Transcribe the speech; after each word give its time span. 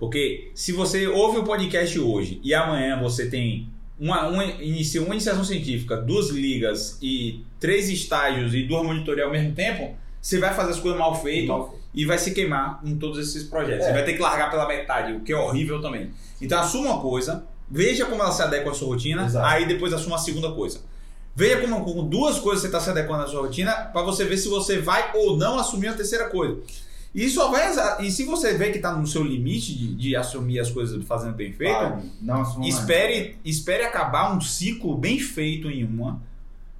Porque 0.00 0.50
se 0.54 0.72
você 0.72 1.06
ouve 1.06 1.38
o 1.38 1.44
podcast 1.44 1.96
hoje 2.00 2.40
e 2.42 2.54
amanhã 2.54 2.98
você 2.98 3.28
tem 3.28 3.68
uma, 3.98 4.26
uma, 4.28 4.44
inicia 4.44 5.02
uma 5.02 5.14
iniciação 5.14 5.44
científica, 5.44 5.94
duas 5.98 6.30
ligas 6.30 6.98
e 7.02 7.44
três 7.60 7.90
estágios 7.90 8.54
e 8.54 8.62
duas 8.62 8.82
monitorias 8.82 9.26
ao 9.26 9.32
mesmo 9.32 9.54
tempo, 9.54 9.94
você 10.18 10.38
vai 10.38 10.54
fazer 10.54 10.70
as 10.70 10.80
coisas 10.80 10.98
mal 10.98 11.20
feitas 11.20 11.66
e 11.92 12.06
vai 12.06 12.16
se 12.16 12.30
queimar 12.30 12.80
em 12.82 12.96
todos 12.96 13.18
esses 13.18 13.44
projetos. 13.44 13.84
É. 13.84 13.88
Você 13.88 13.92
vai 13.92 14.04
ter 14.04 14.14
que 14.14 14.22
largar 14.22 14.50
pela 14.50 14.66
metade, 14.66 15.12
o 15.12 15.20
que 15.20 15.34
é 15.34 15.36
horrível 15.36 15.82
também. 15.82 16.10
Então 16.40 16.58
assuma 16.58 16.92
uma 16.92 17.00
coisa, 17.02 17.44
veja 17.70 18.06
como 18.06 18.22
ela 18.22 18.32
se 18.32 18.40
adequa 18.40 18.70
à 18.70 18.74
sua 18.74 18.88
rotina, 18.88 19.26
Exato. 19.26 19.46
aí 19.46 19.66
depois 19.66 19.92
assuma 19.92 20.16
a 20.16 20.18
segunda 20.18 20.50
coisa. 20.50 20.80
Veja 21.36 21.60
como 21.60 21.84
com 21.84 22.08
duas 22.08 22.38
coisas 22.38 22.62
você 22.62 22.68
está 22.68 22.80
se 22.80 22.88
adequando 22.88 23.24
à 23.24 23.26
sua 23.26 23.42
rotina 23.42 23.72
para 23.72 24.00
você 24.00 24.24
ver 24.24 24.38
se 24.38 24.48
você 24.48 24.78
vai 24.78 25.10
ou 25.14 25.36
não 25.36 25.58
assumir 25.58 25.88
a 25.88 25.92
terceira 25.92 26.30
coisa. 26.30 26.58
E 27.14 27.28
só 27.28 27.50
vai 27.50 27.70
e 28.00 28.10
se 28.10 28.24
você 28.24 28.56
vê 28.56 28.70
que 28.70 28.76
está 28.76 28.92
no 28.92 29.06
seu 29.06 29.22
limite 29.24 29.76
de, 29.76 29.94
de 29.96 30.16
assumir 30.16 30.60
as 30.60 30.70
coisas 30.70 31.04
fazendo 31.04 31.34
bem 31.34 31.52
feito, 31.52 31.74
Pare, 31.74 32.02
Não 32.22 32.42
assuma 32.42 32.68
espere, 32.68 33.36
espere 33.44 33.82
acabar 33.82 34.32
um 34.34 34.40
ciclo 34.40 34.96
bem 34.96 35.18
feito 35.18 35.68
em 35.68 35.84
uma. 35.84 36.22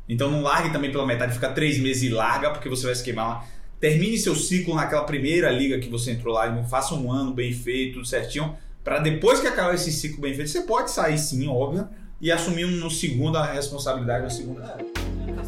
Então 0.08 0.30
não 0.30 0.42
largue 0.42 0.72
também 0.72 0.91
pela 0.91 1.06
metade, 1.06 1.34
fica 1.34 1.50
três 1.50 1.78
meses 1.80 2.05
e 2.05 2.08
larga, 2.08 2.50
porque 2.50 2.69
você 2.69 2.86
vai 2.86 2.95
se 2.95 3.02
queimar 3.02 3.28
lá. 3.28 3.45
Termine 3.80 4.19
seu 4.19 4.36
ciclo 4.36 4.74
naquela 4.74 5.05
primeira 5.05 5.50
liga 5.50 5.78
que 5.78 5.88
você 5.88 6.12
entrou 6.12 6.34
lá 6.34 6.47
e 6.47 6.69
faça 6.69 6.94
um 6.94 7.10
ano 7.10 7.33
bem 7.33 7.52
feito, 7.52 7.94
tudo 7.94 8.06
certinho. 8.06 8.56
Para 8.84 9.00
depois 9.00 9.41
que 9.41 9.47
acabar 9.47 9.74
esse 9.74 9.91
ciclo 9.91 10.20
bem 10.20 10.34
feito, 10.34 10.50
você 10.50 10.62
pode 10.62 10.91
sair 10.91 11.19
sim, 11.19 11.48
óbvio, 11.48 11.88
e 12.20 12.30
assumir 12.30 12.66
um 12.66 12.70
no 12.70 12.91
segundo 12.91 13.36
a 13.36 13.52
responsabilidade 13.52 14.24
na 14.24 14.30
segunda. 14.30 14.78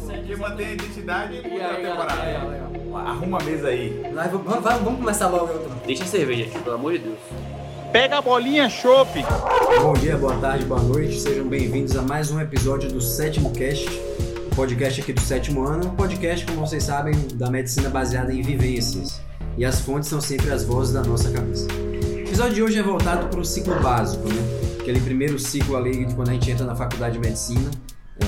Porque 0.05 0.35
mantém 0.35 0.67
a 0.67 0.73
identidade 0.73 1.41
por 1.41 1.51
outra 1.51 1.75
temporada. 1.75 2.82
Arruma 2.95 3.39
a 3.39 3.43
mesa 3.43 3.67
aí. 3.67 4.01
Vai, 4.13 4.27
vamos, 4.29 4.45
vamos- 4.47 4.63
vamos 4.83 4.99
começar 4.99 5.27
logo 5.27 5.53
então. 5.53 5.71
Deixa 5.85 6.03
a 6.03 6.07
cerveja 6.07 6.43
aqui, 6.45 6.59
pelo 6.59 6.75
amor 6.75 6.93
de 6.93 6.99
Deus. 6.99 7.17
Pega 7.91 8.17
a 8.17 8.21
bolinha, 8.21 8.69
chope. 8.69 9.23
Bom 9.81 9.93
dia, 9.93 10.17
boa 10.17 10.35
tarde, 10.37 10.65
boa 10.65 10.81
noite, 10.81 11.19
sejam 11.19 11.45
bem-vindos 11.47 11.95
a 11.95 12.01
mais 12.01 12.31
um 12.31 12.39
episódio 12.39 12.89
do 12.91 12.99
Sétimo 12.99 13.51
Cast, 13.51 13.87
o 14.51 14.55
podcast 14.55 14.99
aqui 15.01 15.13
do 15.13 15.21
sétimo 15.21 15.63
ano, 15.63 15.87
um 15.87 15.95
podcast, 15.95 16.43
como 16.45 16.65
vocês 16.65 16.83
sabem, 16.83 17.13
da 17.35 17.49
medicina 17.51 17.89
baseada 17.89 18.33
em 18.33 18.41
vivências. 18.41 19.21
E 19.57 19.63
as 19.63 19.79
fontes 19.81 20.09
são 20.09 20.19
sempre 20.19 20.51
as 20.51 20.63
vozes 20.63 20.91
da 20.93 21.03
nossa 21.03 21.29
cabeça. 21.29 21.67
O 21.71 22.19
episódio 22.21 22.53
de 22.55 22.63
hoje 22.63 22.79
é 22.79 22.83
voltado 22.83 23.27
para 23.27 23.39
o 23.39 23.45
ciclo 23.45 23.79
básico, 23.79 24.27
né? 24.27 24.41
Aquele 24.79 24.99
primeiro 24.99 25.37
ciclo 25.37 25.77
ali 25.77 26.05
de 26.05 26.15
quando 26.15 26.29
a 26.29 26.33
gente 26.33 26.49
entra 26.49 26.65
na 26.65 26.75
faculdade 26.75 27.13
de 27.13 27.19
medicina, 27.19 27.69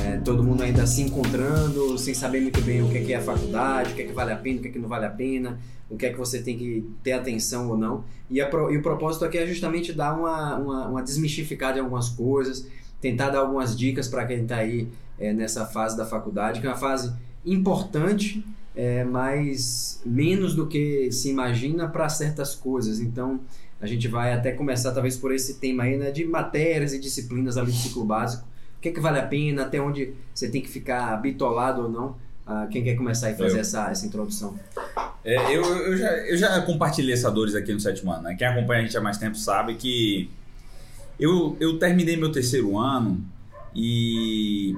é, 0.03 0.17
todo 0.17 0.43
mundo 0.43 0.63
ainda 0.63 0.85
se 0.85 1.01
encontrando, 1.01 1.97
sem 1.97 2.13
saber 2.13 2.41
muito 2.41 2.61
bem 2.61 2.81
o 2.81 2.89
que 2.89 2.97
é, 2.97 3.03
que 3.03 3.13
é 3.13 3.17
a 3.17 3.21
faculdade, 3.21 3.93
o 3.93 3.95
que 3.95 4.01
é 4.01 4.05
que 4.05 4.13
vale 4.13 4.31
a 4.31 4.35
pena, 4.35 4.59
o 4.59 4.61
que 4.61 4.67
é 4.67 4.71
que 4.71 4.79
não 4.79 4.89
vale 4.89 5.05
a 5.05 5.09
pena, 5.09 5.59
o 5.89 5.95
que 5.95 6.05
é 6.05 6.11
que 6.11 6.17
você 6.17 6.39
tem 6.41 6.57
que 6.57 6.89
ter 7.03 7.13
atenção 7.13 7.69
ou 7.69 7.77
não. 7.77 8.03
E, 8.29 8.41
a 8.41 8.49
e 8.71 8.77
o 8.77 8.81
propósito 8.81 9.25
aqui 9.25 9.38
é 9.38 9.45
justamente 9.45 9.93
dar 9.93 10.17
uma, 10.17 10.55
uma, 10.57 10.88
uma 10.88 11.03
desmistificada 11.03 11.77
em 11.77 11.81
algumas 11.81 12.09
coisas, 12.09 12.67
tentar 12.99 13.29
dar 13.29 13.39
algumas 13.39 13.77
dicas 13.77 14.07
para 14.07 14.25
quem 14.25 14.43
está 14.43 14.57
aí 14.57 14.88
é, 15.19 15.31
nessa 15.33 15.66
fase 15.66 15.95
da 15.95 16.05
faculdade, 16.05 16.59
que 16.59 16.67
é 16.67 16.69
uma 16.69 16.77
fase 16.77 17.13
importante, 17.45 18.43
é, 18.75 19.03
mas 19.03 20.01
menos 20.05 20.55
do 20.55 20.67
que 20.67 21.11
se 21.11 21.29
imagina 21.29 21.88
para 21.88 22.09
certas 22.09 22.55
coisas. 22.55 22.99
Então, 22.99 23.39
a 23.79 23.85
gente 23.85 24.07
vai 24.07 24.33
até 24.33 24.51
começar 24.51 24.91
talvez 24.91 25.16
por 25.16 25.33
esse 25.33 25.55
tema 25.55 25.83
aí, 25.83 25.97
né, 25.97 26.11
de 26.11 26.25
matérias 26.25 26.93
e 26.93 26.99
disciplinas 26.99 27.57
ali 27.57 27.71
do 27.71 27.77
ciclo 27.77 28.03
básico. 28.03 28.47
O 28.86 28.88
que 28.88 28.94
que 28.94 29.00
vale 29.02 29.17
a 29.17 29.25
pena, 29.25 29.64
até 29.64 29.81
onde 29.81 30.14
você 30.31 30.47
tem 30.47 30.61
que 30.61 30.69
ficar 30.69 31.19
bitolado 31.19 31.81
ou 31.81 31.89
não. 31.89 32.16
Ah, 32.45 32.67
quem 32.69 32.83
quer 32.83 32.94
começar 32.95 33.31
e 33.31 33.36
fazer 33.36 33.58
Eu. 33.58 33.61
essa, 33.61 33.89
essa 33.89 34.05
introdução? 34.05 34.53
É, 35.23 35.55
eu, 35.55 35.64
eu, 35.64 35.97
já, 35.97 36.11
eu 36.28 36.38
já 36.38 36.61
compartilhei 36.61 37.16
essa 37.16 37.31
dores 37.31 37.56
aqui 37.56 37.73
no 37.73 37.80
sétimo 37.80 38.11
ano. 38.11 38.22
Né? 38.22 38.36
Quem 38.38 38.45
acompanha 38.45 38.81
a 38.81 38.83
gente 38.83 38.95
há 38.95 39.02
mais 39.02 39.17
tempo 39.17 39.36
sabe 39.36 39.73
que 39.73 40.30
eu, 41.19 41.58
eu 41.59 41.80
terminei 41.80 42.16
meu 42.16 42.31
terceiro 42.31 42.78
ano 42.78 43.19
e 43.73 44.75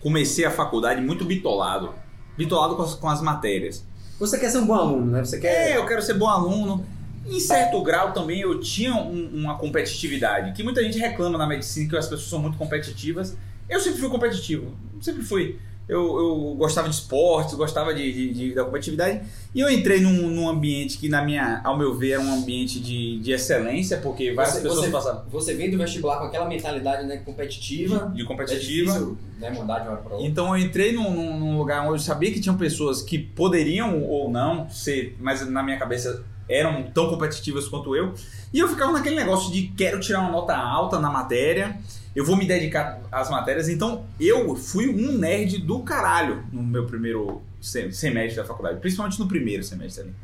comecei 0.00 0.46
a 0.46 0.50
faculdade 0.50 1.02
muito 1.02 1.26
bitolado. 1.26 1.92
Bitolado 2.38 2.76
com 2.76 2.82
as, 2.82 2.94
com 2.94 3.08
as 3.10 3.20
matérias. 3.20 3.84
Você 4.18 4.38
quer 4.38 4.48
ser 4.48 4.56
um 4.58 4.66
bom 4.66 4.74
aluno, 4.74 5.04
né? 5.10 5.22
Você 5.22 5.38
quer... 5.38 5.72
É, 5.72 5.76
eu 5.76 5.84
quero 5.84 6.00
ser 6.00 6.14
bom 6.14 6.28
aluno. 6.28 6.82
Em 7.26 7.38
certo 7.38 7.82
grau 7.82 8.14
também 8.14 8.40
eu 8.40 8.58
tinha 8.58 8.94
um- 8.94 9.30
uma 9.34 9.58
competitividade, 9.58 10.52
que 10.52 10.62
muita 10.62 10.82
gente 10.82 10.98
reclama 10.98 11.36
na 11.36 11.46
medicina 11.46 11.90
que 11.90 11.96
as 11.98 12.06
pessoas 12.06 12.30
são 12.30 12.38
muito 12.38 12.56
competitivas. 12.56 13.36
Eu 13.70 13.80
sempre 13.80 14.00
fui 14.00 14.10
competitivo, 14.10 14.66
sempre 15.00 15.22
fui. 15.22 15.56
Eu, 15.88 15.98
eu 16.18 16.54
gostava 16.56 16.88
de 16.88 16.94
esportes, 16.94 17.54
gostava 17.54 17.92
de, 17.92 18.12
de- 18.12 18.32
de- 18.32 18.54
da 18.54 18.62
competitividade. 18.64 19.22
E 19.52 19.58
eu 19.58 19.68
entrei 19.68 20.00
num, 20.00 20.28
num 20.28 20.48
ambiente 20.48 20.96
que, 20.98 21.08
na 21.08 21.20
minha, 21.24 21.60
ao 21.64 21.76
meu 21.76 21.92
ver, 21.96 22.10
era 22.12 22.20
um 22.22 22.32
ambiente 22.32 22.78
de, 22.78 23.18
de 23.18 23.32
excelência, 23.32 23.96
porque 23.98 24.32
várias 24.32 24.54
Você- 24.54 24.60
pessoas 24.60 24.84
você- 24.84 24.90
passavam 24.92 25.24
Você 25.30 25.54
vem 25.54 25.68
do 25.68 25.76
vestibular 25.76 26.18
com 26.20 26.26
aquela 26.26 26.46
mentalidade 26.48 27.08
né, 27.08 27.16
competitiva. 27.16 28.12
de 28.14 28.22
É 28.22 28.24
competitiva. 28.24 28.92
difícil, 28.92 29.18
né, 29.40 29.50
mudar 29.50 29.80
de 29.80 29.88
uma 29.88 29.92
hora 29.94 30.02
para 30.02 30.12
outra. 30.14 30.28
Então 30.28 30.56
eu 30.56 30.64
entrei 30.64 30.92
num, 30.92 31.10
num- 31.12 31.38
num 31.40 31.58
lugar 31.58 31.82
onde 31.82 31.94
eu 31.94 31.98
sabia 31.98 32.30
que 32.32 32.38
tinham 32.40 32.56
pessoas 32.56 33.02
que 33.02 33.18
poderiam 33.18 34.00
ou 34.04 34.30
não 34.30 34.70
ser, 34.70 35.16
mas 35.18 35.44
na 35.50 35.60
minha 35.60 35.76
cabeça 35.78 36.22
eram 36.48 36.84
tão 36.94 37.08
competitivas 37.10 37.66
quanto 37.66 37.96
eu. 37.96 38.14
E 38.52 38.60
eu 38.60 38.68
ficava 38.68 38.92
naquele 38.92 39.16
negócio 39.16 39.50
de 39.52 39.62
quero 39.76 39.98
tirar 39.98 40.20
uma 40.20 40.30
nota 40.30 40.56
alta 40.56 41.00
na 41.00 41.10
matéria, 41.10 41.76
eu 42.14 42.24
vou 42.24 42.36
me 42.36 42.46
dedicar 42.46 43.00
às 43.10 43.30
matérias. 43.30 43.68
Então 43.68 44.04
eu 44.18 44.54
fui 44.56 44.88
um 44.88 45.12
nerd 45.12 45.58
do 45.58 45.80
caralho 45.80 46.44
no 46.52 46.62
meu 46.62 46.86
primeiro 46.86 47.42
se- 47.60 47.92
semestre 47.92 48.36
da 48.40 48.44
faculdade, 48.44 48.80
principalmente 48.80 49.18
no 49.18 49.26
primeiro 49.28 49.62
semestre 49.62 50.04
ali. 50.04 50.14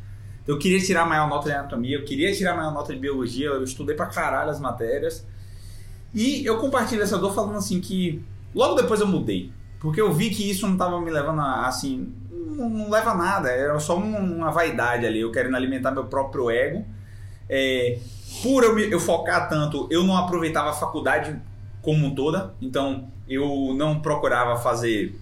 Eu 0.47 0.59
queria 0.59 0.81
tirar 0.81 1.05
maior 1.07 1.29
nota 1.29 1.49
de 1.49 1.55
anatomia, 1.57 1.97
eu 1.97 2.05
queria 2.05 2.33
tirar 2.33 2.55
maior 2.57 2.73
nota 2.73 2.93
de 2.95 2.99
biologia, 3.01 3.47
eu 3.47 3.65
estudei 3.65 3.97
pra 3.97 4.07
caralho 4.07 4.51
as 4.51 4.61
matérias. 4.61 5.27
E 6.15 6.45
eu 6.47 6.59
compartilho 6.59 7.03
essa 7.03 7.19
dor 7.19 7.35
falando 7.35 7.57
assim 7.59 7.81
que 7.81 8.23
logo 8.55 8.75
depois 8.75 9.01
eu 9.01 9.07
mudei. 9.07 9.51
Porque 9.81 10.01
eu 10.01 10.13
vi 10.13 10.31
que 10.31 10.49
isso 10.49 10.67
não 10.67 10.77
tava 10.77 11.01
me 11.01 11.11
levando 11.11 11.41
a, 11.41 11.67
assim. 11.67 12.13
Não, 12.31 12.71
não 12.71 12.91
leva 12.91 13.11
a 13.11 13.15
nada, 13.15 13.51
era 13.51 13.79
só 13.79 13.99
um- 13.99 14.37
uma 14.37 14.51
vaidade 14.51 15.05
ali, 15.05 15.21
eu 15.21 15.31
querendo 15.31 15.57
alimentar 15.57 15.91
meu 15.91 16.05
próprio 16.05 16.49
ego. 16.51 16.85
É, 17.49 17.99
por 18.43 18.65
eu, 18.65 18.75
me- 18.75 18.91
eu 18.91 18.99
focar 18.99 19.49
tanto, 19.49 19.87
eu 19.91 20.03
não 20.05 20.17
aproveitava 20.17 20.71
a 20.71 20.73
faculdade 20.73 21.37
como 21.87 22.17
toda, 22.17 22.53
então 22.61 23.09
eu 23.29 23.73
não 23.79 24.01
procurava 24.01 24.61
fazer 24.61 25.17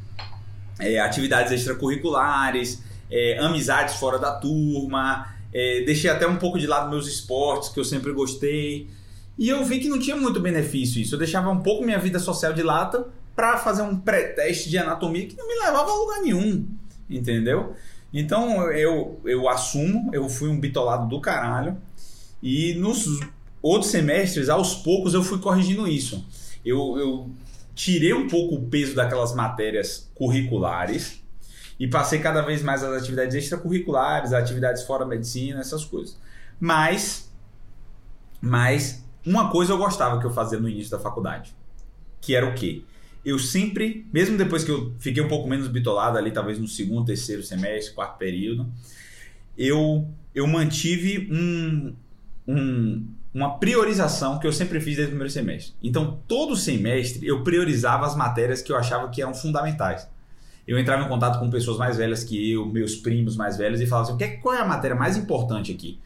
é, 0.80 0.98
atividades 0.98 1.52
extracurriculares, 1.52 2.82
é, 3.10 3.38
amizades 3.38 3.96
fora 3.96 4.18
da 4.18 4.32
turma, 4.32 5.28
é, 5.52 5.82
deixei 5.82 6.08
até 6.08 6.26
um 6.26 6.36
pouco 6.36 6.58
de 6.58 6.66
lado 6.66 6.88
meus 6.88 7.06
esportes, 7.06 7.68
que 7.68 7.78
eu 7.78 7.84
sempre 7.84 8.12
gostei. 8.12 8.88
E 9.36 9.50
eu 9.50 9.62
vi 9.62 9.78
que 9.78 9.90
não 9.90 9.98
tinha 9.98 10.16
muito 10.16 10.40
benefício 10.40 11.02
isso. 11.02 11.14
Eu 11.14 11.18
deixava 11.18 11.50
um 11.50 11.60
pouco 11.60 11.84
minha 11.84 11.98
vida 11.98 12.18
social 12.18 12.54
de 12.54 12.62
lata 12.62 13.08
para 13.36 13.58
fazer 13.58 13.82
um 13.82 13.94
pré-teste 13.94 14.70
de 14.70 14.78
anatomia 14.78 15.26
que 15.26 15.36
não 15.36 15.46
me 15.46 15.66
levava 15.66 15.90
a 15.90 15.94
lugar 15.94 16.22
nenhum, 16.22 16.66
entendeu? 17.10 17.74
Então 18.10 18.72
eu, 18.72 19.20
eu 19.22 19.50
assumo, 19.50 20.08
eu 20.14 20.30
fui 20.30 20.48
um 20.48 20.58
bitolado 20.58 21.08
do 21.08 21.20
caralho. 21.20 21.76
E 22.42 22.72
nos 22.74 23.20
outros 23.60 23.90
semestres, 23.90 24.48
aos 24.48 24.74
poucos, 24.74 25.12
eu 25.12 25.22
fui 25.22 25.38
corrigindo 25.38 25.86
isso. 25.86 26.24
Eu, 26.64 26.98
eu 26.98 27.30
tirei 27.74 28.12
um 28.14 28.28
pouco 28.28 28.56
o 28.56 28.66
peso 28.68 28.94
daquelas 28.94 29.34
matérias 29.34 30.10
curriculares 30.14 31.22
e 31.78 31.88
passei 31.88 32.20
cada 32.20 32.42
vez 32.42 32.62
mais 32.62 32.82
às 32.84 33.02
atividades 33.02 33.34
extracurriculares, 33.34 34.32
atividades 34.32 34.84
fora 34.84 35.04
medicina, 35.04 35.60
essas 35.60 35.84
coisas. 35.84 36.18
Mas, 36.60 37.30
mas 38.40 39.04
uma 39.24 39.50
coisa 39.50 39.72
eu 39.72 39.78
gostava 39.78 40.20
que 40.20 40.26
eu 40.26 40.32
fazia 40.32 40.58
no 40.58 40.68
início 40.68 40.90
da 40.90 40.98
faculdade, 40.98 41.54
que 42.20 42.34
era 42.34 42.46
o 42.46 42.54
quê? 42.54 42.82
Eu 43.24 43.38
sempre, 43.38 44.06
mesmo 44.12 44.36
depois 44.38 44.64
que 44.64 44.70
eu 44.70 44.94
fiquei 44.98 45.22
um 45.22 45.28
pouco 45.28 45.48
menos 45.48 45.68
bitolado 45.68 46.18
ali, 46.18 46.30
talvez 46.30 46.58
no 46.58 46.68
segundo, 46.68 47.06
terceiro 47.06 47.42
semestre, 47.42 47.94
quarto 47.94 48.18
período, 48.18 48.70
eu, 49.56 50.08
eu 50.34 50.46
mantive 50.46 51.28
um, 51.32 51.94
um- 52.46 53.06
uma 53.34 53.58
priorização 53.58 54.38
que 54.38 54.46
eu 54.46 54.52
sempre 54.52 54.78
fiz 54.78 54.94
desde 54.94 55.06
o 55.06 55.08
primeiro 55.08 55.30
semestre. 55.32 55.74
Então, 55.82 56.20
todo 56.28 56.54
semestre 56.54 57.26
eu 57.26 57.42
priorizava 57.42 58.06
as 58.06 58.14
matérias 58.14 58.62
que 58.62 58.70
eu 58.70 58.76
achava 58.76 59.08
que 59.08 59.20
eram 59.20 59.34
fundamentais. 59.34 60.08
Eu 60.66 60.78
entrava 60.78 61.02
em 61.04 61.08
contato 61.08 61.38
com 61.40 61.50
pessoas 61.50 61.76
mais 61.76 61.96
velhas 61.96 62.22
que 62.22 62.52
eu, 62.52 62.64
meus 62.64 62.94
primos 62.94 63.36
mais 63.36 63.56
velhos, 63.56 63.80
e 63.80 63.86
falava 63.86 64.06
assim: 64.06 64.14
"O 64.14 64.18
que 64.18 64.24
é- 64.24 64.36
qual 64.36 64.54
é 64.54 64.60
a 64.60 64.64
matéria 64.64 64.96
mais 64.96 65.16
importante 65.16 65.72
aqui? 65.72 65.98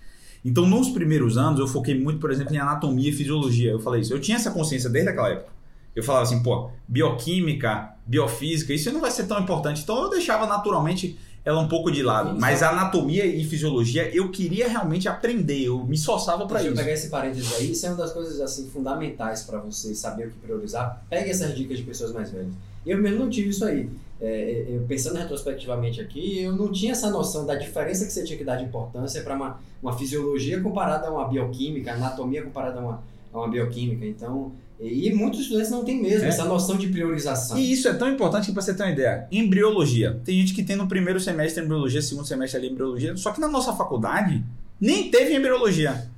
Então, 0.44 0.66
nos 0.66 0.88
primeiros 0.88 1.36
anos, 1.36 1.60
eu 1.60 1.66
foquei 1.66 1.98
muito, 2.00 2.18
por 2.18 2.30
exemplo, 2.30 2.54
em 2.54 2.58
anatomia 2.58 3.10
e 3.10 3.12
fisiologia. 3.12 3.72
Eu 3.72 3.80
falei 3.80 4.00
isso. 4.00 4.12
Eu 4.14 4.20
tinha 4.20 4.36
essa 4.36 4.50
consciência 4.50 4.88
desde 4.88 5.10
aquela 5.10 5.28
época. 5.28 5.52
Eu 5.94 6.02
falava 6.02 6.22
assim, 6.24 6.42
pô, 6.42 6.70
bioquímica, 6.86 7.90
biofísica, 8.06 8.72
isso 8.72 8.90
não 8.92 9.00
vai 9.00 9.10
ser 9.10 9.26
tão 9.26 9.38
importante. 9.40 9.82
Então, 9.82 10.00
eu 10.02 10.10
deixava 10.10 10.46
naturalmente 10.46 11.18
ela 11.48 11.60
um 11.60 11.68
pouco 11.68 11.90
de 11.90 12.02
lado. 12.02 12.32
Sim, 12.34 12.40
Mas 12.40 12.62
anatomia 12.62 13.24
e 13.24 13.42
fisiologia, 13.44 14.08
eu 14.14 14.30
queria 14.30 14.68
realmente 14.68 15.08
aprender. 15.08 15.64
Eu 15.64 15.84
me 15.84 15.94
esforçava 15.94 16.46
para 16.46 16.58
Deixa 16.58 16.68
eu 16.68 16.74
isso. 16.74 16.82
pegar 16.82 16.92
esse 16.94 17.08
parênteses 17.08 17.52
aí, 17.56 17.72
isso 17.72 17.86
é 17.86 17.88
uma 17.90 17.96
das 17.98 18.12
coisas 18.12 18.40
assim 18.40 18.68
fundamentais 18.68 19.42
para 19.42 19.58
você 19.58 19.94
saber 19.94 20.26
o 20.28 20.30
que 20.30 20.38
priorizar. 20.38 21.02
Pegue 21.08 21.30
essas 21.30 21.54
dicas 21.56 21.78
de 21.78 21.84
pessoas 21.84 22.12
mais 22.12 22.30
velhas. 22.30 22.52
Eu 22.86 22.98
mesmo 22.98 23.18
não 23.20 23.30
tive 23.30 23.48
isso 23.50 23.64
aí. 23.64 23.88
é, 24.20 24.64
eu 24.68 24.82
pensando 24.88 25.16
retrospectivamente 25.16 26.00
aqui, 26.00 26.42
eu 26.42 26.52
não 26.54 26.72
tinha 26.72 26.92
essa 26.92 27.08
noção 27.10 27.46
da 27.46 27.54
diferença 27.54 28.04
que 28.04 28.12
você 28.12 28.24
tinha 28.24 28.36
que 28.36 28.44
dar 28.44 28.56
de 28.56 28.64
importância 28.64 29.22
para 29.22 29.34
uma, 29.36 29.60
uma 29.82 29.96
fisiologia 29.96 30.60
comparada 30.60 31.06
a 31.06 31.10
uma 31.10 31.28
bioquímica, 31.28 31.92
anatomia 31.92 32.42
comparada 32.42 32.78
a 32.80 32.82
uma, 32.82 33.02
a 33.32 33.38
uma 33.38 33.48
bioquímica. 33.48 34.04
Então, 34.04 34.52
e, 34.80 35.12
muitos 35.12 35.40
estudantes 35.40 35.70
não 35.70 35.84
têm 35.84 36.00
mesmo 36.00 36.24
É. 36.24 36.28
essa 36.28 36.44
noção 36.44 36.76
de 36.76 36.88
priorização. 36.88 37.58
E 37.58 37.72
isso 37.72 37.88
é 37.88 37.94
tão 37.94 38.08
importante 38.08 38.46
que 38.46 38.52
pra 38.52 38.62
você 38.62 38.72
ter 38.74 38.82
uma 38.84 38.92
ideia, 38.92 39.26
embriologia. 39.30 40.20
Tem 40.24 40.38
gente 40.40 40.54
que 40.54 40.62
tem 40.62 40.76
no 40.76 40.86
primeiro 40.86 41.18
semestre 41.18 41.64
embriologia, 41.64 42.00
segundo 42.00 42.26
semestre 42.26 42.58
ali 42.58 42.68
embriologia, 42.70 43.16
só 43.16 43.32
que 43.32 43.40
na 43.40 43.48
nossa 43.48 43.72
faculdade 43.72 44.44
nem 44.80 45.10
teve 45.10 45.34
embriologia. 45.34 46.08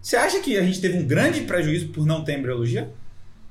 Você 0.00 0.16
acha 0.16 0.40
que 0.40 0.56
a 0.56 0.62
gente 0.62 0.80
teve 0.80 0.96
um 0.98 1.06
grande 1.06 1.42
prejuízo 1.42 1.88
por 1.88 2.06
não 2.06 2.24
ter 2.24 2.38
embriologia? 2.38 2.90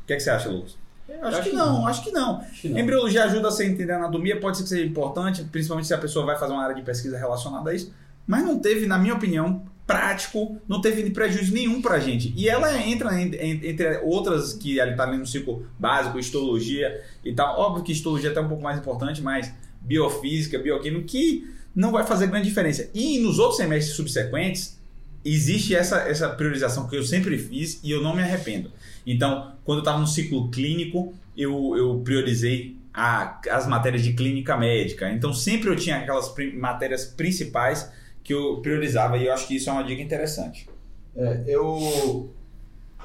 O 0.04 0.08
que, 0.08 0.14
é 0.14 0.16
que 0.16 0.24
você 0.24 0.30
acha, 0.30 0.50
Lucas? 0.50 0.76
Eu 1.08 1.24
acho, 1.28 1.44
que, 1.44 1.52
não, 1.52 1.86
acho 1.88 2.04
que 2.04 2.12
não. 2.12 2.38
Acho 2.40 2.62
que 2.62 2.70
não. 2.70 2.80
Embriologia 2.80 3.26
ajuda 3.26 3.48
a 3.48 3.52
você 3.52 3.66
entender 3.66 3.92
a 3.92 3.98
anatomia, 3.98 4.40
pode 4.40 4.58
ser 4.58 4.64
que 4.64 4.70
seja 4.70 4.84
importante, 4.86 5.44
principalmente 5.44 5.86
se 5.88 5.94
a 5.94 5.98
pessoa 5.98 6.26
vai 6.26 6.38
fazer 6.40 6.54
uma 6.54 6.64
área 6.64 6.76
de 6.76 6.82
pesquisa 6.82 7.18
relacionada 7.18 7.70
a 7.70 7.74
isso, 7.74 7.94
mas 8.26 8.44
não 8.44 8.58
teve, 8.58 8.88
na 8.88 8.98
minha 8.98 9.14
opinião, 9.14 9.62
prático, 9.86 10.58
não 10.68 10.82
teve 10.82 11.10
prejuízo 11.12 11.54
nenhum 11.54 11.82
pra 11.82 12.00
gente. 12.00 12.34
E 12.36 12.50
ela 12.50 12.76
entra 12.82 13.22
en- 13.22 13.36
en- 13.36 13.62
entre 13.70 14.00
outras 14.04 14.54
que 14.54 14.80
ali 14.80 14.96
tá 14.96 15.04
ali 15.04 15.18
no 15.18 15.26
ciclo 15.28 15.66
básico, 15.80 16.18
histologia 16.18 17.04
e 17.24 17.34
tal. 17.34 17.60
Óbvio 17.60 17.84
que 17.84 17.92
histologia 17.92 18.30
é 18.30 18.32
até 18.32 18.42
um 18.42 18.48
pouco 18.48 18.64
mais 18.64 18.80
importante, 18.80 19.22
mas 19.22 19.54
biofísica, 19.82 20.58
bioquímica, 20.58 21.04
que 21.06 21.48
não 21.76 21.92
vai 21.92 22.06
fazer 22.06 22.28
grande 22.28 22.48
diferença. 22.48 22.90
E 22.94 23.20
nos 23.20 23.38
outros 23.38 23.58
semestres 23.58 23.96
subsequentes, 23.96 24.80
existe 25.24 25.76
essa, 25.76 25.98
essa 26.00 26.30
priorização 26.30 26.88
que 26.88 26.96
eu 26.96 27.04
sempre 27.04 27.38
fiz 27.38 27.80
e 27.84 27.92
eu 27.92 28.02
não 28.02 28.16
me 28.16 28.22
arrependo. 28.22 28.72
Então, 29.06 29.54
quando 29.64 29.80
eu 29.80 29.82
estava 29.84 30.00
no 30.00 30.08
ciclo 30.08 30.50
clínico, 30.50 31.14
eu, 31.38 31.76
eu 31.78 32.02
priorizei 32.04 32.76
a- 32.94 33.40
as 33.52 33.68
matérias 33.68 34.04
de 34.04 34.14
clínica 34.14 34.56
médica. 34.58 35.12
Então, 35.12 35.34
sempre 35.34 35.70
eu 35.70 35.76
tinha 35.76 35.98
aquelas 35.98 36.34
matérias 36.56 37.06
principais 37.06 37.92
que 38.26 38.34
eu 38.34 38.58
priorizava 38.58 39.18
e 39.18 39.28
eu 39.28 39.34
acho 39.34 39.48
que 39.48 39.56
isso 39.56 39.70
é 39.70 39.74
uma 39.74 39.84
dica 39.84 40.02
interessante. 40.02 40.68
É, 41.16 41.44
eu 41.48 42.30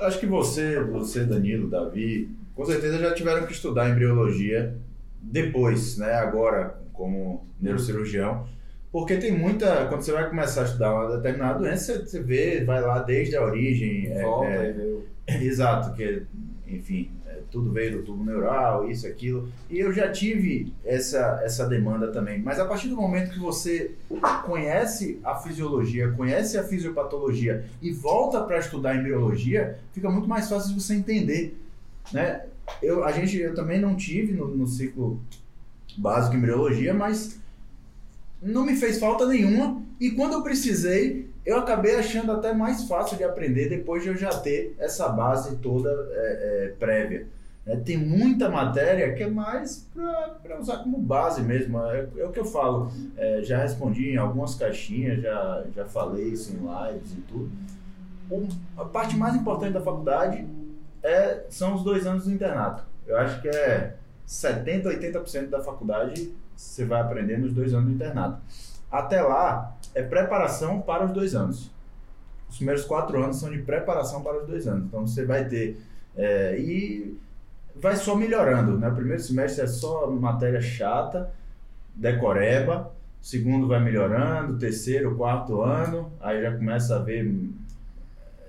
acho 0.01 0.19
que 0.19 0.27
você, 0.27 0.81
você, 0.81 1.25
Danilo, 1.25 1.69
Davi, 1.69 2.29
com 2.57 2.65
certeza 2.65 2.99
já 2.99 3.15
tiveram 3.15 3.47
que 3.47 3.53
estudar 3.53 3.89
embriologia 3.91 4.75
depois, 5.23 5.99
né? 5.99 6.15
Agora, 6.15 6.81
como 6.93 7.45
neurocirurgião. 7.61 8.49
Porque 8.91 9.17
tem 9.19 9.31
muita. 9.31 9.87
Quando 9.87 10.03
você 10.03 10.11
vai 10.11 10.29
começar 10.29 10.63
a 10.63 10.65
estudar 10.65 10.93
uma 10.93 11.17
determinada 11.17 11.59
doença, 11.61 12.05
você- 12.05 12.21
vê, 12.23 12.65
vai 12.65 12.81
lá 12.81 12.99
desde 13.01 13.37
a 13.37 13.45
origem. 13.45 14.09
é, 14.11 14.23
Volta 14.23 14.47
é, 14.49 14.71
e 14.71 14.73
vê 14.73 14.83
o- 14.83 15.05
Exato, 15.45 15.93
que 15.95 16.23
enfim, 16.67 17.11
é, 17.20 17.20
tudo 17.51 17.73
veio 17.73 17.99
do 17.99 18.03
tubo 18.03 18.25
neural, 18.25 18.89
isso, 18.89 19.07
aquilo. 19.07 19.49
E 19.69 19.79
eu 19.79 19.93
já 19.93 20.11
tive 20.11 20.73
essa, 20.85 21.41
essa 21.43 21.67
demanda 21.67 22.09
também. 22.09 22.41
Mas 22.41 22.59
a 22.59 22.65
partir 22.65 22.89
do 22.89 22.97
momento 22.97 23.33
que 23.33 23.39
você 23.39 23.93
conhece 24.45 25.19
a 25.25 25.35
fisiologia, 25.35 26.11
conhece 26.13 26.57
a 26.57 26.65
fisiopatologia 26.65 27.65
e 27.83 27.91
volta 27.91 28.41
para 28.43 28.59
estudar 28.59 28.97
embriologia, 28.97 29.79
fica 29.93 30.11
muito 30.11 30.29
mais 30.29 30.49
fácil 30.49 30.75
de 30.75 30.81
você 30.81 30.95
entender. 30.95 31.59
Né? 32.13 32.45
Eu, 32.83 33.05
a 33.05 33.13
gente, 33.13 33.37
eu 33.37 33.55
também 33.55 33.81
não 33.81 33.97
tive 33.97 34.33
no, 34.33 34.49
no 34.49 34.67
ciclo 34.67 35.21
básico 35.99 36.37
embriologia, 36.37 36.95
mas 36.95 37.41
não 38.41 38.65
me 38.65 38.77
fez 38.77 38.99
falta 38.99 39.27
nenhuma. 39.27 39.83
E 40.01 40.11
quando 40.13 40.35
eu 40.35 40.43
precisei, 40.43 41.29
eu 41.45 41.59
acabei 41.59 41.97
achando 41.97 42.33
até 42.33 42.53
mais 42.53 42.85
fácil 42.85 43.17
de 43.17 43.25
aprender 43.25 43.69
depois 43.69 44.03
de 44.03 44.09
eu 44.09 44.17
já 44.17 44.31
ter 44.31 44.75
essa 44.79 45.09
base 45.09 45.57
toda 45.57 45.91
é, 46.13 46.69
é, 46.69 46.75
prévia. 46.79 47.27
Né? 47.67 47.77
tem 47.85 47.97
muita 47.97 48.49
matéria 48.49 49.15
que 49.15 49.23
é 49.23 49.29
mais 49.29 49.89
para 50.43 50.59
usar 50.59 50.79
como 50.79 50.99
base 50.99 51.43
mesmo. 51.43 51.79
É, 51.87 52.07
é 52.19 52.25
o 52.25 52.31
que 52.33 52.41
eu 52.41 52.45
falo. 52.45 52.91
É, 53.17 53.43
já 53.43 53.59
respondi 53.59 54.11
em 54.11 54.17
algumas 54.17 54.55
caixinhas, 54.55 55.21
já, 55.23 55.65
já 55.75 55.85
falei 55.85 56.29
isso 56.29 56.53
em 56.53 56.59
lives 56.59 57.13
e 57.13 57.21
tudo. 57.23 57.51
O- 58.31 58.49
a 58.81 58.85
parte 58.85 59.17
mais 59.17 59.35
importante 59.35 59.73
da 59.73 59.81
faculdade 59.81 60.47
é, 61.03 61.45
são 61.49 61.75
os 61.75 61.83
dois 61.83 62.07
anos 62.07 62.25
do 62.25 62.33
internato. 62.33 62.83
Eu 63.07 63.17
acho 63.19 63.41
que 63.43 63.49
é 63.49 63.97
70%, 64.27 64.85
80% 64.85 65.49
da 65.49 65.61
faculdade 65.63 66.33
você 66.57 66.85
vai 66.85 67.01
aprender 67.01 67.39
nos 67.39 67.53
dois 67.53 67.73
anos 67.73 67.87
do 67.89 67.95
internato. 67.95 68.41
Até 68.91 69.23
lá, 69.23 69.77
é 69.95 70.03
preparação 70.03 70.81
para 70.81 71.05
os 71.07 71.13
dois 71.13 71.35
anos. 71.35 71.71
Os 72.49 72.57
primeiros 72.57 72.85
quatro 72.85 73.23
anos 73.23 73.39
são 73.39 73.51
de 73.51 73.59
preparação 73.63 74.23
para 74.23 74.41
os 74.43 74.47
dois 74.47 74.67
anos. 74.67 74.85
Então 74.87 75.07
você 75.07 75.25
vai 75.25 75.47
ter. 75.49 75.81
é, 76.17 76.59
e 76.59 77.17
vai 77.81 77.97
só 77.97 78.15
melhorando. 78.15 78.79
Né? 78.79 78.89
O 78.89 78.95
primeiro 78.95 79.23
semestre 79.23 79.65
é 79.65 79.67
só 79.67 80.11
matéria 80.11 80.61
chata, 80.61 81.31
decoreba. 81.95 82.93
O 83.21 83.25
segundo 83.25 83.67
vai 83.67 83.81
melhorando, 83.81 84.59
terceiro, 84.59 85.15
quarto 85.15 85.61
ano, 85.61 86.11
aí 86.21 86.43
já 86.43 86.57
começa 86.57 86.97
a 86.97 86.99
ver 86.99 87.51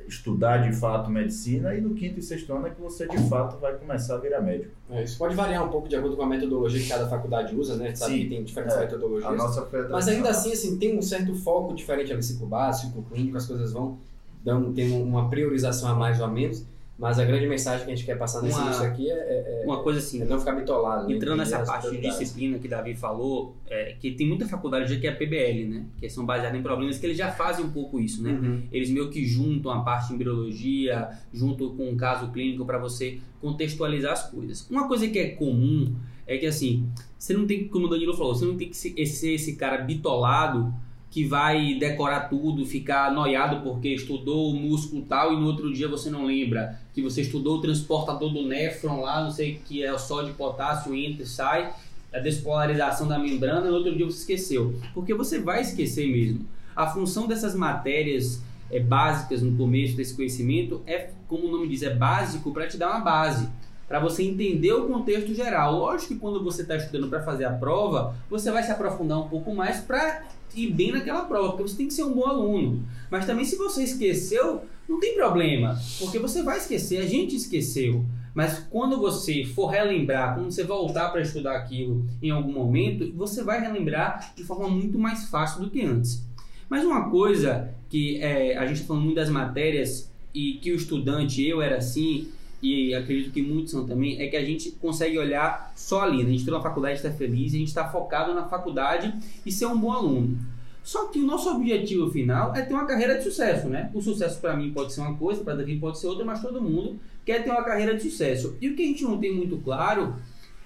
estudar 0.07 0.57
de 0.57 0.73
fato 0.73 1.09
medicina, 1.09 1.73
e 1.73 1.79
no 1.79 1.93
quinto 1.95 2.19
e 2.19 2.21
sexto 2.21 2.53
ano 2.53 2.67
é 2.67 2.69
que 2.69 2.81
você 2.81 3.07
de 3.07 3.17
fato 3.29 3.57
vai 3.59 3.73
começar 3.73 4.15
a 4.15 4.17
virar 4.17 4.41
médico. 4.41 4.71
É, 4.89 5.03
isso 5.03 5.17
pode 5.17 5.35
variar 5.35 5.65
um 5.65 5.69
pouco 5.69 5.87
de 5.87 5.95
acordo 5.95 6.17
com 6.17 6.23
a 6.23 6.27
metodologia 6.27 6.81
que 6.81 6.89
cada 6.89 7.07
faculdade 7.07 7.55
usa, 7.55 7.77
né? 7.77 7.85
A 7.85 7.87
gente 7.87 7.99
sabe 7.99 8.13
Sim. 8.13 8.19
que 8.19 8.29
tem 8.29 8.43
diferentes 8.43 8.75
É, 8.75 8.81
metodologias. 8.81 9.31
A 9.31 9.35
nossa 9.35 9.65
foi 9.65 9.85
a 9.85 9.89
Mas 9.89 10.07
ainda 10.07 10.29
assim, 10.29 10.51
assim, 10.51 10.77
tem 10.77 10.97
um 10.97 11.01
certo 11.01 11.33
foco 11.35 11.73
diferente 11.73 12.11
ali, 12.11 12.21
ciclo 12.21 12.45
básico, 12.45 13.03
clínico, 13.03 13.37
as 13.37 13.45
coisas 13.45 13.71
vão 13.71 13.97
dando, 14.43 14.73
tendo 14.73 14.95
uma 14.95 15.29
priorização 15.29 15.89
a 15.89 15.95
mais 15.95 16.19
ou 16.19 16.25
a 16.25 16.29
menos, 16.29 16.65
mas 17.01 17.17
a 17.19 17.25
grande 17.25 17.47
mensagem 17.47 17.83
que 17.85 17.91
a 17.91 17.95
gente 17.95 18.05
quer 18.05 18.15
passar 18.17 18.41
nesse 18.43 18.57
Uma- 18.59 18.85
aqui 18.85 19.09
é, 19.09 19.13
é- 19.13 19.63
Uma 19.65 19.81
coisa 19.81 19.97
é 19.99 20.01
assim, 20.01 20.23
não 20.23 20.39
ficar 20.39 20.51
bitolado. 20.53 21.07
né? 21.07 21.15
entrando 21.15 21.37
nessa 21.39 21.59
parte 21.63 21.89
de 21.89 21.97
disciplina 21.99 22.59
que 22.59 22.67
Davi 22.67 22.95
falou, 22.95 23.55
é, 23.67 23.95
que 23.99 24.11
tem 24.11 24.27
muita 24.27 24.47
faculdade 24.47 24.85
hoje 24.85 24.99
que 24.99 25.07
é 25.07 25.11
PBL, 25.11 25.67
né? 25.67 25.85
Que 25.99 26.07
são 26.09 26.25
baseadas 26.25 26.59
em 26.59 26.61
problemas 26.61 26.97
que 26.99 27.05
eles 27.07 27.17
já 27.17 27.31
fazem 27.31 27.65
um 27.65 27.71
pouco 27.71 27.99
isso, 27.99 28.21
né? 28.21 28.31
Uhum. 28.31 28.63
Eles 28.71 28.89
meio 28.91 29.09
que 29.09 29.25
juntam 29.25 29.71
a 29.71 29.81
parte 29.81 30.09
de 30.09 30.13
embriologia 30.13 31.09
junto 31.33 31.71
com 31.71 31.89
um 31.89 31.97
caso 31.97 32.31
clínico 32.31 32.65
para 32.65 32.77
você 32.77 33.17
contextualizar 33.41 34.13
as 34.13 34.29
coisas. 34.29 34.69
Uma 34.69 34.87
coisa 34.87 35.07
que 35.07 35.17
é 35.17 35.29
comum 35.29 35.93
é 36.27 36.37
que 36.37 36.45
assim, 36.45 36.87
você 37.17 37.33
não 37.33 37.45
tem, 37.47 37.67
como 37.67 37.87
o 37.87 37.89
Danilo 37.89 38.13
falou, 38.15 38.35
você 38.35 38.45
não 38.45 38.55
tem 38.55 38.69
que 38.69 38.77
ser 38.77 38.93
esse, 38.95 39.33
esse 39.33 39.55
cara 39.55 39.77
bitolado 39.79 40.71
que 41.11 41.25
vai 41.25 41.75
decorar 41.75 42.29
tudo, 42.29 42.65
ficar 42.65 43.13
noiado 43.13 43.61
porque 43.61 43.89
estudou 43.89 44.49
o 44.49 44.55
músculo 44.55 45.01
tal 45.01 45.33
e 45.33 45.35
no 45.35 45.45
outro 45.45 45.71
dia 45.71 45.89
você 45.89 46.09
não 46.09 46.25
lembra 46.25 46.79
que 46.93 47.01
você 47.01 47.21
estudou 47.21 47.57
o 47.57 47.61
transportador 47.61 48.31
do 48.31 48.47
néfron 48.47 49.01
lá, 49.01 49.21
não 49.21 49.29
sei 49.29 49.59
que 49.65 49.83
é 49.83 49.93
o 49.93 49.99
sódio, 49.99 50.33
potássio, 50.35 50.95
entra 50.95 51.23
e 51.23 51.25
sai, 51.25 51.73
a 52.13 52.19
despolarização 52.19 53.09
da 53.09 53.19
membrana, 53.19 53.69
no 53.69 53.75
outro 53.75 53.93
dia 53.93 54.05
você 54.05 54.19
esqueceu. 54.19 54.73
Porque 54.93 55.13
você 55.13 55.39
vai 55.39 55.61
esquecer 55.61 56.09
mesmo. 56.09 56.45
A 56.73 56.87
função 56.87 57.27
dessas 57.27 57.53
matérias 57.53 58.41
é, 58.69 58.79
básicas 58.79 59.41
no 59.41 59.57
começo 59.57 59.97
desse 59.97 60.15
conhecimento 60.15 60.81
é, 60.87 61.09
como 61.27 61.47
o 61.47 61.51
nome 61.51 61.67
diz, 61.67 61.83
é 61.83 61.93
básico 61.93 62.53
para 62.53 62.67
te 62.67 62.77
dar 62.77 62.89
uma 62.89 63.01
base, 63.01 63.49
para 63.85 63.99
você 63.99 64.23
entender 64.23 64.71
o 64.71 64.87
contexto 64.87 65.33
geral. 65.35 65.77
Lógico 65.77 66.13
que 66.13 66.19
quando 66.19 66.41
você 66.41 66.61
está 66.61 66.77
estudando 66.77 67.09
para 67.09 67.21
fazer 67.21 67.43
a 67.43 67.51
prova, 67.51 68.15
você 68.29 68.49
vai 68.49 68.63
se 68.63 68.71
aprofundar 68.71 69.19
um 69.19 69.27
pouco 69.27 69.53
mais 69.53 69.81
para 69.81 70.23
ir 70.55 70.71
bem 70.73 70.91
naquela 70.91 71.25
prova, 71.25 71.49
porque 71.49 71.69
você 71.69 71.77
tem 71.77 71.87
que 71.87 71.93
ser 71.93 72.03
um 72.03 72.13
bom 72.13 72.25
aluno. 72.25 72.85
Mas 73.09 73.25
também 73.25 73.45
se 73.45 73.55
você 73.55 73.83
esqueceu, 73.83 74.61
não 74.87 74.99
tem 74.99 75.15
problema, 75.15 75.79
porque 75.99 76.19
você 76.19 76.41
vai 76.43 76.57
esquecer, 76.57 76.97
a 76.97 77.07
gente 77.07 77.35
esqueceu. 77.35 78.05
Mas 78.33 78.65
quando 78.69 78.97
você 78.97 79.43
for 79.43 79.67
relembrar, 79.67 80.35
quando 80.35 80.51
você 80.51 80.63
voltar 80.63 81.09
para 81.09 81.21
estudar 81.21 81.57
aquilo 81.57 82.05
em 82.21 82.29
algum 82.29 82.51
momento, 82.51 83.11
você 83.13 83.43
vai 83.43 83.59
relembrar 83.59 84.33
de 84.35 84.43
forma 84.43 84.69
muito 84.69 84.97
mais 84.97 85.29
fácil 85.29 85.61
do 85.61 85.69
que 85.69 85.81
antes. 85.81 86.25
Mas 86.69 86.85
uma 86.85 87.09
coisa 87.09 87.73
que 87.89 88.17
é, 88.21 88.57
a 88.57 88.65
gente 88.65 88.77
está 88.77 88.87
falando 88.87 89.03
muito 89.03 89.17
das 89.17 89.29
matérias 89.29 90.09
e 90.33 90.53
que 90.53 90.71
o 90.71 90.75
estudante, 90.75 91.45
eu 91.45 91.61
era 91.61 91.77
assim, 91.77 92.29
e 92.61 92.93
acredito 92.93 93.31
que 93.31 93.41
muitos 93.41 93.71
são 93.71 93.85
também, 93.85 94.21
é 94.21 94.27
que 94.27 94.35
a 94.35 94.45
gente 94.45 94.71
consegue 94.71 95.17
olhar 95.17 95.73
só 95.75 96.01
ali. 96.01 96.17
Né? 96.17 96.23
A 96.23 96.31
gente 96.31 96.39
está 96.41 96.51
na 96.51 96.61
faculdade, 96.61 96.95
está 96.95 97.11
feliz, 97.11 97.53
a 97.53 97.57
gente 97.57 97.67
está 97.67 97.89
focado 97.89 98.33
na 98.33 98.47
faculdade 98.47 99.13
e 99.45 99.51
ser 99.51 99.65
um 99.65 99.77
bom 99.77 99.91
aluno. 99.91 100.37
Só 100.83 101.07
que 101.07 101.19
o 101.19 101.25
nosso 101.25 101.49
objetivo 101.49 102.09
final 102.09 102.55
é 102.55 102.61
ter 102.61 102.73
uma 102.73 102.85
carreira 102.85 103.17
de 103.17 103.23
sucesso, 103.23 103.67
né? 103.67 103.91
O 103.93 104.01
sucesso 104.01 104.39
para 104.39 104.55
mim 104.55 104.71
pode 104.71 104.93
ser 104.93 105.01
uma 105.01 105.15
coisa, 105.15 105.43
para 105.43 105.55
Davi 105.55 105.77
pode 105.77 105.99
ser 105.99 106.07
outra, 106.07 106.25
mas 106.25 106.41
todo 106.41 106.61
mundo 106.61 106.99
quer 107.23 107.43
ter 107.43 107.51
uma 107.51 107.63
carreira 107.63 107.95
de 107.95 108.01
sucesso. 108.01 108.57
E 108.59 108.69
o 108.69 108.75
que 108.75 108.81
a 108.81 108.85
gente 108.85 109.03
não 109.03 109.17
tem 109.19 109.33
muito 109.33 109.57
claro 109.57 110.15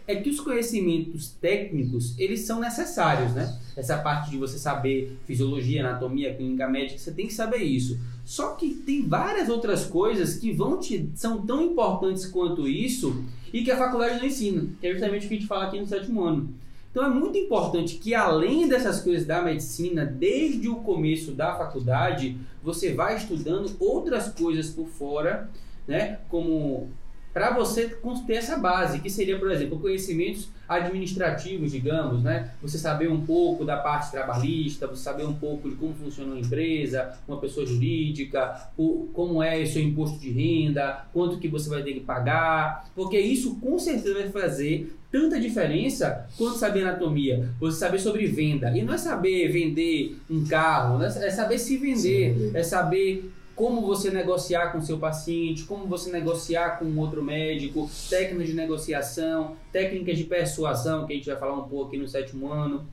é 0.08 0.16
que 0.16 0.30
os 0.30 0.40
conhecimentos 0.40 1.30
técnicos, 1.42 2.18
eles 2.18 2.42
são 2.42 2.60
necessários, 2.60 3.34
né? 3.34 3.60
Essa 3.76 3.98
parte 3.98 4.30
de 4.30 4.38
você 4.38 4.58
saber 4.58 5.18
fisiologia, 5.26 5.86
anatomia, 5.86 6.34
clínica 6.34 6.68
médica, 6.68 7.00
você 7.00 7.12
tem 7.12 7.28
que 7.28 7.34
saber 7.34 7.58
isso. 7.58 8.00
Só 8.26 8.56
que 8.56 8.74
tem 8.74 9.08
várias 9.08 9.50
outras 9.50 9.86
coisas 9.86 10.36
que 10.36 10.52
vão 10.52 10.80
te 10.80 11.12
são 11.14 11.46
tão 11.46 11.62
importantes 11.62 12.26
quanto 12.26 12.68
isso 12.68 13.24
e 13.54 13.64
que 13.64 13.70
a 13.70 13.78
faculdade 13.78 14.18
não 14.18 14.26
ensina, 14.26 14.68
que 14.82 14.88
é 14.88 14.92
justamente 14.92 15.26
o 15.26 15.30
que 15.30 15.36
a 15.36 15.38
gente 15.38 15.48
fala 15.48 15.66
aqui 15.66 15.80
no 15.80 15.86
sétimo 15.86 16.24
ano. 16.24 16.50
Então 16.90 17.06
é 17.06 17.10
muito 17.10 17.38
importante 17.38 17.98
que 17.98 18.16
além 18.16 18.68
dessas 18.68 19.02
coisas 19.02 19.28
da 19.28 19.44
medicina, 19.44 20.06
desde 20.06 20.68
o 20.68 20.78
começo 20.78 21.34
da 21.34 21.54
faculdade, 21.56 22.38
você 22.64 22.94
vá 22.94 23.14
estudando 23.14 23.76
outras 23.80 24.30
coisas 24.30 24.70
por 24.72 24.88
fora, 24.88 25.50
né? 25.88 26.20
Como 26.28 26.90
para 27.36 27.52
você 27.52 27.94
ter 28.26 28.36
essa 28.36 28.56
base, 28.56 29.00
que 29.00 29.10
seria, 29.10 29.38
por 29.38 29.52
exemplo, 29.52 29.78
conhecimentos 29.78 30.48
administrativos, 30.70 31.74
digamos, 31.74 32.24
né? 32.24 32.52
Você 32.62 32.78
saber 32.78 33.12
um 33.12 33.26
pouco 33.26 33.66
da 33.66 33.76
parte 33.76 34.10
trabalhista, 34.10 34.88
você 34.88 35.04
saber 35.04 35.26
um 35.26 35.34
pouco 35.34 35.70
de 35.70 35.76
como 35.76 35.94
funciona 35.96 36.32
uma 36.32 36.40
empresa, 36.40 37.14
uma 37.28 37.38
pessoa 37.38 37.66
jurídica, 37.66 38.70
o, 38.78 39.10
como 39.12 39.44
é 39.44 39.62
o 39.62 39.68
seu 39.68 39.82
imposto 39.82 40.18
de 40.18 40.32
renda, 40.32 41.08
quanto 41.12 41.38
que 41.38 41.50
você 41.50 41.68
vai 41.68 41.84
ter 41.84 41.92
que 41.96 42.00
pagar, 42.00 42.90
porque 42.96 43.20
isso 43.20 43.56
com 43.56 43.78
certeza 43.78 44.14
vai 44.14 44.30
fazer 44.30 44.96
tanta 45.12 45.38
diferença 45.38 46.30
quanto 46.38 46.58
saber 46.58 46.84
anatomia, 46.84 47.50
você 47.60 47.80
saber 47.80 48.00
sobre 48.00 48.28
venda. 48.28 48.72
E 48.72 48.82
não 48.82 48.94
é 48.94 48.98
saber 48.98 49.50
vender 49.50 50.18
um 50.30 50.46
carro, 50.46 51.00
né? 51.00 51.08
é 51.08 51.30
saber 51.30 51.60
se 51.60 51.76
vender, 51.76 52.34
Sim. 52.34 52.52
é 52.54 52.64
saber 52.64 53.30
como 53.56 53.82
você 53.82 54.12
negociar 54.12 54.72
com 54.72 54.82
seu 54.82 54.98
paciente, 54.98 55.64
como 55.64 55.88
você 55.88 56.12
negociar 56.12 56.78
com 56.78 56.98
outro 56.98 57.24
médico, 57.24 57.90
técnicas 58.10 58.48
de 58.48 58.54
negociação, 58.54 59.56
técnicas 59.72 60.18
de 60.18 60.26
persuasão, 60.26 61.06
que 61.08 61.14
a 61.14 61.16
gente 61.16 61.28
vai 61.28 61.38
falar 61.38 61.58
um 61.58 61.68
pouco 61.68 61.88
aqui 61.88 61.98
no 61.98 62.08
sétimo 62.08 62.52
ano. 62.52 62.86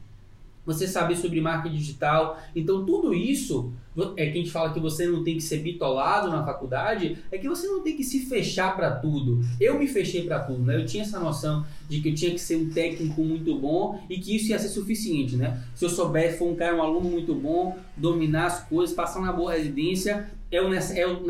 Você 0.65 0.87
saber 0.87 1.17
sobre 1.17 1.41
marketing 1.41 1.75
digital. 1.75 2.39
Então, 2.55 2.87
tudo 2.87 3.13
isso 3.13 3.73
é 4.17 4.27
que 4.27 4.39
a 4.39 4.41
gente 4.41 4.51
fala 4.53 4.73
que 4.73 4.79
você 4.79 5.09
não 5.09 5.25
tem 5.25 5.35
que 5.35 5.41
ser 5.41 5.59
bitolado 5.59 6.31
na 6.31 6.47
faculdade, 6.47 7.19
é 7.33 7.37
que 7.37 7.49
você 7.49 7.67
não 7.67 7.83
tem 7.83 7.97
que 7.97 8.05
se 8.05 8.27
fechar 8.27 8.77
para 8.77 8.93
tudo. 8.93 9.45
Eu 9.61 9.77
me 9.77 9.89
fechei 9.89 10.25
para 10.25 10.39
tudo, 10.39 10.63
né? 10.63 10.77
Eu 10.77 10.87
tinha 10.87 11.03
essa 11.03 11.19
noção 11.19 11.67
de 11.89 12.01
que 12.01 12.11
eu 12.11 12.15
tinha 12.15 12.31
que 12.31 12.39
ser 12.39 12.55
um 12.55 12.71
técnico 12.71 13.25
muito 13.25 13.59
bom 13.59 14.01
e 14.09 14.21
que 14.21 14.37
isso 14.37 14.51
ia 14.51 14.59
ser 14.61 14.69
suficiente, 14.69 15.35
né? 15.35 15.61
Se 15.75 15.85
eu 15.85 15.89
soubesse, 15.89 16.39
for 16.39 16.49
um 16.49 16.55
cara, 16.55 16.77
um 16.77 16.83
aluno 16.83 17.11
muito 17.11 17.35
bom, 17.35 17.77
dominar 17.97 18.47
as 18.47 18.63
coisas, 18.69 18.95
passar 18.95 19.19
uma 19.19 19.33
boa 19.33 19.55
residência, 19.55 20.31
é 20.53 20.63
o, 20.63 20.73
é 20.73 21.07
o, 21.07 21.27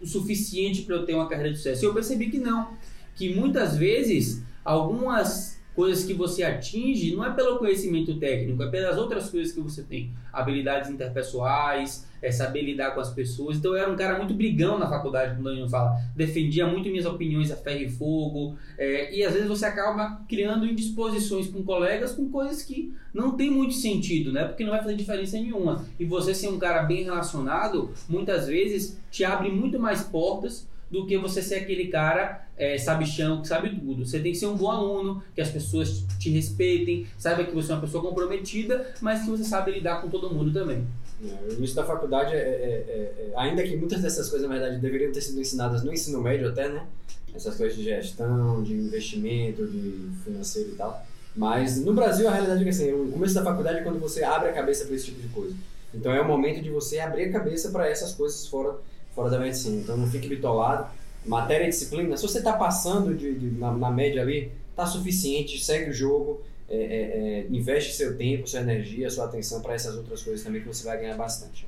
o 0.00 0.06
suficiente 0.06 0.82
para 0.82 0.96
eu 0.96 1.04
ter 1.04 1.14
uma 1.14 1.28
carreira 1.28 1.50
de 1.50 1.58
sucesso. 1.58 1.84
E 1.84 1.86
eu 1.86 1.92
percebi 1.92 2.30
que 2.30 2.38
não, 2.38 2.74
que 3.14 3.34
muitas 3.34 3.76
vezes 3.76 4.42
algumas 4.64 5.59
coisas 5.80 6.04
que 6.04 6.12
você 6.12 6.42
atinge 6.42 7.16
não 7.16 7.24
é 7.24 7.32
pelo 7.32 7.58
conhecimento 7.58 8.14
técnico, 8.18 8.62
é 8.62 8.68
pelas 8.68 8.98
outras 8.98 9.30
coisas 9.30 9.50
que 9.50 9.62
você 9.62 9.82
tem. 9.82 10.10
Habilidades 10.30 10.90
interpessoais, 10.90 12.06
é 12.20 12.30
saber 12.30 12.60
lidar 12.60 12.90
com 12.90 13.00
as 13.00 13.08
pessoas. 13.08 13.56
Então 13.56 13.72
eu 13.72 13.78
era 13.78 13.90
um 13.90 13.96
cara 13.96 14.18
muito 14.18 14.34
brigão 14.34 14.78
na 14.78 14.86
faculdade, 14.86 15.30
como 15.30 15.40
o 15.40 15.44
Danilo 15.44 15.70
fala. 15.70 15.96
Defendia 16.14 16.66
muito 16.66 16.90
minhas 16.90 17.06
opiniões 17.06 17.50
a 17.50 17.56
ferro 17.56 17.80
e 17.80 17.88
fogo. 17.88 18.58
É, 18.76 19.16
e 19.16 19.24
às 19.24 19.32
vezes 19.32 19.48
você 19.48 19.64
acaba 19.64 20.20
criando 20.28 20.66
indisposições 20.66 21.48
com 21.48 21.62
colegas 21.62 22.12
com 22.12 22.28
coisas 22.28 22.62
que 22.62 22.92
não 23.14 23.34
tem 23.34 23.50
muito 23.50 23.72
sentido, 23.72 24.30
né? 24.32 24.44
Porque 24.44 24.64
não 24.64 24.72
vai 24.72 24.82
fazer 24.82 24.96
diferença 24.96 25.38
nenhuma. 25.38 25.82
E 25.98 26.04
você 26.04 26.34
ser 26.34 26.48
um 26.48 26.58
cara 26.58 26.82
bem 26.82 27.04
relacionado, 27.04 27.90
muitas 28.06 28.48
vezes 28.48 29.00
te 29.10 29.24
abre 29.24 29.50
muito 29.50 29.80
mais 29.80 30.02
portas 30.02 30.68
do 30.90 31.06
que 31.06 31.16
você 31.16 31.40
ser 31.40 31.56
aquele 31.56 31.86
cara 31.86 32.44
é, 32.56 32.76
sabichão 32.76 33.40
que 33.40 33.48
sabe 33.48 33.70
tudo. 33.70 34.04
Você 34.04 34.18
tem 34.18 34.32
que 34.32 34.38
ser 34.38 34.46
um 34.46 34.56
bom 34.56 34.70
aluno, 34.70 35.22
que 35.34 35.40
as 35.40 35.48
pessoas 35.48 36.04
te 36.18 36.30
respeitem, 36.30 37.06
saiba 37.16 37.44
que 37.44 37.54
você 37.54 37.70
é 37.70 37.74
uma 37.74 37.80
pessoa 37.80 38.02
comprometida, 38.02 38.92
mas 39.00 39.22
que 39.22 39.30
você 39.30 39.44
sabe 39.44 39.70
lidar 39.70 40.02
com 40.02 40.08
todo 40.08 40.34
mundo 40.34 40.52
também. 40.52 40.84
É, 41.22 41.52
o 41.52 41.54
início 41.54 41.76
da 41.76 41.84
faculdade, 41.84 42.34
é, 42.34 42.38
é, 42.38 42.40
é, 42.40 43.30
é, 43.30 43.32
ainda 43.36 43.62
que 43.62 43.76
muitas 43.76 44.02
dessas 44.02 44.28
coisas, 44.28 44.48
na 44.48 44.54
verdade, 44.54 44.80
deveriam 44.80 45.12
ter 45.12 45.20
sido 45.20 45.40
ensinadas 45.40 45.82
no 45.84 45.92
ensino 45.92 46.20
médio 46.20 46.48
até, 46.48 46.68
né? 46.68 46.84
Essas 47.32 47.56
coisas 47.56 47.76
de 47.76 47.84
gestão, 47.84 48.62
de 48.62 48.72
investimento, 48.74 49.66
de 49.66 50.10
financeiro 50.24 50.70
e 50.70 50.74
tal. 50.74 51.06
Mas 51.36 51.80
no 51.80 51.94
Brasil 51.94 52.28
a 52.28 52.32
realidade 52.32 52.60
é 52.60 52.64
que 52.64 52.70
assim, 52.70 52.92
o 52.92 53.12
começo 53.12 53.34
da 53.34 53.44
faculdade 53.44 53.78
é 53.78 53.82
quando 53.82 54.00
você 54.00 54.24
abre 54.24 54.48
a 54.48 54.52
cabeça 54.52 54.84
para 54.84 54.96
esse 54.96 55.06
tipo 55.06 55.22
de 55.22 55.28
coisa. 55.28 55.54
Então 55.94 56.12
é 56.12 56.20
o 56.20 56.26
momento 56.26 56.60
de 56.60 56.70
você 56.70 56.98
abrir 56.98 57.24
a 57.24 57.32
cabeça 57.32 57.70
para 57.70 57.88
essas 57.88 58.12
coisas 58.14 58.46
fora 58.48 58.76
fora 59.14 59.30
da 59.30 59.38
medicina. 59.38 59.80
Então 59.80 59.96
não 59.96 60.06
fique 60.06 60.28
bitolado. 60.28 60.86
Matéria 61.24 61.66
e 61.66 61.68
disciplina, 61.68 62.16
se 62.16 62.22
você 62.22 62.38
está 62.38 62.54
passando 62.54 63.14
de, 63.14 63.34
de 63.34 63.50
na, 63.58 63.72
na, 63.72 63.90
média 63.90 64.22
ali, 64.22 64.50
está 64.70 64.86
suficiente, 64.86 65.62
segue 65.62 65.90
o 65.90 65.92
jogo, 65.92 66.40
é, 66.68 66.76
é, 66.76 66.80
é, 66.80 67.46
investe 67.50 67.92
seu 67.92 68.16
tempo, 68.16 68.48
sua 68.48 68.60
energia, 68.60 69.10
sua 69.10 69.26
atenção 69.26 69.60
para 69.60 69.74
essas 69.74 69.96
outras 69.96 70.22
coisas 70.22 70.42
também 70.42 70.62
que 70.62 70.68
você 70.68 70.84
vai 70.84 70.98
ganhar 70.98 71.16
bastante. 71.16 71.66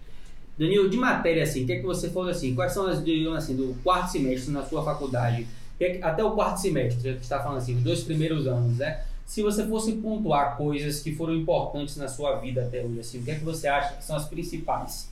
Danilo, 0.59 0.89
de 0.89 0.97
matéria 0.97 1.43
assim, 1.43 1.65
o 1.65 1.67
que 1.67 1.73
é 1.73 1.77
que 1.81 1.87
você 1.87 2.09
falou 2.09 2.31
assim? 2.31 2.55
Quais 2.55 2.73
são 2.73 2.87
as, 2.87 3.05
digamos 3.05 3.39
assim, 3.39 3.55
do 3.55 3.75
quarto 3.83 4.13
semestre 4.13 4.53
na 4.53 4.65
sua 4.65 4.83
faculdade? 4.83 5.47
É 5.79 5.99
até 6.03 6.25
o 6.25 6.33
quarto 6.33 6.59
semestre, 6.59 7.15
que 7.15 7.23
está 7.23 7.41
falando 7.43 7.59
assim, 7.59 7.77
os 7.77 7.83
dois 7.83 8.03
primeiros 8.03 8.47
anos, 8.47 8.79
né? 8.79 9.05
Se 9.27 9.43
você 9.43 9.67
fosse 9.67 9.93
pontuar 9.93 10.57
coisas 10.57 11.01
que 11.01 11.15
foram 11.15 11.35
importantes 11.35 11.97
na 11.97 12.09
sua 12.09 12.37
vida 12.37 12.63
até 12.63 12.83
hoje, 12.83 13.01
assim, 13.01 13.21
o 13.21 13.23
que 13.23 13.31
é 13.31 13.35
que 13.35 13.45
você 13.45 13.67
acha 13.67 13.97
que 13.97 14.05
são 14.05 14.17
as 14.17 14.29
principais? 14.29 15.12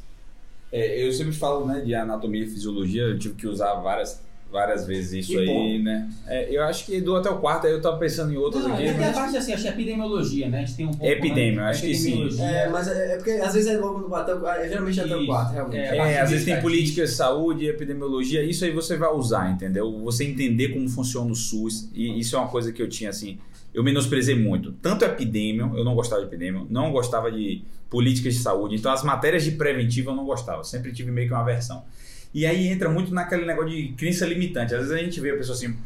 É, 0.73 1.05
eu 1.05 1.13
sempre 1.13 1.33
falo 1.33 1.67
né, 1.67 1.81
de 1.81 1.95
anatomia 1.95 2.45
e 2.45 2.47
fisiologia, 2.47 3.03
eu 3.03 3.19
tive 3.19 3.35
que 3.35 3.47
usar 3.47 3.75
várias, 3.75 4.23
várias 4.53 4.87
vezes 4.87 5.25
isso 5.25 5.37
aí, 5.37 5.83
né? 5.83 6.09
É, 6.29 6.49
eu 6.55 6.63
acho 6.63 6.87
que 6.87 7.01
do 7.01 7.17
até 7.17 7.29
o 7.29 7.39
quarto, 7.39 7.67
aí 7.67 7.73
eu 7.73 7.81
tava 7.81 7.99
pensando 7.99 8.33
em 8.33 8.37
outros 8.37 8.65
não, 8.65 8.75
aqui. 8.75 8.85
Tem 8.85 9.05
a 9.05 9.13
parte 9.13 9.37
assim, 9.37 9.53
acho 9.53 9.63
que 9.63 9.69
é 9.69 9.73
epidemiologia, 9.73 10.49
né? 10.49 10.59
A 10.59 10.61
gente 10.61 10.77
tem 10.77 10.87
um 10.87 10.91
pouco. 10.91 11.07
Epidemia, 11.07 11.65
acho 11.65 11.83
que 11.83 11.95
sim. 11.95 12.29
É, 12.41 12.69
mas 12.69 12.87
é, 12.87 13.15
é 13.15 13.17
porque 13.17 13.31
às 13.31 13.53
vezes 13.53 13.69
é 13.69 13.79
logo 13.79 13.99
no 13.99 14.09
quarto, 14.09 14.47
é, 14.47 14.69
geralmente 14.69 15.01
até 15.01 15.17
o 15.17 15.27
quarto, 15.27 15.53
realmente. 15.53 15.77
É, 15.77 15.97
é 15.97 16.21
às 16.21 16.31
vezes 16.31 16.45
tem 16.45 16.61
política 16.61 17.03
de 17.03 17.11
saúde, 17.11 17.67
epidemiologia, 17.67 18.45
isso 18.45 18.65
aí 18.65 18.71
você 18.71 18.97
vai 18.97 19.13
usar, 19.13 19.51
entendeu? 19.51 19.91
Você 20.05 20.25
entender 20.25 20.69
como 20.69 20.89
funciona 20.89 21.33
o 21.33 21.35
SUS, 21.35 21.89
e 21.93 22.19
isso 22.21 22.37
é 22.37 22.39
uma 22.39 22.49
coisa 22.49 22.73
que 22.73 22.81
eu 22.81 22.89
tinha 22.89 23.11
assim 23.11 23.39
eu 23.73 23.83
menosprezei 23.83 24.35
muito. 24.35 24.73
Tanto 24.73 25.05
epidemia, 25.05 25.63
eu 25.75 25.85
não 25.85 25.95
gostava 25.95 26.21
de 26.23 26.29
epidemia, 26.29 26.67
não 26.69 26.91
gostava 26.91 27.31
de 27.31 27.63
políticas 27.89 28.35
de 28.35 28.41
saúde. 28.41 28.77
Então, 28.77 28.93
as 28.93 29.03
matérias 29.03 29.45
de 29.45 29.53
preventiva 29.53 30.11
eu 30.11 30.17
não 30.17 30.25
gostava. 30.25 30.65
Sempre 30.65 30.93
tive 30.93 31.11
meio 31.11 31.29
que 31.29 31.35
uma 31.35 31.41
aversão. 31.41 31.85
E 32.33 32.47
aí 32.47 32.69
entra 32.69 32.89
muito 32.89 33.13
naquele 33.13 33.45
negócio 33.45 33.71
de 33.71 33.89
crença 33.93 34.25
limitante. 34.25 34.75
Às 34.75 34.83
vezes 34.83 34.93
a 34.95 34.99
gente 34.99 35.21
vê 35.21 35.31
a 35.31 35.37
pessoa 35.37 35.57
assim, 35.57 35.77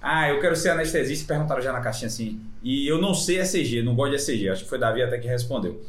ah, 0.00 0.28
eu 0.28 0.40
quero 0.40 0.56
ser 0.56 0.70
anestesista, 0.70 1.32
perguntaram 1.32 1.62
já 1.62 1.72
na 1.72 1.80
caixinha 1.80 2.08
assim. 2.08 2.40
E 2.62 2.86
eu 2.88 3.00
não 3.00 3.14
sei 3.14 3.40
ECG, 3.40 3.82
não 3.82 3.94
gosto 3.94 4.16
de 4.16 4.22
ECG. 4.22 4.48
Acho 4.48 4.64
que 4.64 4.68
foi 4.68 4.78
Davi 4.78 5.02
até 5.02 5.18
que 5.18 5.28
respondeu. 5.28 5.84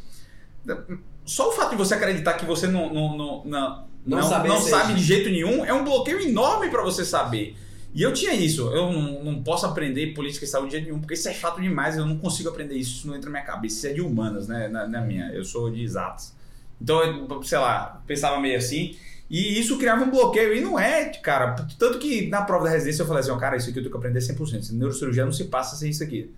Só 1.25 1.49
o 1.49 1.51
fato 1.51 1.71
de 1.71 1.77
você 1.77 1.95
acreditar 1.95 2.33
que 2.33 2.45
você 2.45 2.67
não, 2.67 2.93
não, 2.93 3.17
não, 3.17 3.45
não, 3.45 3.85
não, 4.05 4.17
não 4.17 4.23
sabe, 4.23 4.47
não 4.47 4.61
sabe 4.61 4.93
de 4.93 5.03
jeito 5.03 5.29
nenhum 5.29 5.65
é 5.65 5.73
um 5.73 5.83
bloqueio 5.83 6.21
enorme 6.21 6.69
para 6.69 6.83
você 6.83 7.03
saber. 7.03 7.55
E 7.93 8.01
eu 8.01 8.11
tinha 8.11 8.33
isso. 8.33 8.69
Eu 8.71 8.91
não, 8.91 9.23
não 9.23 9.43
posso 9.43 9.65
aprender 9.65 10.13
política 10.13 10.45
e 10.45 10.47
saúde 10.47 10.69
de 10.69 10.71
jeito 10.77 10.85
nenhum, 10.85 10.99
porque 10.99 11.13
isso 11.13 11.29
é 11.29 11.33
chato 11.33 11.61
demais. 11.61 11.95
Eu 11.95 12.05
não 12.05 12.17
consigo 12.17 12.49
aprender 12.49 12.75
isso. 12.75 12.97
Isso 12.97 13.07
não 13.07 13.15
entra 13.15 13.29
na 13.29 13.39
minha 13.39 13.45
cabeça. 13.45 13.75
Isso 13.75 13.87
é 13.87 13.93
de 13.93 14.01
humanas, 14.01 14.47
né? 14.47 14.67
Na, 14.67 14.87
na 14.87 15.01
minha. 15.01 15.31
Eu 15.31 15.45
sou 15.45 15.69
de 15.69 15.83
exatos. 15.83 16.33
Então, 16.81 16.99
sei 17.43 17.57
lá, 17.57 18.01
pensava 18.07 18.39
meio 18.39 18.57
assim. 18.57 18.95
E 19.29 19.59
isso 19.59 19.77
criava 19.77 20.03
um 20.03 20.09
bloqueio. 20.09 20.55
E 20.55 20.61
não 20.61 20.79
é, 20.79 21.05
cara. 21.05 21.55
Tanto 21.77 21.99
que 21.99 22.27
na 22.27 22.41
prova 22.41 22.65
da 22.65 22.71
residência 22.71 23.03
eu 23.03 23.07
falei 23.07 23.21
assim: 23.21 23.31
oh, 23.31 23.37
cara, 23.37 23.57
isso 23.57 23.69
aqui 23.69 23.77
eu 23.79 23.83
tenho 23.83 23.91
que 23.91 23.97
aprender 23.97 24.19
100%. 24.19 24.71
Neurocirurgia 24.71 25.25
não 25.25 25.31
se 25.31 25.45
passa 25.45 25.75
sem 25.75 25.91
isso 25.91 26.03
aqui. 26.03 26.31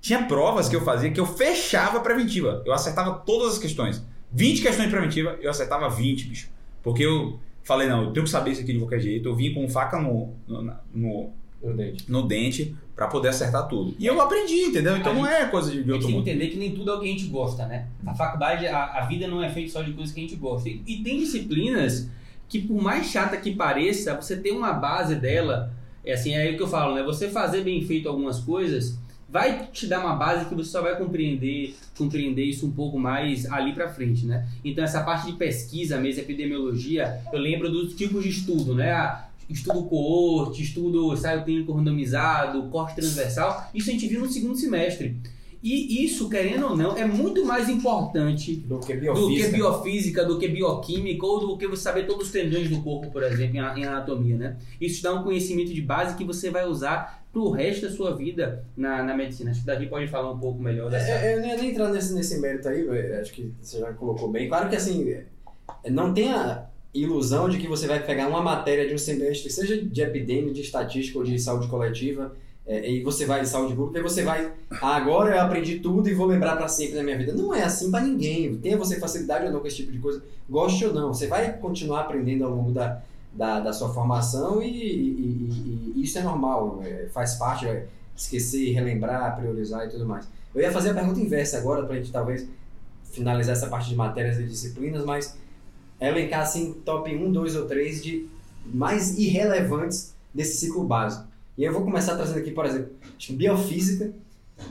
Tinha 0.00 0.24
provas 0.24 0.68
que 0.68 0.76
eu 0.76 0.82
fazia 0.82 1.10
que 1.10 1.20
eu 1.20 1.26
fechava 1.26 1.98
a 1.98 2.00
preventiva. 2.00 2.62
Eu 2.64 2.72
acertava 2.72 3.14
todas 3.14 3.54
as 3.54 3.58
questões. 3.58 4.02
20 4.32 4.62
questões 4.62 4.90
preventivas, 4.90 5.38
eu 5.40 5.50
acertava 5.50 5.88
20, 5.88 6.26
bicho. 6.26 6.48
Porque 6.82 7.04
eu 7.04 7.38
Falei, 7.62 7.88
não, 7.88 8.04
eu 8.04 8.12
tenho 8.12 8.24
que 8.24 8.30
saber 8.30 8.52
isso 8.52 8.62
aqui 8.62 8.72
de 8.72 8.78
qualquer 8.78 9.00
jeito. 9.00 9.28
Eu 9.28 9.36
vim 9.36 9.52
com 9.52 9.68
faca 9.68 10.00
no, 10.00 10.34
no, 10.46 10.62
no, 10.94 11.30
no 11.62 11.76
dente, 11.76 12.10
no 12.10 12.26
dente 12.26 12.74
para 12.96 13.06
poder 13.06 13.28
acertar 13.28 13.68
tudo. 13.68 13.94
E 13.98 14.06
eu 14.06 14.20
aprendi, 14.20 14.62
entendeu? 14.62 14.96
Então 14.96 15.14
não 15.14 15.26
é 15.26 15.46
coisa 15.46 15.70
de, 15.70 15.82
de 15.82 15.92
outro 15.92 16.08
mundo. 16.08 16.24
Tem 16.24 16.36
que 16.36 16.44
entender 16.44 16.52
que 16.52 16.58
nem 16.58 16.74
tudo 16.74 16.90
é 16.90 16.94
o 16.94 17.00
que 17.00 17.06
a 17.06 17.10
gente 17.12 17.26
gosta, 17.26 17.66
né? 17.66 17.86
A 18.06 18.14
faculdade, 18.14 18.66
a, 18.66 18.84
a 18.84 19.06
vida 19.06 19.26
não 19.26 19.42
é 19.42 19.48
feita 19.48 19.72
só 19.72 19.82
de 19.82 19.92
coisas 19.92 20.14
que 20.14 20.20
a 20.20 20.22
gente 20.22 20.36
gosta. 20.36 20.68
E, 20.68 20.82
e 20.86 21.02
tem 21.02 21.18
disciplinas 21.18 22.10
que, 22.48 22.60
por 22.60 22.82
mais 22.82 23.06
chata 23.06 23.36
que 23.36 23.54
pareça, 23.54 24.14
você 24.14 24.36
tem 24.36 24.52
uma 24.52 24.72
base 24.72 25.14
dela. 25.14 25.72
É 26.04 26.12
assim, 26.12 26.34
é 26.34 26.42
aí 26.42 26.56
que 26.56 26.62
eu 26.62 26.68
falo, 26.68 26.94
né? 26.94 27.02
Você 27.02 27.28
fazer 27.28 27.62
bem 27.62 27.82
feito 27.82 28.08
algumas 28.08 28.40
coisas 28.40 28.98
vai 29.30 29.68
te 29.72 29.86
dar 29.86 30.00
uma 30.00 30.16
base 30.16 30.46
que 30.46 30.54
você 30.54 30.70
só 30.70 30.82
vai 30.82 30.96
compreender, 30.96 31.76
compreender 31.96 32.44
isso 32.44 32.66
um 32.66 32.72
pouco 32.72 32.98
mais 32.98 33.50
ali 33.50 33.72
para 33.72 33.88
frente, 33.88 34.26
né? 34.26 34.48
Então 34.64 34.82
essa 34.82 35.02
parte 35.02 35.26
de 35.26 35.34
pesquisa, 35.34 36.00
mesmo 36.00 36.22
epidemiologia, 36.22 37.20
eu 37.32 37.38
lembro 37.38 37.70
dos 37.70 37.94
tipos 37.94 38.24
de 38.24 38.30
estudo, 38.30 38.74
né? 38.74 38.92
Ah, 38.92 39.28
estudo 39.48 39.82
coorte, 39.84 40.62
estudo 40.62 41.12
ensaio 41.12 41.44
clínico 41.44 41.72
randomizado, 41.72 42.62
corte 42.64 42.96
transversal, 42.96 43.70
isso 43.74 43.90
a 43.90 43.92
gente 43.92 44.06
viu 44.08 44.20
no 44.20 44.28
segundo 44.28 44.56
semestre. 44.56 45.16
E 45.62 46.04
isso, 46.04 46.30
querendo 46.30 46.68
ou 46.68 46.76
não, 46.76 46.96
é 46.96 47.04
muito 47.04 47.44
mais 47.44 47.68
importante 47.68 48.56
do 48.56 48.78
que 48.78 48.94
biofísica, 48.94 49.20
do 49.20 49.50
que, 49.50 49.56
biofísica, 49.56 50.24
do 50.24 50.38
que 50.38 50.48
bioquímica 50.48 51.26
ou 51.26 51.40
do 51.40 51.58
que 51.58 51.66
você 51.66 51.82
saber 51.82 52.06
todos 52.06 52.26
os 52.26 52.32
tendões 52.32 52.70
do 52.70 52.80
corpo, 52.80 53.10
por 53.10 53.22
exemplo, 53.22 53.56
em 53.56 53.84
anatomia, 53.84 54.36
né? 54.36 54.56
Isso 54.80 55.02
dá 55.02 55.12
um 55.12 55.22
conhecimento 55.22 55.74
de 55.74 55.82
base 55.82 56.16
que 56.16 56.24
você 56.24 56.48
vai 56.48 56.66
usar 56.66 57.22
pro 57.30 57.50
resto 57.50 57.86
da 57.86 57.92
sua 57.92 58.16
vida 58.16 58.64
na, 58.74 59.02
na 59.02 59.14
medicina. 59.14 59.50
Acho 59.50 59.60
que 59.60 59.64
o 59.64 59.72
Davi 59.72 59.86
pode 59.86 60.08
falar 60.08 60.32
um 60.32 60.38
pouco 60.38 60.62
melhor 60.62 60.90
dessa. 60.90 61.10
É, 61.10 61.36
eu 61.36 61.40
não 61.40 61.48
ia 61.48 61.56
nem 61.56 61.70
entrar 61.70 61.90
nesse, 61.90 62.14
nesse 62.14 62.40
mérito 62.40 62.68
aí, 62.68 62.88
acho 63.20 63.32
que 63.32 63.52
você 63.60 63.80
já 63.80 63.92
colocou 63.92 64.30
bem. 64.30 64.48
Claro 64.48 64.68
que 64.70 64.76
assim, 64.76 65.14
não 65.90 66.14
tenha 66.14 66.70
ilusão 66.92 67.48
de 67.48 67.58
que 67.58 67.68
você 67.68 67.86
vai 67.86 68.04
pegar 68.04 68.28
uma 68.28 68.42
matéria 68.42 68.88
de 68.88 68.94
um 68.94 68.98
semestre, 68.98 69.50
seja 69.50 69.80
de 69.80 70.02
epidemia, 70.02 70.52
de 70.52 70.60
estatística 70.60 71.18
ou 71.18 71.24
de 71.24 71.38
saúde 71.38 71.68
coletiva, 71.68 72.34
é, 72.72 72.88
e 72.90 73.02
você 73.02 73.26
vai 73.26 73.40
em 73.40 73.44
saúde 73.44 73.74
pública 73.74 73.98
e 73.98 74.02
você 74.02 74.22
vai, 74.22 74.52
ah, 74.80 74.94
agora 74.96 75.34
eu 75.34 75.40
aprendi 75.40 75.80
tudo 75.80 76.08
e 76.08 76.14
vou 76.14 76.26
lembrar 76.26 76.56
para 76.56 76.68
sempre 76.68 76.94
da 76.94 77.02
minha 77.02 77.18
vida. 77.18 77.32
Não 77.32 77.52
é 77.52 77.62
assim 77.64 77.90
para 77.90 78.00
ninguém. 78.04 78.56
Tenha 78.58 78.78
você 78.78 79.00
facilidade 79.00 79.46
ou 79.46 79.52
não 79.52 79.58
com 79.60 79.66
esse 79.66 79.76
tipo 79.76 79.90
de 79.90 79.98
coisa, 79.98 80.22
goste 80.48 80.84
ou 80.84 80.94
não, 80.94 81.12
você 81.12 81.26
vai 81.26 81.52
continuar 81.58 82.02
aprendendo 82.02 82.44
ao 82.44 82.50
longo 82.54 82.70
da, 82.70 83.00
da, 83.32 83.58
da 83.60 83.72
sua 83.72 83.88
formação 83.92 84.62
e, 84.62 84.68
e- 84.68 85.92
e- 85.96 86.02
isso 86.02 86.16
é 86.18 86.22
normal, 86.22 86.80
é, 86.84 87.08
faz 87.12 87.34
parte, 87.34 87.66
é, 87.66 87.86
esquecer, 88.16 88.72
relembrar, 88.72 89.36
priorizar 89.36 89.86
e 89.86 89.90
tudo 89.90 90.06
mais. 90.06 90.28
Eu 90.54 90.60
ia 90.60 90.70
fazer 90.70 90.90
a 90.90 90.94
pergunta 90.94 91.18
inversa 91.20 91.58
agora, 91.58 91.84
pra 91.84 91.96
gente 91.96 92.12
talvez 92.12 92.46
finalizar 93.10 93.56
essa 93.56 93.66
parte 93.66 93.88
de 93.88 93.96
matérias 93.96 94.38
e 94.38 94.44
disciplinas, 94.44 95.04
mas 95.04 95.36
elencar 96.00 96.42
assim 96.42 96.72
top 96.84 97.12
1, 97.14 97.32
2 97.32 97.56
ou 97.56 97.66
3 97.66 98.02
de 98.02 98.28
mais 98.64 99.18
irrelevantes 99.18 100.14
desse 100.34 100.56
ciclo 100.58 100.84
básico. 100.84 101.29
E 101.60 101.64
eu 101.64 101.74
vou 101.74 101.84
começar 101.84 102.16
trazendo 102.16 102.38
aqui, 102.38 102.52
por 102.52 102.64
exemplo, 102.64 102.92
acho 103.18 103.26
que 103.26 103.32
biofísica. 103.34 104.14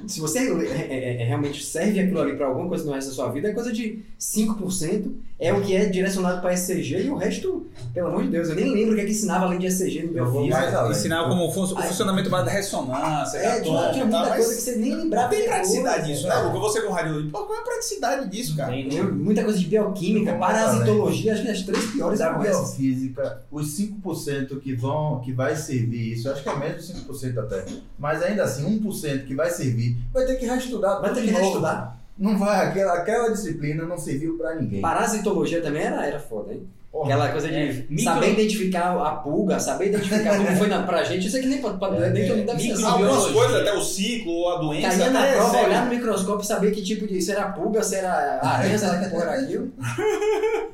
Se 0.08 0.19
você 0.19 0.39
é, 0.39 0.43
é- 0.43 1.22
é- 1.22 1.25
realmente 1.25 1.63
serve 1.63 2.00
aquilo 2.00 2.22
ali 2.22 2.36
para 2.36 2.48
alguma 2.48 2.67
coisa 2.67 2.84
no 2.86 2.91
resto 2.91 3.10
da 3.10 3.15
sua 3.15 3.29
vida, 3.31 3.50
é 3.50 3.53
coisa 3.53 3.72
de 3.72 4.00
5%, 4.17 5.12
é 5.39 5.53
o 5.53 5.62
que 5.62 5.75
é 5.75 5.86
direcionado 5.86 6.41
para 6.41 6.51
SCG 6.53 7.03
e 7.05 7.10
o 7.10 7.15
resto, 7.15 7.67
pelo 7.93 8.08
amor 8.08 8.24
de 8.24 8.29
Deus, 8.29 8.50
eu 8.50 8.55
nem 8.55 8.74
lembro 8.74 8.91
o 8.93 8.96
que 8.96 9.01
é 9.01 9.05
que 9.05 9.12
ensinava 9.12 9.46
além 9.46 9.60
de 9.60 9.67
SCG 9.67 10.03
no 10.03 10.17
Eu 10.17 10.25
vou 10.25 10.43
biofísica. 10.43 10.60
mais 10.62 10.74
além. 10.75 10.91
Ensinar 10.91 11.29
como 11.29 11.51
fun- 11.51 11.63
o 11.63 11.81
funcionamento 11.81 12.29
básico 12.29 12.50
da 12.50 12.55
ressonância, 12.58 13.38
É, 13.38 13.62
tinha, 13.62 13.74
muita 14.05 14.08
mas 14.19 14.36
coisa 14.36 14.55
que 14.55 14.62
você 14.62 14.75
nem 14.75 14.96
lembrava. 14.96 15.29
tem 15.29 15.43
praticidade 15.46 16.08
disso, 16.08 16.27
né. 16.27 16.36
Luca? 16.36 16.60
Você 16.60 16.81
com 16.81 16.91
rádio, 16.91 17.29
pô, 17.31 17.43
qual 17.46 17.58
é 17.58 17.62
a 17.62 17.63
praticidade 17.63 18.29
disso, 18.29 18.55
cara? 18.58 18.72
Tem 18.72 18.88
né? 18.88 19.01
muita 19.03 19.43
coisa 19.43 19.58
de 19.60 19.65
bioquímica, 19.65 20.34
parasitologia, 20.36 21.34
acho 21.34 21.43
que 21.43 21.50
as 21.50 21.62
três 21.63 21.86
piores 21.91 22.19
Da 22.19 22.34
biofísica, 22.34 23.41
os 23.51 23.67
5% 23.77 24.60
que 24.60 24.74
vão, 24.74 25.19
que 25.22 25.31
vai 25.31 25.55
servir 25.55 26.13
isso, 26.13 26.29
acho 26.29 26.43
que 26.43 26.50
é 26.50 26.55
menos 26.58 26.88
de 26.88 26.93
5% 26.93 27.38
até, 27.39 27.65
mas 27.98 28.22
ainda 28.22 28.43
assim, 28.43 28.65
1% 28.79 29.25
que 29.25 29.36
vai 29.36 29.50
servir, 29.50 29.78
vai 30.13 30.25
ter 30.25 30.36
que 30.36 30.45
reestudar 30.45 31.01
Vai 31.01 31.13
ter 31.13 31.21
que 31.21 31.31
reestudar. 31.31 31.98
Não 32.17 32.38
vai, 32.38 32.67
aquela, 32.67 32.93
aquela 32.95 33.29
disciplina 33.29 33.86
não 33.86 33.98
serviu 33.98 34.38
pra 34.38 34.55
ninguém. 34.55 34.81
Parasitologia 34.81 35.62
também 35.62 35.83
era, 35.83 36.05
era 36.05 36.19
foda, 36.19 36.53
hein? 36.53 36.67
Porra, 36.91 37.05
Aquela 37.05 37.29
coisa 37.29 37.48
de 37.50 37.53
É, 37.55 37.86
micro- 37.88 38.03
saber 38.03 38.31
identificar 38.34 38.98
a 39.00 39.12
pulga, 39.17 39.60
saber 39.60 39.89
identificar 39.89 40.38
como 40.38 40.58
foi 40.58 40.67
na, 40.67 40.81
pra 40.81 41.03
gente. 41.03 41.27
Isso 41.27 41.38
aqui 41.38 41.46
nem, 41.46 41.60
pra, 41.62 41.74
pra, 41.74 41.96
É, 41.96 42.10
nem 42.10 42.27
todo 42.27 42.38
mundo 42.38 42.48
deve 42.48 42.75
ser. 42.75 42.84
Algumas 42.84 43.27
coisas, 43.27 43.55
até 43.62 43.74
o 43.74 43.81
ciclo 43.81 44.31
ou 44.31 44.50
a 44.55 44.58
doença. 44.60 44.88
Caía 44.98 45.12
na 45.12 45.22
prova, 45.24 45.50
serve. 45.51 45.65
olhar 45.67 45.86
no 45.86 45.91
microscópio 45.91 46.41
e 46.43 46.48
saber 46.48 46.72
que 46.72 46.81
tipo 46.81 47.05
de. 47.05 47.22
Se 47.22 47.31
era 47.31 47.50
pulga, 47.51 47.84
se 47.84 47.96
era 47.96 48.39
aranha, 48.41 48.75
se 48.75 48.86
era 48.86 48.98
que 49.03 49.10
porra 49.12 49.31
aquilo. 49.34 49.72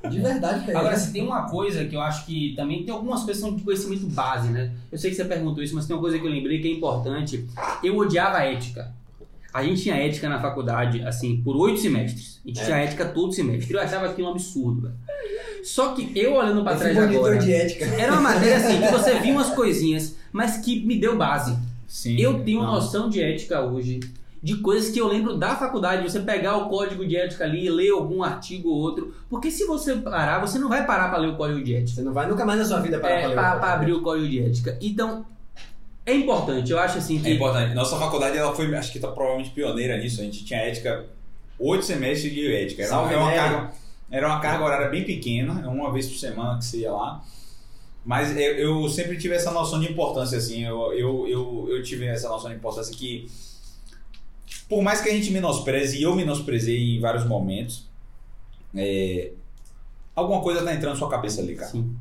De 0.10 0.20
verdade, 0.22 0.66
cara. 0.66 0.80
Agora, 0.80 0.98
se 0.98 1.12
tem 1.12 1.22
uma 1.22 1.50
coisa 1.50 1.84
que 1.84 1.96
eu 1.96 2.02
acho 2.02 2.26
que 2.26 2.54
também 2.56 2.84
tem 2.84 2.94
algumas 2.94 3.24
coisas 3.24 3.44
que 3.44 3.50
são 3.50 3.56
de 3.58 3.64
conhecimento 3.64 4.08
base, 4.08 4.48
né? 4.50 4.72
Eu 4.92 4.98
sei 4.98 5.10
que 5.10 5.18
você 5.18 5.26
perguntou 5.26 5.62
isso, 5.62 5.76
mas 5.76 5.86
tem 5.86 5.96
uma 5.96 6.02
coisa 6.02 6.18
que 6.18 6.26
eu 6.26 6.32
lembrei 6.32 6.62
que 6.62 6.68
é 6.70 6.72
importante. 6.72 7.46
Eu 7.84 7.98
odiava 7.98 8.38
a 8.38 8.46
ética. 8.46 8.90
A 9.54 9.64
gente 9.64 9.84
tinha 9.84 9.96
ética 9.96 10.28
na 10.28 10.40
faculdade, 10.42 11.02
assim, 11.06 11.42
por 11.42 11.56
oito 11.56 11.80
semestres. 11.80 12.42
A 12.44 12.48
gente 12.50 12.60
É. 12.62 12.66
tinha 12.66 12.78
ética 12.78 13.06
todo 13.06 13.32
semestre. 13.32 13.74
Eu 13.74 13.80
achava 13.80 14.06
aquilo 14.08 14.28
um 14.28 14.32
absurdo, 14.32 14.82
velho. 14.82 14.94
Só 15.64 15.94
que 15.94 16.12
eu 16.16 16.34
olhando 16.36 16.64
pra 16.64 16.76
trás 16.76 16.98
agora. 16.98 17.38
de 17.38 17.54
ética. 17.54 17.86
Era 17.86 18.12
uma 18.14 18.22
matéria 18.22 18.58
assim, 18.58 18.82
que 18.82 18.92
você 18.92 19.20
via 19.20 19.32
umas 19.34 19.50
coisinhas, 19.50 20.16
mas 20.32 20.58
que 20.58 20.86
me 20.86 20.98
deu 21.00 21.18
base. 21.18 21.58
Sim. 21.88 22.20
Eu 22.20 22.44
tenho 22.44 22.62
Não. 22.62 22.74
noção 22.74 23.10
de 23.10 23.22
ética 23.22 23.62
hoje, 23.62 24.00
de 24.44 24.58
coisas 24.58 24.92
que 24.92 25.00
eu 25.00 25.08
lembro 25.08 25.38
da 25.38 25.56
faculdade, 25.56 26.04
você 26.04 26.20
pegar 26.20 26.58
o 26.58 26.70
código 26.70 27.06
de 27.08 27.16
ética 27.16 27.44
ali 27.46 27.66
e 27.66 27.70
ler 27.70 27.92
algum 27.92 28.22
artigo 28.22 28.70
ou 28.70 28.76
outro. 28.78 29.14
Porque 29.30 29.50
se 29.50 29.66
você 29.66 29.96
parar, 29.96 30.40
você 30.40 30.60
não 30.60 30.70
vai 30.70 30.86
parar 30.86 31.10
para 31.10 31.18
ler 31.20 31.30
o 31.30 31.36
código 31.36 31.64
de 31.64 31.74
ética. 31.74 31.96
Você 31.96 32.02
não 32.02 32.14
vai 32.14 32.28
nunca 32.28 32.46
mais 32.46 32.60
na 32.60 32.66
sua 32.66 32.80
vida 32.80 33.00
para 33.00 33.10
É, 33.10 33.30
pra, 33.34 33.56
pra 33.56 33.74
abrir 33.74 33.94
o 33.94 34.02
código 34.02 34.28
de 34.28 34.40
ética. 34.42 34.78
Então, 34.82 35.26
é 36.06 36.14
importante, 36.14 36.72
eu 36.72 36.78
acho 36.78 36.98
assim 37.00 37.20
que. 37.20 37.28
É 37.28 37.34
importante. 37.34 37.74
Nossa 37.74 37.98
faculdade, 37.98 38.38
ela 38.38 38.54
foi, 38.54 38.74
acho 38.76 38.92
que 38.92 39.00
tá 39.00 39.08
provavelmente 39.08 39.50
pioneira 39.52 39.98
nisso. 39.98 40.22
A 40.22 40.24
gente 40.24 40.46
tinha 40.46 40.60
ética, 40.60 41.06
oito 41.58 41.84
semestres 41.86 42.32
de 42.32 42.54
ética. 42.54 42.84
Era, 42.84 42.90
Salve, 42.92 43.16
uma 43.16 43.26
Nery. 43.32 43.38
carga, 43.40 43.72
era 44.16 44.28
uma 44.30 44.40
carga 44.40 44.64
horária 44.64 44.88
bem 44.88 45.04
pequena, 45.04 45.62
é 45.62 45.68
uma 45.68 45.92
vez 45.92 46.08
por 46.08 46.18
semana 46.18 46.58
que 46.58 46.64
você 46.64 46.78
ia 46.80 46.92
lá. 46.94 47.22
Mas 48.06 48.34
eu, 48.38 48.84
eu 48.84 48.90
sempre 48.90 49.18
tive 49.18 49.36
essa 49.36 49.52
noção 49.52 49.78
de 49.78 49.92
importância, 49.92 50.38
assim. 50.38 50.64
Eu, 50.64 50.94
eu, 50.94 51.28
eu, 51.28 51.68
eu 51.70 51.84
tive 51.84 52.06
essa 52.06 52.30
noção 52.30 52.50
de 52.50 52.56
importância 52.56 52.96
que, 52.96 53.28
por 54.70 54.82
mais 54.82 55.02
que 55.02 55.10
a 55.10 55.12
gente 55.12 55.32
menospreze, 55.32 55.98
e 55.98 56.04
eu 56.04 56.16
menosprezei 56.16 56.96
em 56.96 57.00
vários 57.02 57.26
momentos, 57.26 57.90
é, 58.74 59.32
alguma 60.16 60.42
coisa 60.42 60.64
tá 60.64 60.74
entrando 60.74 60.94
na 60.94 61.00
sua 61.00 61.10
cabeça 61.10 61.42
ali, 61.42 61.56
cara. 61.56 61.72
Sim. 61.72 61.94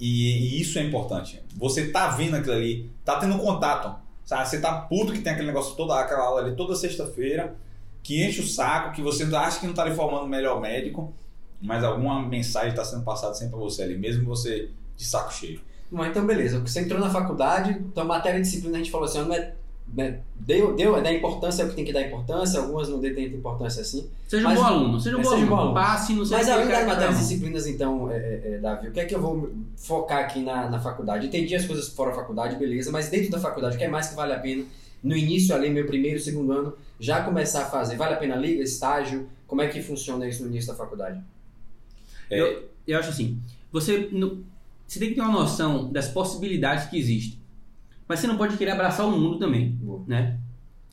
E, 0.00 0.56
e 0.56 0.60
isso 0.62 0.78
é 0.78 0.82
importante. 0.82 1.42
Você 1.58 1.88
tá 1.88 2.08
vendo 2.08 2.36
aquilo 2.36 2.54
ali, 2.54 2.90
tá 3.04 3.18
tendo 3.18 3.36
contato. 3.36 4.00
Sabe? 4.24 4.48
Você 4.48 4.60
tá 4.60 4.72
puto 4.72 5.12
que 5.12 5.20
tem 5.20 5.34
aquele 5.34 5.48
negócio 5.48 5.76
toda 5.76 6.00
aquela 6.00 6.24
aula 6.24 6.40
ali 6.40 6.56
toda 6.56 6.74
sexta-feira, 6.74 7.54
que 8.02 8.24
enche 8.24 8.40
o 8.40 8.46
saco, 8.46 8.94
que 8.94 9.02
você 9.02 9.24
acha 9.34 9.60
que 9.60 9.66
não 9.66 9.74
tá 9.74 9.84
lhe 9.84 9.94
formando 9.94 10.24
o 10.24 10.28
melhor 10.28 10.58
médico, 10.58 11.12
mas 11.60 11.84
alguma 11.84 12.22
mensagem 12.26 12.74
tá 12.74 12.84
sendo 12.84 13.02
passada 13.02 13.34
sempre 13.34 13.50
pra 13.50 13.60
você 13.60 13.82
ali, 13.82 13.96
mesmo 13.98 14.24
você 14.24 14.70
de 14.96 15.04
saco 15.04 15.32
cheio. 15.32 15.60
Bom, 15.90 16.04
então 16.04 16.24
beleza. 16.24 16.60
Você 16.60 16.80
entrou 16.80 17.00
na 17.00 17.10
faculdade, 17.10 17.70
então 17.72 18.04
matéria 18.04 18.38
e 18.38 18.42
disciplina 18.42 18.76
a 18.76 18.78
gente 18.78 18.90
falou 18.90 19.06
assim, 19.06 19.18
ó, 19.18 19.24
não 19.24 19.34
é, 19.34 19.54
né, 19.92 20.20
deu, 20.36 20.74
deu, 20.76 20.96
é 20.96 21.02
da 21.02 21.12
importância, 21.12 21.62
é 21.62 21.66
o 21.66 21.68
que 21.68 21.74
tem 21.74 21.84
que 21.84 21.92
dar 21.92 22.02
importância, 22.02 22.60
algumas 22.60 22.88
não 22.88 23.00
dê 23.00 23.10
tanta 23.10 23.36
importância 23.36 23.82
assim. 23.82 24.08
Seja 24.28 24.44
Mas- 24.44 24.58
um 24.58 24.62
bom 24.62 24.68
aluno, 24.68 25.00
seja 25.00 25.16
um 25.16 25.20
é, 25.20 25.22
bom 25.24 25.30
seja 25.30 25.36
um 25.36 25.46
aluno. 25.46 25.56
bom 25.56 25.62
aluno. 25.62 25.74
Passe 25.74 26.12
no 26.12 26.24
seu 26.24 26.38
Mas 26.38 26.48
além 26.48 26.68
das 26.68 26.86
matérias 26.86 27.10
e 27.10 27.12
não. 27.14 27.20
disciplinas, 27.20 27.66
então, 27.66 28.10
é, 28.10 28.16
é, 28.16 28.42
é, 28.54 28.58
Davi, 28.58 28.88
o 28.88 28.92
que 28.92 29.00
é 29.00 29.04
que 29.04 29.14
eu 29.14 29.20
vou 29.20 29.50
focar 29.76 30.20
aqui 30.20 30.42
na, 30.42 30.70
na 30.70 30.78
faculdade? 30.78 31.26
Entendi 31.26 31.56
as 31.56 31.66
coisas 31.66 31.88
fora 31.88 32.10
da 32.10 32.16
faculdade, 32.16 32.54
beleza, 32.56 32.92
mas 32.92 33.08
dentro 33.08 33.30
da 33.30 33.40
faculdade, 33.40 33.74
o 33.74 33.78
que 33.78 33.84
é 33.84 33.88
mais 33.88 34.06
que 34.08 34.14
vale 34.14 34.32
a 34.32 34.38
pena? 34.38 34.64
No 35.02 35.16
início 35.16 35.54
ali, 35.54 35.70
meu 35.70 35.86
primeiro, 35.86 36.20
segundo 36.20 36.52
ano, 36.52 36.74
já 37.00 37.22
começar 37.24 37.62
a 37.62 37.66
fazer. 37.66 37.96
Vale 37.96 38.14
a 38.14 38.16
pena 38.18 38.36
liga, 38.36 38.62
estágio? 38.62 39.28
Como 39.46 39.60
é 39.62 39.66
que 39.66 39.82
funciona 39.82 40.28
isso 40.28 40.42
no 40.44 40.50
início 40.50 40.70
da 40.70 40.76
faculdade? 40.76 41.20
É, 42.30 42.40
Eu, 42.40 42.68
eu 42.86 42.98
acho 42.98 43.10
assim, 43.10 43.38
você, 43.72 44.08
no- 44.12 44.44
você 44.86 44.98
tem 44.98 45.08
que 45.10 45.14
ter 45.16 45.20
uma 45.20 45.32
noção 45.32 45.90
das 45.92 46.08
possibilidades 46.08 46.86
que 46.86 46.98
existem. 46.98 47.38
Mas 48.08 48.20
você 48.20 48.26
não 48.26 48.36
pode 48.36 48.56
querer 48.56 48.72
abraçar 48.72 49.06
o 49.06 49.10
mundo 49.12 49.38
também, 49.38 49.70
Boa. 49.72 50.02
né? 50.06 50.38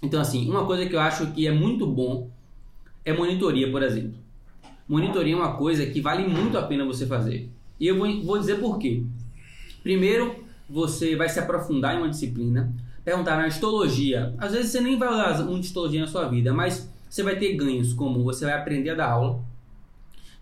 Então 0.02 0.20
assim, 0.22 0.50
uma 0.50 0.66
coisa 0.66 0.86
que 0.86 0.96
eu 0.96 1.00
acho 1.00 1.28
que 1.32 1.48
é 1.48 1.52
muito 1.52 1.88
bom 1.88 2.30
é 3.04 3.12
monitoria, 3.14 3.72
por 3.72 3.82
exemplo. 3.82 4.20
Monitoria 4.88 5.34
é 5.34 5.36
uma 5.38 5.56
coisa 5.58 5.86
que 5.86 6.00
vale 6.02 6.28
muito 6.28 6.58
a 6.58 6.64
pena 6.64 6.86
você 6.86 7.06
fazer. 7.08 7.50
E 7.80 7.88
eu 7.88 7.98
vou, 7.98 8.24
vou 8.24 8.38
dizer 8.38 8.60
por 8.60 8.78
quê. 8.78 9.04
Primeiro, 9.84 10.44
você 10.70 11.16
vai 11.16 11.30
se 11.30 11.40
aprofundar 11.40 11.96
em 11.96 12.00
uma 12.00 12.10
disciplina, 12.10 12.72
perguntar 13.04 13.38
na 13.38 13.48
histologia. 13.48 14.34
Às 14.38 14.52
vezes 14.52 14.72
você 14.72 14.82
nem 14.82 14.98
vai 14.98 15.10
usar 15.10 15.44
muito 15.44 15.64
histologia 15.64 16.02
na 16.02 16.08
sua 16.08 16.28
vida, 16.28 16.54
mas 16.54 16.90
você 17.10 17.24
vai 17.24 17.38
ter 17.38 17.56
ganhos 17.56 17.94
como 17.94 18.24
você 18.24 18.46
vai 18.46 18.54
aprender 18.54 18.92
a 18.92 18.96
dar 18.96 19.12
aula, 19.12 19.42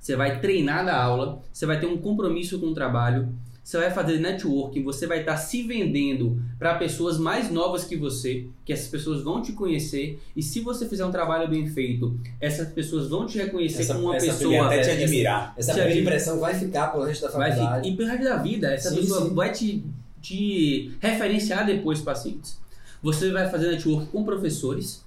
você 0.06 0.16
vai 0.16 0.40
treinar 0.40 0.86
da 0.86 0.96
aula, 1.02 1.42
você 1.52 1.66
vai 1.66 1.80
ter 1.80 1.88
um 1.88 1.98
compromisso 1.98 2.60
com 2.60 2.68
o 2.68 2.74
trabalho, 2.76 3.28
você 3.64 3.80
vai 3.80 3.90
fazer 3.90 4.20
networking, 4.20 4.84
você 4.84 5.08
vai 5.08 5.22
estar 5.22 5.36
se 5.38 5.64
vendendo 5.64 6.40
para 6.60 6.76
pessoas 6.76 7.18
mais 7.18 7.50
novas 7.50 7.86
que 7.86 7.96
você, 7.96 8.46
que 8.64 8.72
essas 8.72 8.88
pessoas 8.88 9.24
vão 9.24 9.42
te 9.42 9.54
conhecer, 9.54 10.20
e 10.36 10.44
se 10.44 10.60
você 10.60 10.88
fizer 10.88 11.04
um 11.04 11.12
trabalho 11.12 11.48
bem 11.50 11.66
feito, 11.66 12.16
essas 12.40 12.68
pessoas 12.68 13.10
vão 13.10 13.26
te 13.26 13.40
reconhecer 13.40 13.82
Essa- 13.82 13.96
como 13.96 14.06
uma 14.06 14.16
essa 14.18 14.28
pessoa 14.28 14.68
até 14.68 14.82
te 14.82 14.92
admirar. 14.92 15.56
Essa 15.58 15.74
primeira 15.74 16.00
impressão 16.00 16.40
vai 16.40 16.54
ficar 16.54 16.90
pelo 16.90 17.04
resto 17.06 17.22
da 17.24 17.32
vai 17.32 17.52
ficar, 17.52 17.64
faculdade. 17.64 17.90
e 17.90 17.98
pelo 17.98 18.08
resto 18.10 18.24
da 18.26 18.38
vida, 18.38 18.72
essa 18.76 18.90
Sim, 18.92 18.96
pessoa 18.98 19.22
sim. 19.28 19.34
vai 19.34 19.52
te, 19.52 19.84
te 20.22 20.92
referenciar 21.00 21.66
depois 21.66 22.00
pacientes. 22.00 22.60
Você 23.02 23.32
vai 23.32 23.50
fazer 23.50 23.72
network 23.72 24.06
com 24.12 24.24
professores. 24.24 25.04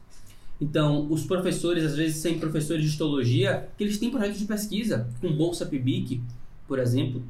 Então, 0.60 1.06
os 1.10 1.24
professores, 1.24 1.84
às 1.84 1.94
vezes, 1.96 2.16
sem 2.16 2.38
professores 2.38 2.82
de 2.82 2.88
histologia, 2.88 3.68
que 3.76 3.84
eles 3.84 3.98
têm 3.98 4.10
projetos 4.10 4.38
de 4.40 4.44
pesquisa, 4.44 5.08
com 5.20 5.32
Bolsa 5.32 5.64
PIBIC, 5.64 6.20
por 6.66 6.78
exemplo, 6.78 7.22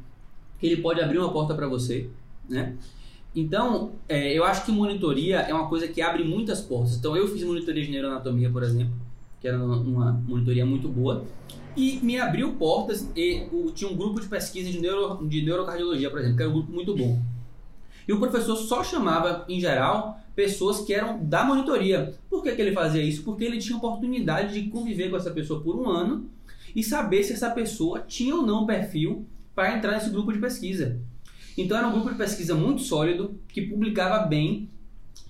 que 0.59 0.67
ele 0.67 0.81
pode 0.81 1.01
abrir 1.01 1.19
uma 1.19 1.31
porta 1.33 1.55
para 1.55 1.69
você, 1.69 2.09
né? 2.49 2.75
Então, 3.37 3.93
é, 4.09 4.33
eu 4.33 4.43
acho 4.45 4.65
que 4.65 4.73
monitoria 4.73 5.41
é 5.41 5.53
uma 5.53 5.69
coisa 5.69 5.87
que 5.87 6.01
abre 6.01 6.25
muitas 6.25 6.61
portas. 6.63 6.97
Então, 6.97 7.15
eu 7.17 7.29
fiz 7.29 7.43
monitoria 7.45 7.85
de 7.85 7.91
neuroanatomia, 7.91 8.51
por 8.51 8.63
exemplo, 8.63 8.95
que 9.41 9.47
era 9.47 9.63
uma, 9.63 9.77
uma 9.77 10.13
monitoria 10.27 10.65
muito 10.65 10.89
boa, 10.89 11.25
e 11.77 12.01
me 12.03 12.19
abriu 12.19 12.55
portas. 12.55 13.07
E 13.15 13.47
o- 13.53 13.71
tinha 13.71 13.89
um 13.91 13.95
grupo 13.95 14.21
de 14.21 14.27
pesquisa 14.27 14.71
de, 14.71 14.81
neuro, 14.81 15.25
de 15.29 15.43
neurocardiologia, 15.43 16.11
por 16.11 16.19
exemplo, 16.19 16.37
que 16.37 16.43
era 16.43 16.51
um 16.51 16.55
grupo 16.55 16.73
muito 16.73 16.97
bom. 16.97 17.21
E 18.09 18.13
o 18.13 18.19
professor 18.19 18.57
só 18.57 18.83
chamava, 18.83 19.45
em 19.49 19.61
geral, 19.61 20.19
pessoas 20.39 20.83
que 20.83 20.95
eram 20.95 21.19
da 21.25 21.43
monitoria. 21.43 22.15
Por 22.31 22.45
que, 22.45 22.53
que 22.53 22.63
ele 22.63 22.71
fazia 22.71 23.03
isso? 23.03 23.25
Porque 23.25 23.43
ele 23.43 23.59
tinha 23.59 23.77
oportunidade 23.77 24.55
de 24.55 24.71
conviver 24.71 25.11
com 25.11 25.17
essa 25.17 25.33
pessoa 25.33 25.61
por 25.61 25.75
um 25.75 25.89
ano 25.89 26.31
e 26.77 26.85
saber 26.85 27.25
se 27.25 27.33
essa 27.33 27.51
pessoa 27.51 28.05
tinha 28.07 28.37
ou 28.37 28.47
não 28.47 28.65
perfil 28.65 29.27
para 29.53 29.77
entrar 29.77 29.95
nesse 29.95 30.11
grupo 30.11 30.33
de 30.33 30.39
pesquisa. 30.39 30.97
Então 31.57 31.77
era 31.77 31.89
um 31.89 31.91
grupo 31.91 32.11
de 32.11 32.15
pesquisa 32.15 32.55
muito 32.55 32.83
sólido, 32.83 33.37
que 33.49 33.63
publicava 33.63 34.27
bem, 34.29 34.69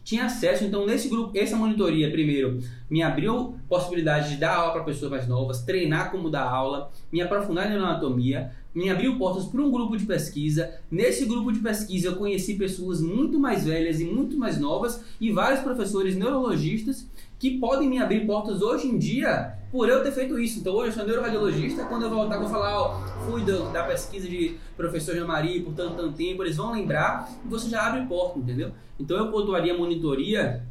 tinha 0.05 0.27
acesso. 0.27 0.65
Então, 0.65 0.85
nesse 0.85 1.09
grupo, 1.09 1.33
essa 1.39 1.57
monitoria, 1.57 2.11
primeiro, 2.11 2.63
me 2.91 3.03
abriu 3.03 3.57
possibilidade 3.67 4.29
de 4.29 4.37
dar 4.37 4.57
aula 4.57 4.73
para 4.75 4.85
pessoas 4.85 5.11
mais 5.11 5.27
novas, 5.27 5.63
treinar 5.63 6.11
como 6.11 6.29
dar 6.29 6.45
aula, 6.45 6.91
me 7.11 7.23
aprofundar 7.23 7.71
na 7.71 7.77
anatomia, 7.77 8.53
me 8.79 8.89
abriu 8.91 9.19
portas 9.19 9.45
para 9.47 9.61
um 9.61 9.71
grupo 9.73 9.97
de 9.97 10.07
pesquisa. 10.07 10.71
Nesse 10.89 11.25
grupo 11.25 11.51
de 11.53 11.59
pesquisa 11.59 12.09
eu 12.09 12.17
conheci 12.17 12.55
pessoas 12.55 13.01
muito 13.01 13.37
mais 13.39 13.65
velhas 13.65 14.01
e 14.01 14.05
muito 14.05 14.39
mais 14.39 14.59
novas 14.61 15.03
e 15.21 15.33
vários 15.33 15.61
professores 15.61 16.15
neurologistas 16.17 17.07
que 17.41 17.59
podem 17.59 17.89
me 17.89 17.99
abrir 17.99 18.25
portas 18.25 18.63
hoje 18.63 18.87
em 18.87 18.97
dia 18.97 19.55
por 19.73 19.89
eu 19.89 20.03
ter 20.03 20.13
feito 20.13 20.39
isso. 20.39 20.61
Então 20.61 20.75
hoje 20.75 20.91
eu 20.91 20.95
sou 20.95 21.05
neuroradiologista, 21.05 21.85
quando 21.87 22.05
eu 22.05 22.11
voltar 22.11 22.39
vou 22.39 22.49
falar, 22.49 22.81
ó, 22.81 23.01
fui 23.27 23.43
do- 23.43 23.71
da 23.73 23.83
pesquisa 23.83 24.29
de 24.29 24.57
professor 24.77 25.15
Jean 25.15 25.27
Marie 25.27 25.61
por 25.61 25.75
tanto, 25.75 25.97
tanto 25.97 26.13
tempo, 26.13 26.43
eles 26.45 26.57
vão 26.57 26.73
lembrar 26.73 27.29
e 27.45 27.49
você 27.49 27.69
já 27.69 27.85
abre 27.85 28.07
porta, 28.07 28.39
entendeu? 28.39 28.71
Então 28.99 29.17
eu 29.17 29.31
pontuaria 29.33 29.75
a 29.75 29.77
monitoria 29.77 30.63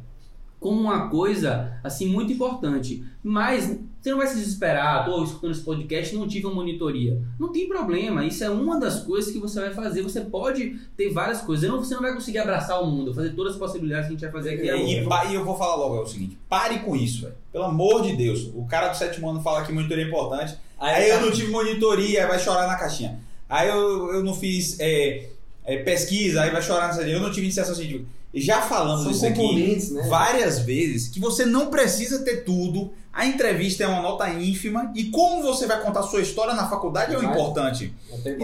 como 0.58 0.80
uma 0.80 1.08
coisa 1.10 1.78
assim 1.84 2.06
muito 2.08 2.32
importante. 2.32 3.04
Mas 3.22 3.78
você 4.00 4.10
não 4.10 4.18
vai 4.18 4.26
se 4.28 4.36
desesperar, 4.36 5.04
tô 5.04 5.22
escutando 5.24 5.50
esse 5.50 5.60
podcast 5.62 6.14
e 6.14 6.18
não 6.18 6.28
tive 6.28 6.46
uma 6.46 6.54
monitoria. 6.54 7.20
Não 7.38 7.50
tem 7.50 7.68
problema, 7.68 8.24
isso 8.24 8.44
é 8.44 8.48
uma 8.50 8.78
das 8.78 9.00
coisas 9.02 9.32
que 9.32 9.38
você 9.38 9.60
vai 9.60 9.74
fazer. 9.74 10.02
Você 10.02 10.20
pode 10.20 10.78
ter 10.96 11.10
várias 11.12 11.40
coisas. 11.40 11.68
Não- 11.68 11.78
Você 11.82 11.94
não 11.94 12.02
vai 12.02 12.14
conseguir 12.14 12.38
abraçar 12.38 12.82
o 12.82 12.86
mundo, 12.86 13.12
fazer 13.12 13.30
todas 13.30 13.54
as 13.54 13.58
possibilidades 13.58 14.06
que 14.06 14.14
a 14.14 14.16
gente 14.16 14.20
vai 14.22 14.30
fazer 14.32 14.54
aqui 14.54 14.64
E, 14.66 14.70
agora. 15.00 15.28
e 15.28 15.32
e 15.32 15.34
eu 15.34 15.44
vou 15.44 15.56
falar 15.58 15.76
logo 15.76 15.96
é 15.96 16.00
o 16.00 16.06
seguinte: 16.06 16.38
pare 16.48 16.78
com 16.80 16.94
isso, 16.94 17.22
velho. 17.22 17.34
Pelo 17.52 17.64
amor 17.64 18.02
de 18.02 18.16
Deus. 18.16 18.50
O 18.54 18.64
cara 18.66 18.88
do 18.88 18.96
sétimo 18.96 19.28
ano 19.28 19.42
fala 19.42 19.64
que 19.64 19.72
monitoria 19.72 20.04
é 20.04 20.06
importante. 20.06 20.56
Aí 20.78 21.08
eu 21.10 21.20
não 21.20 21.30
tive 21.32 21.50
monitoria, 21.50 22.22
aí 22.22 22.26
vai 22.28 22.38
chorar 22.38 22.66
na 22.68 22.76
caixinha. 22.76 23.18
Aí 23.48 23.68
eu, 23.68 24.12
eu 24.14 24.22
não 24.22 24.34
fiz 24.34 24.78
é, 24.78 25.28
é, 25.64 25.78
pesquisa, 25.78 26.42
aí 26.42 26.50
vai 26.50 26.62
chorar 26.62 26.86
nessa. 26.88 27.02
Eu 27.02 27.20
não 27.20 27.30
tive 27.30 27.46
iniciação 27.46 27.74
científica. 27.74 28.06
Já 28.34 28.60
falamos 28.60 29.02
São 29.02 29.10
isso 29.10 29.26
aqui 29.26 29.92
né? 29.94 30.06
várias 30.08 30.58
vezes 30.60 31.08
que 31.08 31.18
você 31.18 31.46
não 31.46 31.70
precisa 31.70 32.22
ter 32.24 32.44
tudo. 32.44 32.92
A 33.18 33.26
entrevista 33.26 33.82
é 33.82 33.86
uma 33.88 34.00
nota 34.00 34.28
ínfima 34.30 34.92
e 34.94 35.06
como 35.06 35.42
você 35.42 35.66
vai 35.66 35.80
contar 35.82 36.02
sua 36.04 36.20
história 36.20 36.54
na 36.54 36.68
faculdade 36.68 37.12
é 37.14 37.18
o 37.18 37.20
importante. 37.24 37.92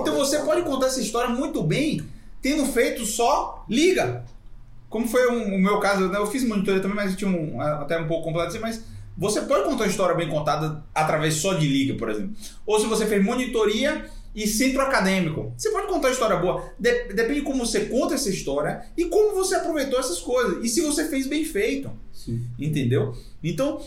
Então 0.00 0.16
você 0.16 0.40
pode 0.40 0.62
contar 0.62 0.86
essa 0.86 1.00
história 1.00 1.30
muito 1.30 1.62
bem 1.62 2.02
tendo 2.42 2.66
feito 2.66 3.06
só 3.06 3.64
liga. 3.68 4.24
Como 4.90 5.06
foi 5.06 5.30
um- 5.30 5.54
o 5.54 5.58
meu 5.58 5.78
caso, 5.78 6.08
né? 6.08 6.18
eu 6.18 6.26
fiz 6.26 6.42
monitoria 6.42 6.80
também, 6.80 6.96
mas 6.96 7.14
tinha 7.14 7.30
um, 7.30 7.60
até 7.60 7.96
um 7.98 8.08
pouco 8.08 8.24
complexo, 8.24 8.58
mas 8.60 8.82
você 9.16 9.42
pode 9.42 9.62
contar 9.64 9.84
uma 9.84 9.90
história 9.90 10.14
bem 10.16 10.28
contada 10.28 10.82
através 10.92 11.34
só 11.34 11.54
de 11.54 11.68
liga, 11.68 11.94
por 11.94 12.10
exemplo. 12.10 12.32
Ou 12.66 12.80
se 12.80 12.86
você 12.86 13.06
fez 13.06 13.24
monitoria 13.24 14.06
e 14.34 14.44
centro 14.48 14.80
acadêmico. 14.82 15.52
Você 15.56 15.70
pode 15.70 15.86
contar 15.86 16.08
uma 16.08 16.12
história 16.12 16.36
boa. 16.36 16.64
De- 16.76 17.12
depende 17.12 17.34
de 17.40 17.42
como 17.46 17.64
você 17.64 17.84
conta 17.84 18.14
essa 18.14 18.28
história 18.28 18.84
e 18.96 19.04
como 19.04 19.36
você 19.36 19.54
aproveitou 19.54 20.00
essas 20.00 20.18
coisas. 20.18 20.64
E 20.64 20.68
se 20.68 20.80
você 20.80 21.04
fez 21.08 21.28
bem 21.28 21.44
feito. 21.44 21.88
Sim. 22.12 22.44
Entendeu? 22.58 23.14
Então, 23.42 23.80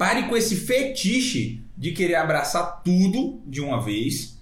pare 0.00 0.22
com 0.30 0.34
esse 0.34 0.56
fetiche 0.56 1.60
de 1.76 1.92
querer 1.92 2.14
abraçar 2.14 2.82
tudo 2.82 3.38
de 3.46 3.60
uma 3.60 3.82
vez 3.82 4.34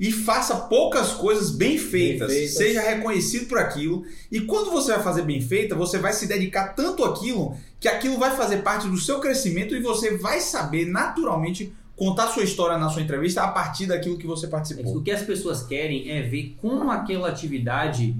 e 0.00 0.10
faça 0.10 0.56
poucas 0.56 1.12
coisas 1.12 1.50
bem 1.50 1.76
feitas. 1.76 2.32
feitas. 2.32 2.54
Seja 2.54 2.80
reconhecido 2.80 3.46
por 3.46 3.58
aquilo. 3.58 4.06
E 4.30 4.40
quando 4.40 4.70
você 4.70 4.92
vai 4.92 5.02
fazer 5.02 5.20
bem 5.20 5.38
feita, 5.38 5.74
você 5.74 5.98
vai 5.98 6.14
se 6.14 6.26
dedicar 6.26 6.68
tanto 6.68 7.04
àquilo 7.04 7.54
que 7.78 7.88
aquilo 7.88 8.18
vai 8.18 8.34
fazer 8.34 8.62
parte 8.62 8.88
do 8.88 8.96
seu 8.96 9.20
crescimento 9.20 9.76
e 9.76 9.82
você 9.82 10.16
vai 10.16 10.40
saber 10.40 10.86
naturalmente 10.86 11.74
contar 11.94 12.28
sua 12.28 12.42
história 12.42 12.78
na 12.78 12.88
sua 12.88 13.02
entrevista 13.02 13.42
a 13.42 13.48
partir 13.48 13.84
daquilo 13.84 14.16
que 14.16 14.26
você 14.26 14.46
participou. 14.46 14.96
O 14.96 15.02
que 15.02 15.10
as 15.10 15.20
pessoas 15.20 15.62
querem 15.62 16.10
é 16.10 16.22
ver 16.22 16.56
como 16.58 16.90
aquela 16.90 17.28
atividade 17.28 18.16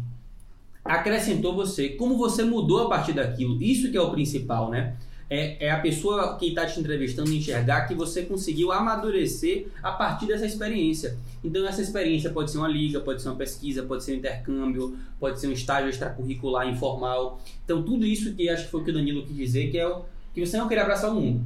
acrescentou 0.84 1.54
você, 1.54 1.88
como 1.88 2.18
você 2.18 2.44
mudou 2.44 2.82
a 2.82 2.88
partir 2.90 3.14
daquilo. 3.14 3.62
Isso 3.62 3.90
que 3.90 3.96
é 3.96 4.00
o 4.02 4.10
principal, 4.10 4.68
né? 4.68 4.94
É, 5.34 5.66
é 5.66 5.70
a 5.70 5.78
pessoa 5.80 6.36
que 6.36 6.48
está 6.48 6.66
te 6.66 6.78
entrevistando 6.78 7.32
enxergar 7.32 7.86
que 7.88 7.94
você 7.94 8.22
conseguiu 8.22 8.70
amadurecer 8.70 9.66
a 9.82 9.90
partir 9.92 10.26
dessa 10.26 10.44
experiência. 10.44 11.16
Então 11.42 11.66
essa 11.66 11.80
experiência 11.80 12.28
pode 12.30 12.50
ser 12.50 12.58
uma 12.58 12.68
liga, 12.68 13.00
pode 13.00 13.22
ser 13.22 13.28
uma 13.30 13.36
pesquisa, 13.36 13.82
pode 13.82 14.04
ser 14.04 14.12
um 14.12 14.16
intercâmbio, 14.16 14.94
pode 15.18 15.40
ser 15.40 15.46
um 15.48 15.52
estágio 15.52 15.88
extracurricular 15.88 16.68
informal. 16.68 17.40
Então 17.64 17.82
tudo 17.82 18.04
isso 18.04 18.34
que 18.34 18.46
acho 18.50 18.64
que 18.66 18.70
foi 18.70 18.80
o 18.82 18.84
que 18.84 18.90
o 18.90 18.94
Danilo 18.94 19.24
quis 19.24 19.34
dizer, 19.36 19.70
que 19.70 19.78
é 19.78 19.88
o 19.88 20.02
que 20.34 20.44
você 20.44 20.58
não 20.58 20.68
querer 20.68 20.82
abraçar 20.82 21.10
o 21.10 21.14
mundo. 21.14 21.40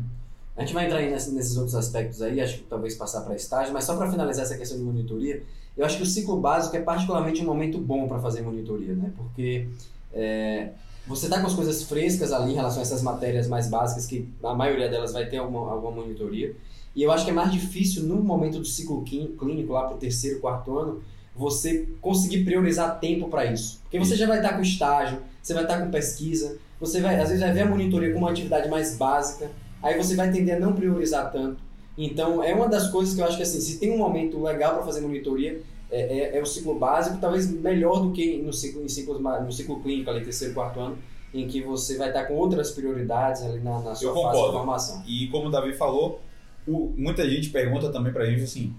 A 0.56 0.62
gente 0.62 0.74
vai 0.74 0.86
entrar 0.86 1.00
nesse- 1.02 1.32
nesses 1.32 1.56
outros 1.56 1.76
aspectos 1.76 2.20
aí, 2.22 2.40
acho 2.40 2.58
que 2.58 2.64
talvez 2.64 2.96
passar 2.96 3.20
para 3.20 3.36
estágio, 3.36 3.72
mas 3.72 3.84
só 3.84 3.94
para 3.96 4.10
finalizar 4.10 4.44
essa 4.46 4.56
questão 4.58 4.76
de 4.78 4.82
monitoria, 4.82 5.42
eu 5.76 5.84
acho 5.86 5.98
que 5.98 6.02
o 6.02 6.06
ciclo 6.06 6.40
básico 6.40 6.74
é 6.76 6.80
particularmente 6.80 7.40
um 7.40 7.44
momento 7.44 7.78
bom 7.78 8.08
para 8.08 8.18
fazer 8.18 8.40
monitoria, 8.42 8.94
né? 8.94 9.12
Porque 9.16 9.68
é, 10.12 10.70
você 11.06 11.28
tá 11.28 11.40
com 11.40 11.46
as 11.46 11.54
coisas 11.54 11.82
frescas 11.84 12.32
ali 12.32 12.52
em 12.52 12.54
relação 12.54 12.80
a 12.80 12.82
essas 12.82 13.02
matérias 13.02 13.46
mais 13.48 13.68
básicas, 13.68 14.06
que 14.06 14.28
a 14.42 14.54
maioria 14.54 14.88
delas 14.88 15.12
vai 15.12 15.26
ter 15.26 15.36
alguma, 15.38 15.70
alguma 15.70 15.92
monitoria, 15.92 16.54
e 16.94 17.02
eu 17.02 17.12
acho 17.12 17.24
que 17.24 17.30
é 17.30 17.34
mais 17.34 17.52
difícil 17.52 18.02
no 18.04 18.16
momento 18.16 18.58
do 18.58 18.64
ciclo 18.64 19.02
clí- 19.02 19.34
clínico, 19.38 19.72
lá 19.72 19.84
para 19.84 19.96
o 19.96 19.98
terceiro, 19.98 20.40
quarto 20.40 20.76
ano, 20.78 21.02
você 21.34 21.86
conseguir 22.00 22.44
priorizar 22.44 22.98
tempo 22.98 23.28
para 23.28 23.44
isso. 23.44 23.80
Porque 23.82 23.98
você 23.98 24.16
já 24.16 24.26
vai 24.26 24.38
estar 24.38 24.54
com 24.54 24.62
estágio, 24.62 25.18
você 25.42 25.52
vai 25.52 25.64
estar 25.64 25.80
com 25.80 25.90
pesquisa, 25.90 26.56
você 26.80 27.00
vai, 27.00 27.20
às 27.20 27.28
vezes 27.28 27.40
vai 27.42 27.52
ver 27.52 27.60
a 27.60 27.66
monitoria 27.66 28.12
como 28.12 28.24
uma 28.24 28.30
atividade 28.30 28.68
mais 28.68 28.96
básica, 28.96 29.50
aí 29.82 29.96
você 29.96 30.16
vai 30.16 30.32
tender 30.32 30.56
a 30.56 30.58
não 30.60 30.72
priorizar 30.72 31.30
tanto. 31.30 31.58
Então, 31.98 32.42
é 32.42 32.54
uma 32.54 32.68
das 32.68 32.90
coisas 32.90 33.14
que 33.14 33.20
eu 33.20 33.26
acho 33.26 33.36
que 33.36 33.42
assim, 33.42 33.60
se 33.60 33.78
tem 33.78 33.92
um 33.92 33.98
momento 33.98 34.42
legal 34.42 34.74
para 34.74 34.84
fazer 34.84 35.00
monitoria, 35.02 35.60
é, 35.90 36.18
é- 36.34 36.38
é 36.38 36.42
o 36.42 36.46
ciclo 36.46 36.78
básico, 36.78 37.18
talvez 37.20 37.50
melhor 37.50 38.00
do 38.00 38.12
que 38.12 38.38
no 38.42 38.52
ciclo, 38.52 38.82
em 38.84 38.88
ciclos, 38.88 39.20
no 39.20 39.52
ciclo 39.52 39.80
clínico, 39.82 40.10
ali, 40.10 40.22
terceiro, 40.24 40.54
quarto 40.54 40.80
ano, 40.80 40.98
em 41.34 41.46
que 41.46 41.60
você 41.62 41.96
vai 41.98 42.08
estar 42.08 42.24
com 42.24 42.34
outras 42.34 42.70
prioridades 42.70 43.42
ali 43.42 43.60
na, 43.60 43.80
na 43.80 43.94
sua 43.94 44.10
Eu 44.10 44.14
fase 44.22 44.40
de 44.46 44.52
formação. 44.52 45.02
E 45.06 45.26
como 45.28 45.48
o 45.48 45.50
Davi 45.50 45.72
falou, 45.74 46.20
o- 46.66 46.92
muita 46.96 47.28
gente 47.28 47.50
pergunta 47.50 47.90
também 47.92 48.12
pra 48.12 48.24
gente 48.26 48.42
assim: 48.44 48.72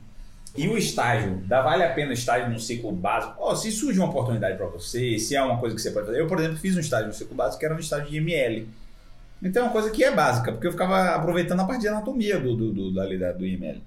e 0.57 0.67
o 0.67 0.77
estágio? 0.77 1.41
Dá, 1.45 1.61
vale 1.61 1.83
a 1.83 1.93
pena 1.93 2.13
estágio 2.13 2.49
no 2.49 2.59
ciclo 2.59 2.91
básico? 2.91 3.35
Ó, 3.37 3.53
se 3.55 3.71
surge 3.71 3.99
uma 3.99 4.09
oportunidade 4.09 4.57
pra 4.57 4.65
você, 4.67 5.19
se 5.19 5.35
é 5.35 5.41
uma 5.41 5.57
coisa 5.59 5.75
que 5.75 5.81
você 5.81 5.91
pode 5.91 6.07
fazer. 6.07 6.19
Eu, 6.19 6.27
por 6.27 6.39
exemplo, 6.39 6.57
fiz 6.57 6.75
um 6.75 6.79
estágio 6.79 7.07
no 7.07 7.13
ciclo 7.13 7.35
básico 7.35 7.59
que 7.59 7.65
era 7.65 7.75
um 7.75 7.79
estágio 7.79 8.09
de 8.09 8.17
ML. 8.17 8.67
Então 9.43 9.61
é 9.61 9.65
uma 9.67 9.71
coisa 9.71 9.91
que 9.91 10.03
é 10.03 10.09
básica, 10.15 10.51
porque 10.51 10.65
eu 10.65 10.71
ficava 10.71 11.09
aproveitando 11.15 11.59
a 11.59 11.65
parte 11.65 11.81
de 11.81 11.87
anatomia 11.87 12.39
do, 12.39 12.55
do, 12.55 12.71
do, 12.73 12.91
da- 12.93 13.31
do 13.33 13.45
IML. 13.45 13.81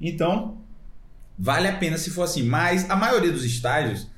Então, 0.00 0.56
vale 1.38 1.68
a 1.68 1.76
pena 1.76 1.96
se 1.96 2.10
for 2.10 2.22
assim. 2.22 2.42
Mas 2.42 2.88
a 2.90 2.96
maioria 2.96 3.30
dos 3.30 3.44
estágios 3.44 4.08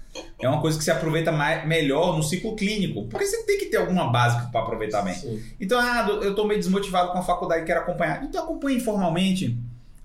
é 0.41 0.49
uma 0.49 0.61
coisa 0.61 0.79
que 0.79 0.85
se 0.85 0.91
aproveita 0.91 1.31
mais, 1.31 1.67
melhor 1.67 2.17
no 2.17 2.23
ciclo 2.23 2.57
clínico. 2.57 3.07
Porque 3.07 3.27
você 3.27 3.45
tem 3.45 3.59
que 3.59 3.67
ter 3.67 3.77
alguma 3.77 4.11
básica 4.11 4.49
para 4.51 4.61
aproveitar 4.61 5.03
bem. 5.03 5.15
Sim. 5.15 5.43
Então, 5.61 5.79
ah, 5.79 6.09
eu 6.23 6.35
tô 6.35 6.45
meio 6.45 6.59
desmotivado 6.59 7.13
com 7.13 7.19
a 7.19 7.23
faculdade, 7.23 7.65
quero 7.65 7.81
acompanhar. 7.81 8.25
Então 8.25 8.43
acompanhe 8.43 8.79
informalmente. 8.79 9.57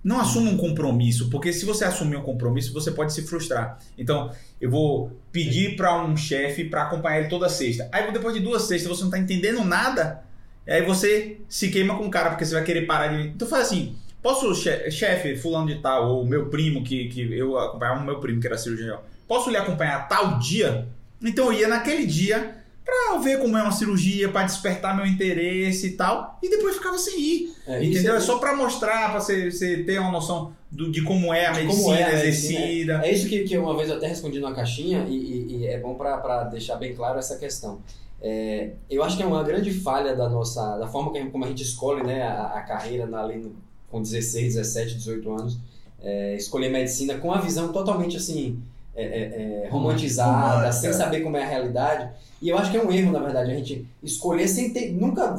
Não 0.04 0.20
assuma 0.20 0.52
um 0.52 0.58
compromisso, 0.58 1.32
porque 1.32 1.52
se 1.52 1.66
você 1.66 1.84
assumir 1.84 2.16
um 2.16 2.22
compromisso, 2.22 2.72
você 2.72 2.92
pode 2.92 3.12
se 3.12 3.24
frustrar. 3.24 3.80
Então, 3.98 4.30
eu 4.62 4.70
vou 4.70 5.12
pedir 5.32 5.76
para 5.76 6.00
um 6.04 6.16
chefe 6.16 6.66
para 6.66 6.84
acompanhar 6.84 7.22
ele 7.22 7.28
toda 7.28 7.50
sexta. 7.50 7.90
Aí 7.92 8.12
depois 8.14 8.36
de 8.36 8.40
duas 8.40 8.62
sextas 8.64 8.88
você 8.88 9.04
não 9.04 9.10
tá 9.10 9.18
entendendo 9.18 9.64
nada, 9.64 10.24
e 10.68 10.72
aí 10.72 10.82
você 10.84 11.38
se 11.48 11.70
queima 11.70 11.98
com 11.98 12.06
o 12.06 12.12
cara, 12.12 12.30
porque 12.30 12.46
você 12.46 12.54
vai 12.54 12.64
querer 12.64 12.86
parar 12.86 13.08
de. 13.08 13.30
Então 13.30 13.48
faz 13.48 13.68
assim: 13.68 13.96
posso, 14.26 14.56
che- 14.56 14.90
chefe, 14.90 15.36
fulano 15.36 15.68
de 15.68 15.76
tal, 15.76 16.10
ou 16.10 16.26
meu 16.26 16.48
primo, 16.50 16.84
que, 16.84 17.08
que 17.10 17.22
eu 17.38 17.56
acompanhava 17.60 18.02
o 18.02 18.06
meu 18.06 18.20
primo, 18.20 18.42
que 18.42 18.48
era 18.48 18.58
cirurgião, 18.58 19.00
posso 19.28 19.52
lhe 19.52 19.58
acompanhar 19.58 20.08
tal 20.08 20.40
dia? 20.40 20.88
Então 21.24 21.46
eu 21.54 21.60
ia 21.60 21.68
naquele 21.68 22.08
dia 22.08 22.56
pra 22.84 23.18
ver 23.20 23.40
como 23.40 23.56
é 23.58 23.62
uma 23.62 23.72
cirurgia, 23.72 24.30
pra 24.30 24.44
despertar 24.44 24.96
meu 24.96 25.06
interesse 25.06 25.88
e 25.88 25.92
tal, 25.92 26.40
e 26.42 26.50
depois 26.50 26.76
ficava 26.76 26.98
sem 26.98 27.20
ir. 27.20 27.54
É, 27.68 27.84
Entendeu? 27.84 28.14
é- 28.14 28.18
É 28.18 28.20
só 28.20 28.38
pra 28.40 28.56
mostrar, 28.56 29.12
pra 29.12 29.20
você, 29.20 29.50
você 29.52 29.84
ter 29.84 30.00
uma 30.00 30.12
noção 30.12 30.54
do- 30.72 30.92
de 30.92 31.02
como 31.04 31.32
é 31.34 31.46
a 31.48 31.52
de 31.52 31.62
medicina 31.64 31.98
é 32.00 32.04
a 32.04 32.08
medicina, 32.24 32.60
exercida. 32.60 33.02
É 33.06 33.12
isso 33.14 33.28
que, 33.30 33.44
que 33.44 33.58
uma 33.58 33.76
vez 33.78 33.90
eu 33.90 33.98
até 33.98 34.08
respondi 34.08 34.40
numa 34.40 34.54
caixinha 34.56 35.06
e, 35.08 35.16
e- 35.16 35.58
e 35.58 35.68
é 35.68 35.80
bom 35.80 35.94
para 35.96 36.44
deixar 36.46 36.76
bem 36.78 36.94
claro 36.96 37.18
essa 37.20 37.38
questão. 37.38 37.80
É, 38.22 38.72
eu 38.90 39.04
acho 39.04 39.18
que 39.18 39.24
é 39.24 39.26
uma 39.26 39.44
grande 39.44 39.72
falha 39.72 40.16
da 40.16 40.28
nossa, 40.30 40.78
da 40.78 40.88
forma 40.88 41.12
como 41.32 41.44
a 41.46 41.48
gente 41.48 41.62
escolhe 41.64 42.04
né, 42.04 42.24
a, 42.24 42.54
a 42.58 42.62
carreira 42.62 43.06
na, 43.06 43.22
ali 43.24 43.38
no- 43.38 43.56
com 43.96 44.02
16, 44.02 44.56
17, 44.56 44.96
18 44.96 45.32
anos, 45.32 45.58
é, 46.04 46.36
escolher 46.36 46.70
medicina 46.70 47.18
com 47.18 47.32
a 47.32 47.40
visão 47.40 47.72
totalmente 47.72 48.18
assim 48.18 48.60
é, 48.94 49.04
é, 49.04 49.64
é, 49.66 49.70
romantizada, 49.70 50.56
Romântica. 50.58 50.74
sem 50.74 50.92
saber 50.94 51.22
como 51.22 51.38
é 51.38 51.44
a 51.44 51.48
realidade. 51.48 52.10
E 52.42 52.50
eu 52.50 52.58
acho 52.58 52.72
que 52.72 52.78
é 52.78 52.84
um 52.84 52.92
erro, 52.92 53.12
na 53.14 53.20
verdade, 53.20 53.52
a 53.52 53.56
gente 53.56 53.88
escolher 54.04 54.48
sem 54.50 54.72
ter, 54.72 54.92
nunca, 54.92 55.34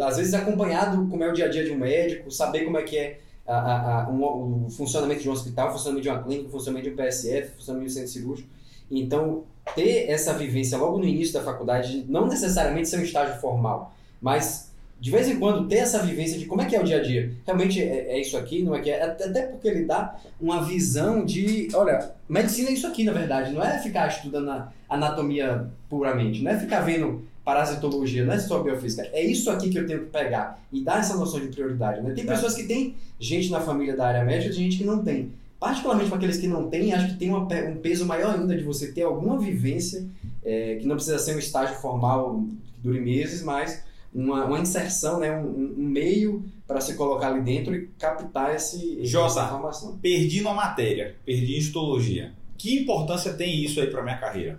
às 0.00 0.16
vezes 0.16 0.34
acompanhado 0.34 1.06
como 1.08 1.22
é 1.24 1.28
o 1.28 1.32
dia 1.32 1.46
a 1.46 1.48
dia 1.48 1.64
de 1.64 1.72
um 1.72 1.78
médico, 1.78 2.30
saber 2.30 2.64
como 2.64 2.78
é 2.78 2.82
que 2.84 2.96
é 2.96 3.18
a- 3.46 3.54
a- 3.56 4.04
a- 4.04 4.08
um- 4.10 4.66
o 4.66 4.70
funcionamento 4.70 5.22
de 5.22 5.28
um 5.28 5.32
hospital, 5.32 5.68
o 5.68 5.72
funcionamento 5.72 6.02
de 6.04 6.08
uma 6.08 6.22
clínica, 6.22 6.48
o 6.48 6.52
funcionamento 6.52 6.88
de 6.88 6.94
um 6.94 6.96
PSF, 6.96 7.50
o 7.50 7.56
funcionamento 7.56 7.92
de 7.92 7.98
um 7.98 8.02
centro 8.02 8.12
cirúrgico. 8.20 8.48
Então, 8.90 9.42
ter 9.74 10.08
essa 10.08 10.32
vivência 10.32 10.78
logo 10.78 10.98
no 10.98 11.04
início 11.04 11.34
da 11.34 11.42
faculdade, 11.42 12.04
não 12.08 12.26
necessariamente 12.28 12.88
ser 12.88 12.98
um 12.98 13.02
estágio 13.02 13.40
formal, 13.40 13.92
mas 14.20 14.65
de 14.98 15.10
vez 15.10 15.28
em 15.28 15.38
quando 15.38 15.68
ter 15.68 15.76
essa 15.76 16.02
vivência 16.02 16.38
de 16.38 16.46
como 16.46 16.62
é 16.62 16.64
que 16.64 16.74
é 16.74 16.80
o 16.80 16.84
dia 16.84 16.98
a 16.98 17.02
dia. 17.02 17.30
Realmente 17.46 17.80
é, 17.80 18.12
é 18.16 18.20
isso 18.20 18.36
aqui, 18.36 18.62
não 18.62 18.74
é 18.74 18.80
que 18.80 18.90
é? 18.90 19.02
Até 19.02 19.42
porque 19.42 19.68
ele 19.68 19.84
dá 19.84 20.16
uma 20.40 20.64
visão 20.64 21.24
de, 21.24 21.68
olha, 21.74 22.12
medicina 22.28 22.70
é 22.70 22.72
isso 22.72 22.86
aqui, 22.86 23.04
na 23.04 23.12
verdade, 23.12 23.52
não 23.52 23.62
é 23.62 23.78
ficar 23.78 24.08
estudando 24.08 24.64
anatomia 24.88 25.66
puramente, 25.88 26.42
não 26.42 26.50
é 26.50 26.58
ficar 26.58 26.80
vendo 26.80 27.22
parasitologia, 27.44 28.24
não 28.24 28.32
é 28.32 28.38
só 28.40 28.60
biofísica, 28.62 29.08
é 29.12 29.22
isso 29.24 29.50
aqui 29.50 29.70
que 29.70 29.78
eu 29.78 29.86
tenho 29.86 30.00
que 30.00 30.06
pegar 30.10 30.58
e 30.72 30.80
dar 30.82 30.98
essa 30.98 31.16
noção 31.16 31.38
de 31.38 31.48
prioridade. 31.48 32.02
Né? 32.02 32.12
Tem 32.12 32.24
Tá. 32.24 32.34
pessoas 32.34 32.54
que 32.54 32.64
têm 32.64 32.96
gente 33.20 33.50
na 33.50 33.60
família 33.60 33.94
da 33.96 34.08
área 34.08 34.24
médica 34.24 34.50
e 34.52 34.54
tem 34.56 34.64
gente 34.64 34.78
que 34.78 34.84
não 34.84 35.02
tem. 35.02 35.30
particularmente 35.58 36.10
para 36.10 36.18
aqueles 36.18 36.36
que 36.36 36.46
não 36.46 36.68
têm, 36.68 36.92
acho 36.92 37.08
que 37.08 37.14
tem 37.16 37.30
uma 37.30 37.40
um 37.40 37.76
peso 37.76 38.04
maior 38.04 38.34
ainda 38.34 38.54
de 38.54 38.62
você 38.62 38.92
ter 38.92 39.02
alguma 39.02 39.38
vivência, 39.38 40.04
é, 40.44 40.76
que 40.76 40.86
não 40.86 40.96
precisa 40.96 41.18
ser 41.18 41.34
um 41.34 41.38
estágio 41.38 41.76
formal 41.76 42.44
que 42.74 42.80
dure 42.82 43.00
meses, 43.00 43.42
mas 43.42 43.82
uma, 44.14 44.44
uma 44.46 44.58
inserção, 44.60 45.20
né, 45.20 45.36
um, 45.36 45.46
um- 45.46 45.74
meio 45.76 46.44
para 46.66 46.80
se 46.80 46.94
colocar 46.94 47.28
ali 47.28 47.42
dentro 47.42 47.74
e 47.74 47.86
captar 47.98 48.54
esse, 48.54 49.04
Jota. 49.04 49.26
essa 49.40 49.44
informação. 49.46 49.98
Perdi 49.98 50.40
numa 50.42 50.54
matéria, 50.54 51.14
perdi 51.24 51.54
em 51.54 51.58
histologia. 51.58 52.32
Que 52.58 52.80
importância 52.82 53.32
tem 53.34 53.62
isso 53.64 53.80
aí 53.80 53.86
pra 53.88 54.02
minha 54.02 54.16
carreira? 54.18 54.58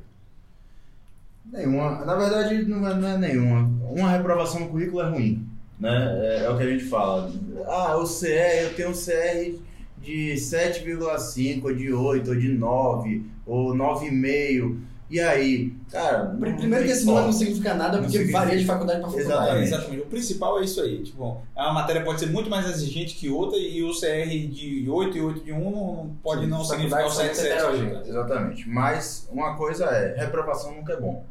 Nenhuma. 1.51 2.03
Na 2.05 2.15
verdade, 2.15 2.63
não 2.65 2.87
é, 2.87 2.93
não 2.95 3.07
é 3.07 3.17
nenhuma. 3.17 3.61
Uma 3.89 4.11
reprovação 4.11 4.59
no 4.61 4.67
currículo 4.69 5.01
é 5.01 5.09
ruim. 5.09 5.47
Né? 5.79 5.89
É, 6.21 6.43
é 6.45 6.49
o 6.49 6.57
que 6.57 6.63
a 6.63 6.69
gente 6.69 6.83
fala. 6.85 7.31
Ah, 7.65 7.97
o 7.97 8.03
CR, 8.03 8.63
eu 8.63 8.73
tenho 8.75 8.89
um 8.89 8.93
CR 8.93 9.59
de 10.01 10.33
7,5, 10.35 11.63
ou 11.65 11.73
de 11.75 11.93
8, 11.93 12.29
ou 12.29 12.35
de 12.35 12.49
9, 12.49 13.25
ou 13.45 13.73
9,5. 13.75 14.77
E 15.09 15.21
aí? 15.21 15.73
Cara, 15.89 16.25
não- 16.25 16.37
Primeiro 16.39 16.69
não 16.69 16.83
que 16.83 16.89
esse 16.91 17.05
número 17.05 17.25
não 17.27 17.31
significa 17.33 17.73
nada, 17.73 17.93
Não 17.93 17.99
porque 18.03 18.11
significa. 18.17 18.39
varia 18.39 18.57
de 18.57 18.65
faculdade 18.65 18.99
para 18.99 19.09
faculdade. 19.09 19.31
Exatamente. 19.31 19.63
É, 19.63 19.67
exatamente. 19.67 20.01
O 20.01 20.05
principal 20.07 20.59
é 20.59 20.65
isso 20.65 20.81
aí. 20.81 21.03
Tipo, 21.03 21.41
a 21.55 21.71
matéria 21.73 22.03
pode 22.03 22.19
ser 22.19 22.25
muito 22.25 22.49
mais 22.49 22.67
exigente 22.69 23.15
que 23.15 23.29
outra 23.29 23.57
e 23.57 23.81
o 23.83 23.91
CR 23.97 24.27
de 24.53 24.85
8 24.89 25.17
e 25.17 25.21
8 25.21 25.43
de 25.45 25.53
1 25.53 25.71
não 25.71 26.11
pode 26.21 26.45
não 26.45 26.59
As 26.61 26.67
significar 26.67 27.05
o 27.05 27.09
CR7. 27.09 27.45
heterogêneas. 27.45 28.07
Exatamente. 28.09 28.67
Mas 28.69 29.29
uma 29.31 29.55
coisa 29.55 29.85
é, 29.85 30.19
reprovação 30.19 30.75
nunca 30.75 30.91
é 30.93 30.99
bom. 30.99 31.23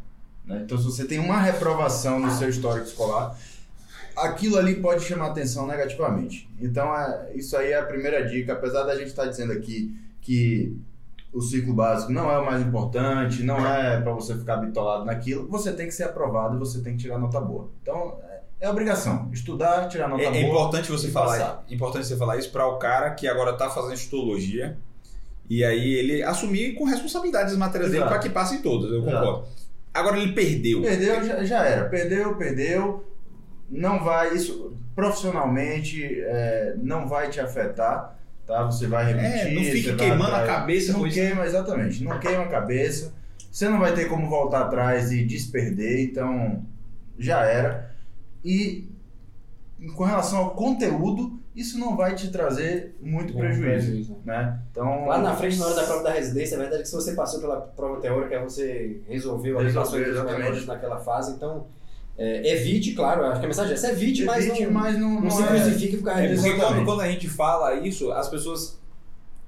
né? 0.47 0.63
Então, 0.65 0.79
se 0.79 0.85
você 0.85 1.05
tem 1.05 1.19
uma 1.19 1.39
reprovação 1.41 2.19
no 2.19 2.31
seu 2.31 2.49
histórico 2.49 2.87
escolar, 2.87 3.37
aquilo 4.17 4.57
ali 4.57 4.77
pode 4.77 5.05
chamar 5.05 5.27
atenção 5.27 5.67
negativamente. 5.67 6.49
Então, 6.59 6.97
é, 6.97 7.33
isso 7.35 7.55
aí 7.57 7.73
é 7.73 7.79
a 7.79 7.83
primeira 7.85 8.27
dica. 8.27 8.55
Apesar 8.55 8.85
da 8.85 8.95
gente 8.97 9.09
estar 9.09 9.27
dizendo 9.27 9.53
aqui 9.53 9.95
que 10.23 10.75
o 11.37 11.41
ciclo 11.43 11.75
básico 11.75 12.11
não 12.13 12.31
é 12.31 12.39
o 12.39 12.47
mais 12.47 12.63
importante, 12.63 13.43
não 13.43 13.59
é 13.67 14.01
para 14.01 14.13
você 14.13 14.35
ficar 14.35 14.57
bitolado 14.57 15.05
naquilo, 15.05 15.47
você 15.49 15.71
tem 15.73 15.87
que 15.87 15.93
ser 15.93 16.05
aprovado 16.05 16.57
e 16.57 16.59
você 16.59 16.81
tem 16.81 16.97
que 16.97 17.03
tirar 17.03 17.19
nota 17.19 17.39
boa. 17.41 17.69
Então, 17.83 18.17
é, 18.61 18.67
é 18.67 18.71
obrigação. 18.71 19.29
Estudar, 19.33 19.87
tirar 19.89 20.09
nota 20.09 20.23
É, 20.23 20.27
boa. 20.31 20.37
é 20.37 20.41
importante 20.49 20.91
você 20.91 21.09
falar, 21.09 21.33
passar. 21.39 21.65
importante 21.69 22.07
você 22.07 22.17
falar 22.17 22.39
isso 22.39 22.51
para 22.51 22.67
o 22.67 22.79
cara 22.79 23.11
que 23.11 23.29
agora 23.29 23.53
tá 23.53 23.69
fazendo 23.69 23.95
histologia 23.95 24.79
e 25.49 25.63
aí 25.63 25.93
ele 25.95 26.23
assumir 26.23 26.75
com 26.75 26.85
responsabilidade 26.85 27.51
as 27.53 27.57
matérias 27.59 27.91
dele 27.91 28.03
Exato. 28.03 28.13
para 28.19 28.23
que 28.23 28.31
passem 28.31 28.63
todas, 28.63 28.91
eu 28.91 29.03
Exato. 29.03 29.17
concordo. 29.17 29.49
Agora 29.93 30.19
ele 30.19 30.33
perdeu. 30.33 30.81
Perdeu, 30.83 31.23
já, 31.25 31.45
já 31.45 31.65
era. 31.65 31.89
Perdeu, 31.89 32.35
perdeu. 32.37 33.05
Não 33.71 34.03
vai, 34.03 34.35
isso 34.35 34.75
profissionalmente 34.95 36.03
é, 36.23 36.75
não 36.83 37.07
vai 37.09 37.29
te 37.29 37.41
afetar, 37.41 38.16
tá? 38.47 38.65
Você 38.65 38.87
vai 38.87 39.13
repetir. 39.13 39.49
É, 39.49 39.55
não 39.55 39.63
fique 39.65 39.97
queimando 39.97 40.35
a 40.35 40.47
cabeça 40.47 40.93
Não 40.93 41.01
com 41.01 41.07
isso. 41.07 41.17
queima, 41.17 41.45
exatamente. 41.45 42.05
Não 42.05 42.19
queima 42.19 42.45
a 42.45 42.49
cabeça. 42.49 43.13
Você 43.51 43.69
não 43.69 43.79
vai 43.79 43.95
ter 43.95 44.07
como 44.09 44.29
voltar 44.29 44.63
atrás 44.63 45.11
e 45.13 45.25
desperder, 45.25 46.01
então 46.05 46.63
já 47.19 47.45
era. 47.45 47.91
E 48.45 48.89
com 49.95 50.05
relação 50.05 50.39
ao 50.39 50.51
conteúdo, 50.51 51.39
isso 51.55 51.79
não 51.79 51.97
vai 51.97 52.15
te 52.15 52.31
trazer 52.31 52.95
muito 53.01 53.33
Bom, 53.33 53.41
prejuízo, 53.41 53.63
prejuízo. 53.87 54.17
né? 54.25 54.59
Então, 54.71 55.07
Lá 55.07 55.19
na 55.19 55.35
frente, 55.35 55.59
na 55.59 55.67
hora 55.67 55.75
da 55.75 55.85
prova 55.85 56.03
da 56.03 56.11
residência, 56.13 56.55
é 56.57 56.59
verdade 56.59 56.83
que 56.83 56.89
se 56.89 56.95
você 56.95 57.15
passou 57.15 57.41
pela 57.41 57.61
prova 57.61 57.99
teórica, 58.01 58.41
você 58.43 59.01
resolveu 59.09 59.59
as 59.59 59.65
Resolveu, 59.65 60.01
relações 60.05 60.23
dos 60.29 60.39
menores 60.39 60.67
naquela 60.67 60.99
fase. 60.99 61.33
Então, 61.33 61.67
é, 62.19 62.53
evite, 62.55 62.93
claro, 62.93 63.25
acho 63.27 63.41
que 63.41 63.45
a 63.47 63.49
mensagem 63.49 63.73
é 63.73 63.75
essa, 63.75 63.91
evite, 63.93 64.25
mas 64.25 64.47
evite, 64.47 64.65
não, 64.65 64.71
mas 64.73 64.99
não, 64.99 65.11
não, 65.15 65.21
não 65.23 65.31
se 65.31 65.43
é- 65.43 65.47
crucifique 65.47 65.97
por 65.99 66.05
causa 66.07 66.23
É, 66.23 66.29
disso. 66.29 66.43
porque 66.43 66.85
quando, 66.85 67.01
a 67.03 67.09
gente 67.09 67.29
fala 67.29 67.75
isso, 67.75 68.11
as 68.13 68.29
pessoas. 68.29 68.79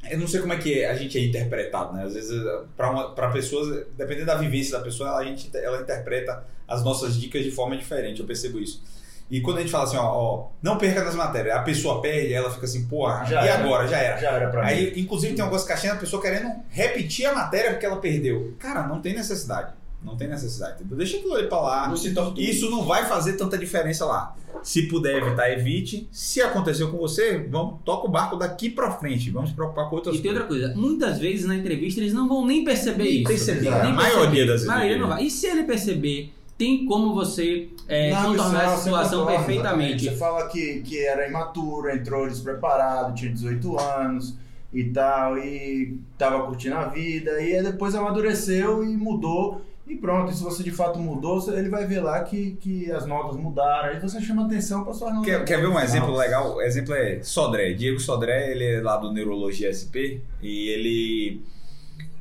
Eu 0.09 0.19
não 0.19 0.29
sei 0.29 0.41
como 0.41 0.53
é 0.53 0.57
que 0.59 0.85
a 0.85 0.95
gente 0.95 1.19
é 1.19 1.25
interpretado, 1.25 1.93
né? 1.93 2.05
Às 2.05 2.15
vezes, 2.15 2.41
para 2.77 3.31
pessoas, 3.31 3.85
dependendo 3.97 4.27
da 4.27 4.37
vivência 4.37 4.79
da 4.79 4.85
pessoa, 4.85 5.17
a 5.17 5.25
gente, 5.25 5.51
ela 5.57 5.81
interpreta 5.81 6.45
as 6.69 6.85
nossas 6.85 7.17
dicas 7.21 7.43
de 7.43 7.51
forma 7.51 7.77
diferente, 7.77 8.21
eu 8.21 8.27
percebo 8.27 8.59
isso. 8.61 8.83
E 9.31 9.41
quando 9.43 9.59
a 9.59 9.61
gente 9.61 9.71
fala 9.71 9.85
assim, 9.85 9.97
ó, 9.97 10.05
ó 10.07 10.49
não 10.63 10.79
perca 10.79 11.03
nas 11.05 11.15
matérias, 11.15 11.55
a 11.57 11.61
pessoa 11.63 12.01
perde, 12.01 12.33
ela 12.33 12.51
fica 12.51 12.65
assim, 12.65 12.87
porra, 12.87 13.25
Já 13.27 13.45
e 13.45 13.49
era. 13.49 13.63
agora? 13.65 13.87
Já 13.89 13.99
era. 13.99 14.19
Já 14.19 14.31
era 14.31 14.49
pra 14.51 14.63
mim. 14.63 14.69
Aí, 14.69 14.93
inclusive, 14.97 15.35
tem 15.35 15.43
algumas 15.43 15.65
caixinhas 15.65 15.97
da 15.97 16.01
pessoa 16.01 16.23
querendo 16.23 16.51
repetir 16.71 17.27
a 17.27 17.35
matéria 17.35 17.73
porque 17.73 17.85
ela 17.85 17.97
perdeu. 18.01 18.55
Cara, 18.59 18.87
não 18.87 19.01
tem 19.03 19.15
necessidade. 19.15 19.73
Não 20.03 20.17
tem 20.17 20.29
necessidade. 20.29 20.75
entendeu? 20.77 20.97
Deixa 20.97 21.17
aquilo 21.17 21.35
ali 21.35 21.49
pra 21.49 21.61
lá. 21.61 21.89
Não 21.89 21.97
se. 21.97 22.15
Isso 22.37 22.71
não 22.71 22.85
vai 22.85 23.05
fazer 23.07 23.33
tanta 23.35 23.59
diferença 23.59 24.05
lá. 24.07 24.35
Se 24.63 24.83
puder 24.89 25.17
evitar, 25.23 25.51
evite. 25.51 26.09
Se 26.13 26.41
aconteceu 26.41 26.91
com 26.91 26.97
você, 26.99 27.39
vamos, 27.51 27.81
toca 27.85 28.07
o 28.07 28.11
barco 28.11 28.37
daqui 28.37 28.71
pra 28.71 28.91
frente. 28.93 29.31
Vamos 29.31 29.51
se 29.51 29.57
preocupar 29.57 29.89
com 29.91 29.97
outras 29.97 30.17
E 30.17 30.21
tem 30.21 30.31
outra 30.31 30.47
coisas. 30.47 30.73
coisa, 30.73 30.81
muitas 30.81 31.19
vezes 31.19 31.47
na 31.47 31.57
entrevista 31.57 32.01
eles 32.01 32.13
não 32.13 32.29
vão 32.29 32.47
nem 32.47 32.65
perceber 32.65 33.03
Nem 33.05 33.15
isso. 33.23 33.29
perceber. 33.29 33.67
Exato. 33.67 33.81
A 33.81 33.85
Nem 33.85 33.93
maioria 33.93 34.47
das 34.47 34.53
vezes. 34.63 34.69
A 34.69 34.73
maioria 34.77 34.99
não 34.99 35.09
vai. 35.09 35.25
E 35.25 35.31
se 35.31 35.47
ele 35.47 35.65
perceber, 35.65 36.33
tem 36.57 36.87
como 36.87 37.15
você 37.15 37.69
é, 37.87 38.11
Não, 38.11 38.31
contornar 38.31 38.65
isso 38.65 38.73
essa 38.73 38.83
situação 38.83 39.27
perfeitamente. 39.27 39.61
exatamente. 39.61 40.05
Você 40.11 40.17
fala 40.17 40.49
que, 40.49 40.81
que 40.83 40.99
era 41.05 41.29
imaturo, 41.29 41.89
entrou 41.91 42.27
despreparado, 42.29 43.15
tinha 43.15 43.33
18 43.33 43.79
anos 43.79 44.35
e 44.73 44.85
tal, 44.85 45.39
e 45.39 45.97
tava 46.17 46.45
curtindo 46.47 46.75
a 46.77 46.85
vida, 46.87 47.41
e 47.41 47.57
aí 47.57 47.63
depois 47.63 47.95
amadureceu 47.95 48.83
e 48.85 48.97
mudou. 48.97 49.63
E 49.89 49.97
pronto, 49.97 50.31
e 50.31 50.35
se 50.35 50.43
você 50.43 50.63
de 50.63 50.71
fato 50.71 50.99
mudou, 50.99 51.43
ele 51.51 51.71
vai 51.71 51.87
ver 51.87 52.01
lá 52.01 52.23
que, 52.23 52.53
que 52.61 52.93
as 52.93 53.07
notas 53.07 53.37
mudaram. 53.37 53.89
Aí 53.89 53.99
você 53.99 54.21
chama 54.21 54.45
atenção 54.45 54.85
para 54.85 54.93
suas 54.93 55.15
notas. 55.15 55.27
Quer, 55.27 55.45
quer 55.47 55.61
ver 55.61 55.67
um 55.67 55.81
exemplo 55.81 56.15
legal? 56.15 56.57
O 56.57 56.61
exemplo 56.63 56.93
é 56.95 57.23
Sodré. 57.23 57.73
Diego 57.73 57.99
Sodré, 57.99 58.51
ele 58.51 58.65
é 58.65 58.81
lá 58.83 58.99
do 58.99 59.11
Neurologia 59.11 59.73
SP 59.73 60.21
e 60.43 60.69
ele 60.69 61.43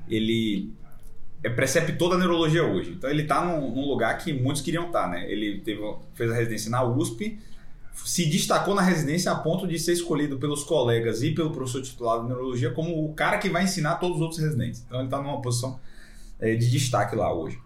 ele 0.10 0.72
é 1.44 1.50
preceptor 1.50 2.10
da 2.10 2.18
neurologia 2.18 2.64
hoje. 2.64 2.92
Então 2.92 3.10
ele 3.10 3.24
tá 3.24 3.44
num, 3.44 3.70
num 3.76 3.86
lugar 3.86 4.18
que 4.18 4.32
muitos 4.32 4.62
queriam 4.62 4.88
estar, 4.88 5.10
né? 5.10 5.30
Ele 5.30 5.60
teve, 5.60 5.82
fez 6.14 6.32
a 6.32 6.36
residência 6.36 6.72
na 6.72 6.84
USP, 6.84 7.38
se 7.94 8.26
destacou 8.26 8.74
na 8.74 8.82
residência 8.82 9.32
a 9.32 9.36
ponto 9.36 9.68
de 9.68 9.78
ser 9.78 9.94
escolhido 9.94 10.38
pelos 10.38 10.64
colegas 10.64 11.22
e 11.22 11.32
pelo 11.32 11.52
professor 11.52 11.82
titular 11.82 12.22
de 12.22 12.28
neurologia 12.28 12.72
como 12.72 13.06
o 13.06 13.14
cara 13.14 13.38
que 13.38 13.50
vai 13.50 13.64
ensinar 13.64 13.96
todos 13.96 14.18
os 14.18 14.22
outros 14.22 14.40
residentes. 14.40 14.84
Então 14.86 15.02
ele 15.02 15.10
tá 15.10 15.18
numa 15.22 15.42
posição 15.42 15.80
eh, 16.40 16.56
de 16.56 16.70
destaque 16.70 17.16
lá 17.16 17.34
hoje. 17.34 17.60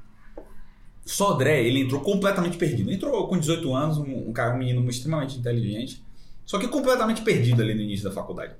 Sodré, 1.06 1.64
ele 1.64 1.82
entrou 1.82 2.02
completamente 2.02 2.58
perdido. 2.58 2.92
Entrou 2.92 3.28
com 3.28 3.38
18 3.38 3.74
anos, 3.74 3.98
um, 3.98 4.30
um 4.30 4.34
cara, 4.34 4.54
um 4.54 4.58
menino 4.58 4.88
extremamente 4.90 5.38
inteligente, 5.38 6.04
só 6.46 6.60
que 6.60 6.68
completamente 6.68 7.22
perdido 7.22 7.62
ali 7.62 7.74
no 7.74 7.82
início 7.82 8.08
da 8.08 8.12
faculdade. 8.12 8.54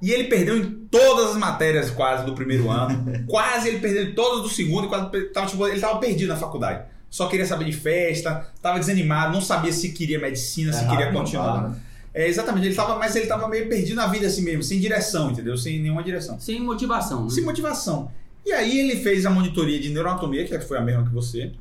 E 0.00 0.12
ele 0.12 0.24
perdeu 0.24 0.56
em 0.56 0.86
todas 0.90 1.30
as 1.30 1.36
matérias 1.36 1.90
quase 1.90 2.24
do 2.24 2.34
primeiro 2.34 2.70
ano. 2.70 3.04
quase 3.26 3.68
ele 3.68 3.80
perdeu 3.80 4.04
em 4.04 4.14
todas 4.14 4.42
do 4.42 4.48
segundo 4.48 4.86
e 4.86 4.88
quase 4.88 5.10
tava, 5.32 5.46
tipo, 5.46 5.66
ele 5.66 5.80
tava 5.80 5.98
perdido 5.98 6.28
na 6.28 6.36
faculdade. 6.36 6.84
Só 7.10 7.26
queria 7.26 7.46
saber 7.46 7.64
de 7.64 7.72
festa, 7.72 8.48
tava 8.62 8.78
desanimado, 8.78 9.32
não 9.32 9.40
sabia 9.40 9.72
se 9.72 9.90
queria 9.92 10.20
medicina, 10.20 10.72
se 10.72 10.80
Errado 10.80 10.96
queria 10.96 11.12
continuar. 11.12 11.68
né? 11.68 11.80
É, 12.14 12.26
exatamente, 12.26 12.66
ele 12.66 12.74
tava, 12.74 12.98
mas 12.98 13.14
ele 13.16 13.26
tava 13.26 13.48
meio 13.48 13.68
perdido 13.68 13.96
na 13.96 14.06
vida 14.06 14.26
assim 14.26 14.42
mesmo, 14.42 14.62
sem 14.62 14.78
direção, 14.80 15.30
entendeu? 15.30 15.56
Sem 15.56 15.80
nenhuma 15.80 16.02
direção. 16.02 16.38
Sem 16.38 16.60
motivação. 16.60 17.24
Né? 17.24 17.30
Sem 17.30 17.44
motivação. 17.44 18.10
E 18.48 18.52
aí 18.52 18.78
ele 18.78 18.96
fez 19.02 19.26
a 19.26 19.30
monitoria 19.30 19.78
de 19.78 19.90
neuroanatomia, 19.90 20.42
que 20.42 20.58
foi 20.60 20.78
a 20.78 20.80
mesma 20.80 21.04
que 21.04 21.12
você. 21.12 21.52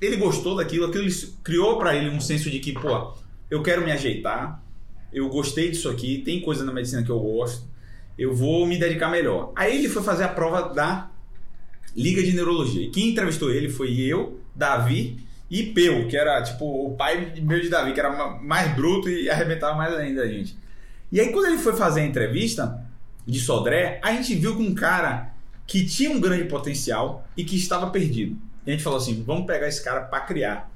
Ele 0.00 0.16
gostou 0.16 0.56
daquilo, 0.56 0.86
aquilo 0.86 1.06
criou 1.44 1.78
pra 1.78 1.94
ele 1.94 2.08
um 2.08 2.22
senso 2.22 2.48
de 2.50 2.58
que, 2.58 2.72
pô, 2.72 3.12
eu 3.50 3.62
quero 3.62 3.84
me 3.84 3.92
ajeitar, 3.92 4.62
eu 5.12 5.28
gostei 5.28 5.70
disso 5.70 5.90
aqui, 5.90 6.22
tem 6.24 6.40
coisa 6.40 6.64
na 6.64 6.72
medicina 6.72 7.02
que 7.02 7.10
eu 7.10 7.20
gosto, 7.20 7.66
eu 8.18 8.34
vou 8.34 8.66
me 8.66 8.78
dedicar 8.78 9.10
melhor. 9.10 9.52
Aí 9.54 9.76
ele 9.76 9.90
foi 9.90 10.02
fazer 10.02 10.24
a 10.24 10.28
prova 10.28 10.72
da 10.74 11.10
Liga 11.94 12.22
de 12.22 12.32
Neurologia. 12.32 12.90
Quem 12.90 13.10
entrevistou 13.10 13.50
ele 13.50 13.68
foi 13.68 13.92
eu, 14.00 14.40
Davi 14.56 15.18
e 15.50 15.64
Peu, 15.64 16.08
que 16.08 16.16
era 16.16 16.42
tipo 16.42 16.64
o 16.64 16.96
pai 16.96 17.34
meu 17.42 17.60
de 17.60 17.68
Davi, 17.68 17.92
que 17.92 18.00
era 18.00 18.10
ma- 18.10 18.40
mais 18.42 18.74
bruto 18.74 19.10
e 19.10 19.28
arrebentava 19.28 19.76
mais 19.76 19.94
ainda 19.94 20.22
a 20.22 20.26
gente. 20.26 20.56
E 21.12 21.20
aí 21.20 21.30
quando 21.30 21.48
ele 21.48 21.58
foi 21.58 21.74
fazer 21.74 22.00
a 22.00 22.06
entrevista 22.06 22.82
de 23.26 23.38
Sodré, 23.38 24.00
a 24.02 24.12
gente 24.12 24.34
viu 24.34 24.56
com 24.56 24.62
um 24.62 24.74
cara 24.74 25.31
que 25.72 25.86
tinha 25.86 26.10
um 26.10 26.20
grande 26.20 26.44
potencial 26.44 27.26
e 27.34 27.42
que 27.42 27.56
estava 27.56 27.88
perdido. 27.88 28.36
E 28.66 28.70
a 28.70 28.74
gente 28.74 28.84
falou 28.84 28.98
assim: 28.98 29.22
vamos 29.22 29.46
pegar 29.46 29.66
esse 29.66 29.82
cara 29.82 30.02
para 30.02 30.20
criar. 30.20 30.70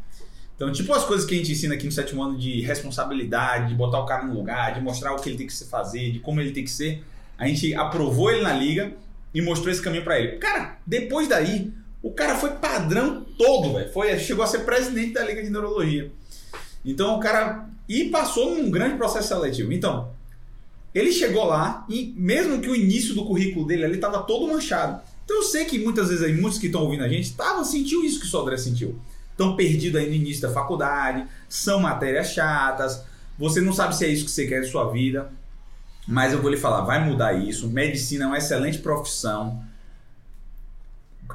Então, 0.55 0.73
tipo 0.73 0.91
as 0.95 1.05
coisas 1.05 1.27
que 1.27 1.35
a 1.35 1.37
gente 1.37 1.53
ensina 1.53 1.75
aqui 1.75 1.85
no 1.85 1.93
sétimo 1.93 2.23
ano 2.23 2.39
de 2.39 2.63
responsabilidade, 2.63 3.69
de 3.69 3.75
botar 3.75 4.01
o 4.01 4.07
cara 4.07 4.25
no 4.25 4.33
lugar, 4.33 4.73
de 4.73 4.81
mostrar 4.81 5.13
o 5.13 5.17
que 5.17 5.29
ele 5.29 5.37
tem 5.37 5.47
que 5.47 5.65
fazer, 5.67 6.13
de 6.13 6.19
como 6.21 6.41
ele 6.41 6.51
tem 6.51 6.65
que 6.65 6.71
ser, 6.71 7.05
a 7.37 7.47
gente 7.47 7.75
aprovou 7.75 8.31
ele 8.31 8.41
na 8.41 8.55
liga 8.55 8.95
e 9.35 9.43
mostrou 9.43 9.71
esse 9.71 9.83
caminho 9.83 10.03
para 10.03 10.19
ele. 10.19 10.39
Cara, 10.39 10.79
depois 10.87 11.29
daí, 11.29 11.75
o 12.03 12.11
cara 12.13 12.35
foi 12.37 12.53
padrão 12.53 13.27
todo, 13.37 13.75
velho. 13.75 13.93
Foi, 13.93 14.19
chegou 14.19 14.43
a 14.43 14.47
ser 14.47 14.61
presidente 14.61 15.13
da 15.13 15.23
liga 15.23 15.43
de 15.43 15.51
neurologia. 15.51 16.11
Então, 16.83 17.19
o 17.19 17.21
cara 17.21 17.69
e 17.87 18.07
passou 18.07 18.57
num 18.57 18.71
grande 18.71 18.97
processo 18.97 19.29
seletivo. 19.29 19.75
Então, 19.75 20.16
ele 20.97 21.13
chegou 21.13 21.45
lá 21.45 21.85
e 21.89 22.15
mesmo 22.17 22.61
que 22.61 22.69
o 22.69 22.75
início 22.75 23.15
do 23.15 23.25
currículo 23.25 23.67
dele 23.67 23.85
ali 23.85 23.95
estava 23.97 24.23
todo 24.23 24.47
manchado. 24.49 25.01
Então 25.25 25.37
eu 25.37 25.43
sei 25.43 25.65
que 25.65 25.79
muitas 25.79 26.09
vezes 26.09 26.25
aí, 26.25 26.33
muitos 26.41 26.59
que 26.59 26.67
estão 26.67 26.83
ouvindo 26.83 27.03
a 27.05 27.09
gente, 27.09 27.25
estavam 27.25 27.65
sentiu 27.65 28.05
isso 28.05 28.21
que 28.21 28.27
o 28.27 28.29
Sodré 28.29 28.57
sentiu. 28.57 28.99
Estão 29.33 29.57
perdidos 29.57 30.01
aí 30.01 30.09
no 30.09 30.15
início 30.15 30.43
da 30.43 30.51
faculdade, 30.53 31.27
são 31.49 31.81
matérias 31.81 32.29
chatas, 32.33 33.03
você 33.39 33.61
não 33.61 33.73
sabe 33.73 33.95
se 33.95 34.05
é 34.05 34.09
isso 34.09 34.25
que 34.25 34.31
você 34.31 34.47
quer 34.47 34.61
de 34.63 34.71
sua 34.71 34.91
vida. 34.91 35.31
Mas 36.09 36.33
eu 36.33 36.41
vou 36.41 36.51
lhe 36.51 36.57
falar, 36.57 36.83
vai 36.83 37.05
mudar 37.05 37.33
isso. 37.35 37.69
Medicina 37.69 38.25
é 38.25 38.27
uma 38.29 38.39
excelente 38.39 38.79
profissão. 38.79 39.63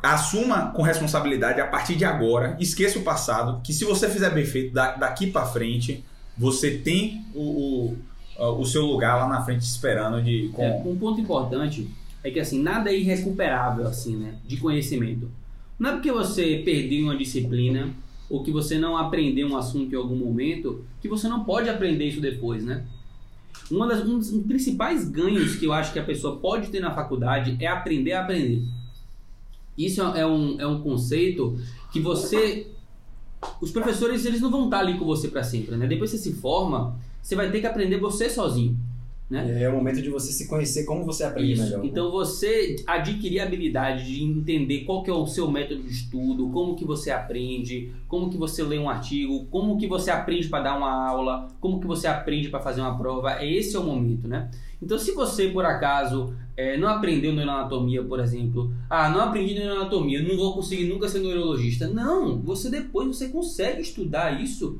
Assuma 0.01 0.71
com 0.71 0.81
responsabilidade 0.81 1.59
a 1.59 1.67
partir 1.67 1.95
de 1.95 2.05
agora. 2.05 2.55
Esqueça 2.59 2.97
o 2.97 3.03
passado, 3.03 3.61
que 3.61 3.73
se 3.73 3.83
você 3.83 4.09
fizer 4.09 4.29
bem 4.29 4.45
feito 4.45 4.73
da- 4.73 4.95
daqui 4.95 5.27
para 5.27 5.45
frente, 5.45 6.03
você 6.37 6.71
tem 6.71 7.25
o, 7.35 7.41
o, 7.41 7.97
o 8.37 8.65
seu 8.65 8.85
lugar 8.85 9.17
lá 9.17 9.27
na 9.27 9.43
frente 9.43 9.61
esperando 9.61 10.21
de 10.21 10.49
com, 10.53 10.63
É, 10.63 10.81
um 10.85 10.95
ponto 10.95 11.19
importante 11.21 11.87
é 12.23 12.31
que 12.31 12.39
assim, 12.39 12.61
nada 12.61 12.89
é 12.89 12.97
irrecuperável 12.97 13.87
assim, 13.87 14.15
né, 14.15 14.35
de 14.47 14.57
conhecimento. 14.57 15.29
Não 15.77 15.91
é 15.91 15.93
porque 15.93 16.11
você 16.11 16.61
perdeu 16.63 17.05
uma 17.05 17.17
disciplina 17.17 17.89
ou 18.29 18.43
que 18.43 18.51
você 18.51 18.77
não 18.77 18.95
aprendeu 18.95 19.47
um 19.47 19.57
assunto 19.57 19.93
em 19.93 19.97
algum 19.97 20.15
momento 20.15 20.85
que 21.01 21.07
você 21.07 21.27
não 21.27 21.43
pode 21.43 21.69
aprender 21.69 22.05
isso 22.05 22.21
depois, 22.21 22.63
né? 22.63 22.85
Uma 23.69 23.87
das, 23.87 24.05
um 24.05 24.17
dos 24.17 24.29
principais 24.43 25.09
ganhos 25.09 25.55
que 25.55 25.65
eu 25.65 25.73
acho 25.73 25.91
que 25.91 25.99
a 25.99 26.03
pessoa 26.03 26.37
pode 26.37 26.67
ter 26.67 26.79
na 26.79 26.93
faculdade 26.93 27.57
é 27.59 27.67
aprender 27.67 28.13
a 28.13 28.21
aprender. 28.21 28.63
Isso 29.77 30.01
é 30.01 30.25
um, 30.25 30.59
é 30.59 30.67
um 30.67 30.81
conceito 30.81 31.57
que 31.91 31.99
você. 31.99 32.67
Os 33.59 33.71
professores 33.71 34.25
eles 34.25 34.39
não 34.39 34.51
vão 34.51 34.65
estar 34.65 34.79
ali 34.79 34.97
com 34.97 35.05
você 35.05 35.27
para 35.27 35.43
sempre, 35.43 35.75
né? 35.75 35.87
Depois 35.87 36.11
você 36.11 36.17
se 36.17 36.33
forma, 36.33 36.99
você 37.21 37.35
vai 37.35 37.51
ter 37.51 37.61
que 37.61 37.67
aprender 37.67 37.97
você 37.97 38.29
sozinho. 38.29 38.77
Né? 39.31 39.63
É 39.63 39.69
o 39.69 39.71
momento 39.71 40.01
de 40.01 40.09
você 40.09 40.29
se 40.33 40.45
conhecer, 40.45 40.83
como 40.83 41.05
você 41.05 41.23
aprende 41.23 41.53
Isso. 41.53 41.63
melhor. 41.63 41.85
Então 41.85 42.11
você 42.11 42.75
adquirir 42.85 43.39
a 43.39 43.45
habilidade 43.45 44.03
de 44.05 44.21
entender 44.21 44.79
qual 44.81 45.01
que 45.03 45.09
é 45.09 45.13
o 45.13 45.25
seu 45.25 45.49
método 45.49 45.83
de 45.83 45.89
estudo, 45.89 46.49
como 46.49 46.75
que 46.75 46.83
você 46.83 47.11
aprende, 47.11 47.93
como 48.09 48.29
que 48.29 48.35
você 48.35 48.61
lê 48.61 48.77
um 48.77 48.89
artigo, 48.89 49.45
como 49.45 49.77
que 49.77 49.87
você 49.87 50.11
aprende 50.11 50.49
para 50.49 50.65
dar 50.65 50.77
uma 50.77 50.91
aula, 51.07 51.47
como 51.61 51.79
que 51.79 51.87
você 51.87 52.07
aprende 52.07 52.49
para 52.49 52.59
fazer 52.59 52.81
uma 52.81 52.97
prova. 52.97 53.41
Esse 53.41 53.77
é 53.77 53.79
o 53.79 53.83
momento, 53.85 54.27
né? 54.27 54.51
Então 54.81 54.99
se 54.99 55.13
você 55.13 55.47
por 55.47 55.63
acaso 55.63 56.33
é, 56.57 56.75
não 56.75 56.89
aprendeu 56.89 57.31
neuroanatomia, 57.31 58.03
por 58.03 58.19
exemplo, 58.19 58.73
ah, 58.89 59.09
não 59.09 59.21
aprendi 59.21 59.53
neuroanatomia, 59.53 60.21
não 60.21 60.35
vou 60.35 60.53
conseguir 60.53 60.89
nunca 60.89 61.07
ser 61.07 61.19
neurologista. 61.19 61.87
Não, 61.87 62.37
você 62.41 62.69
depois 62.69 63.07
você 63.07 63.29
consegue 63.29 63.81
estudar 63.81 64.43
isso 64.43 64.77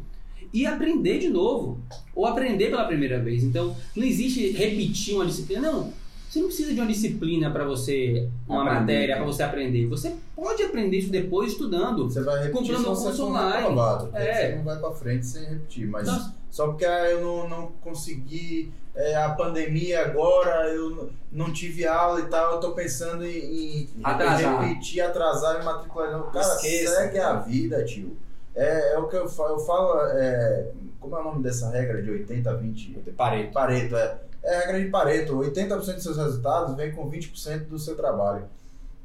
e 0.53 0.65
aprender 0.65 1.19
de 1.19 1.29
novo 1.29 1.79
ou 2.15 2.25
aprender 2.25 2.69
pela 2.69 2.85
primeira 2.85 3.19
vez. 3.19 3.43
Então, 3.43 3.75
não 3.95 4.03
existe 4.03 4.51
repetir 4.51 5.15
uma 5.15 5.25
disciplina, 5.25 5.71
não. 5.71 5.93
Você 6.29 6.39
não 6.39 6.47
precisa 6.47 6.73
de 6.73 6.79
uma 6.79 6.87
disciplina 6.87 7.51
para 7.51 7.65
você, 7.65 8.29
uma 8.47 8.61
Aprender. 8.61 8.79
matéria 8.79 9.15
para 9.17 9.25
você 9.25 9.43
aprender. 9.43 9.87
Você 9.87 10.15
pode 10.33 10.63
aprender 10.63 10.97
isso 10.99 11.11
depois 11.11 11.51
estudando. 11.51 12.05
Você 12.09 12.21
vai 12.21 12.35
repetir 12.43 12.53
Comprando 12.73 12.85
você 12.85 13.03
curso 13.03 13.17
for 13.17 13.27
online. 13.31 14.09
É. 14.13 14.33
Você 14.49 14.55
não 14.55 14.63
vai 14.63 14.79
pra 14.79 14.91
frente 14.91 15.25
sem 15.25 15.43
repetir. 15.43 15.87
Mas 15.87 16.07
Nossa. 16.07 16.33
só 16.49 16.67
porque 16.67 16.85
ah, 16.85 17.09
eu 17.09 17.21
não, 17.21 17.49
não 17.49 17.71
consegui 17.81 18.71
é, 18.95 19.13
a 19.15 19.29
pandemia 19.31 20.05
agora, 20.05 20.69
eu 20.69 21.09
não 21.29 21.51
tive 21.51 21.85
aula 21.85 22.21
e 22.21 22.25
tal, 22.27 22.53
eu 22.53 22.59
tô 22.61 22.71
pensando 22.71 23.25
em, 23.25 23.81
em 23.83 23.89
Atrasar. 24.01 24.67
repetir, 24.69 25.01
atrasar 25.01 25.61
e 25.61 25.65
matricular. 25.65 26.31
Cara, 26.31 26.55
Esqueça. 26.55 26.95
segue 26.95 27.19
a 27.19 27.33
vida, 27.33 27.83
tio. 27.83 28.15
É, 28.55 28.93
é 28.93 28.97
o 28.99 29.07
que 29.07 29.15
eu 29.15 29.27
falo. 29.29 29.55
Eu 29.55 29.59
falo 29.59 29.99
é, 30.11 30.67
como 30.99 31.15
é 31.15 31.19
o 31.19 31.23
nome 31.23 31.43
dessa 31.43 31.69
regra 31.69 32.01
de 32.01 32.09
80, 32.11 32.53
20? 32.57 32.91
Parei. 33.17 33.47
Pareto, 33.47 33.95
é. 33.95 34.17
É 34.43 34.55
a 34.55 34.59
regra 34.61 34.81
de 34.83 34.89
Pareto. 34.89 35.33
80% 35.37 35.67
dos 35.93 36.03
seus 36.03 36.17
resultados 36.17 36.75
vem 36.75 36.91
com 36.91 37.09
20% 37.09 37.67
do 37.67 37.77
seu 37.79 37.95
trabalho. 37.95 38.45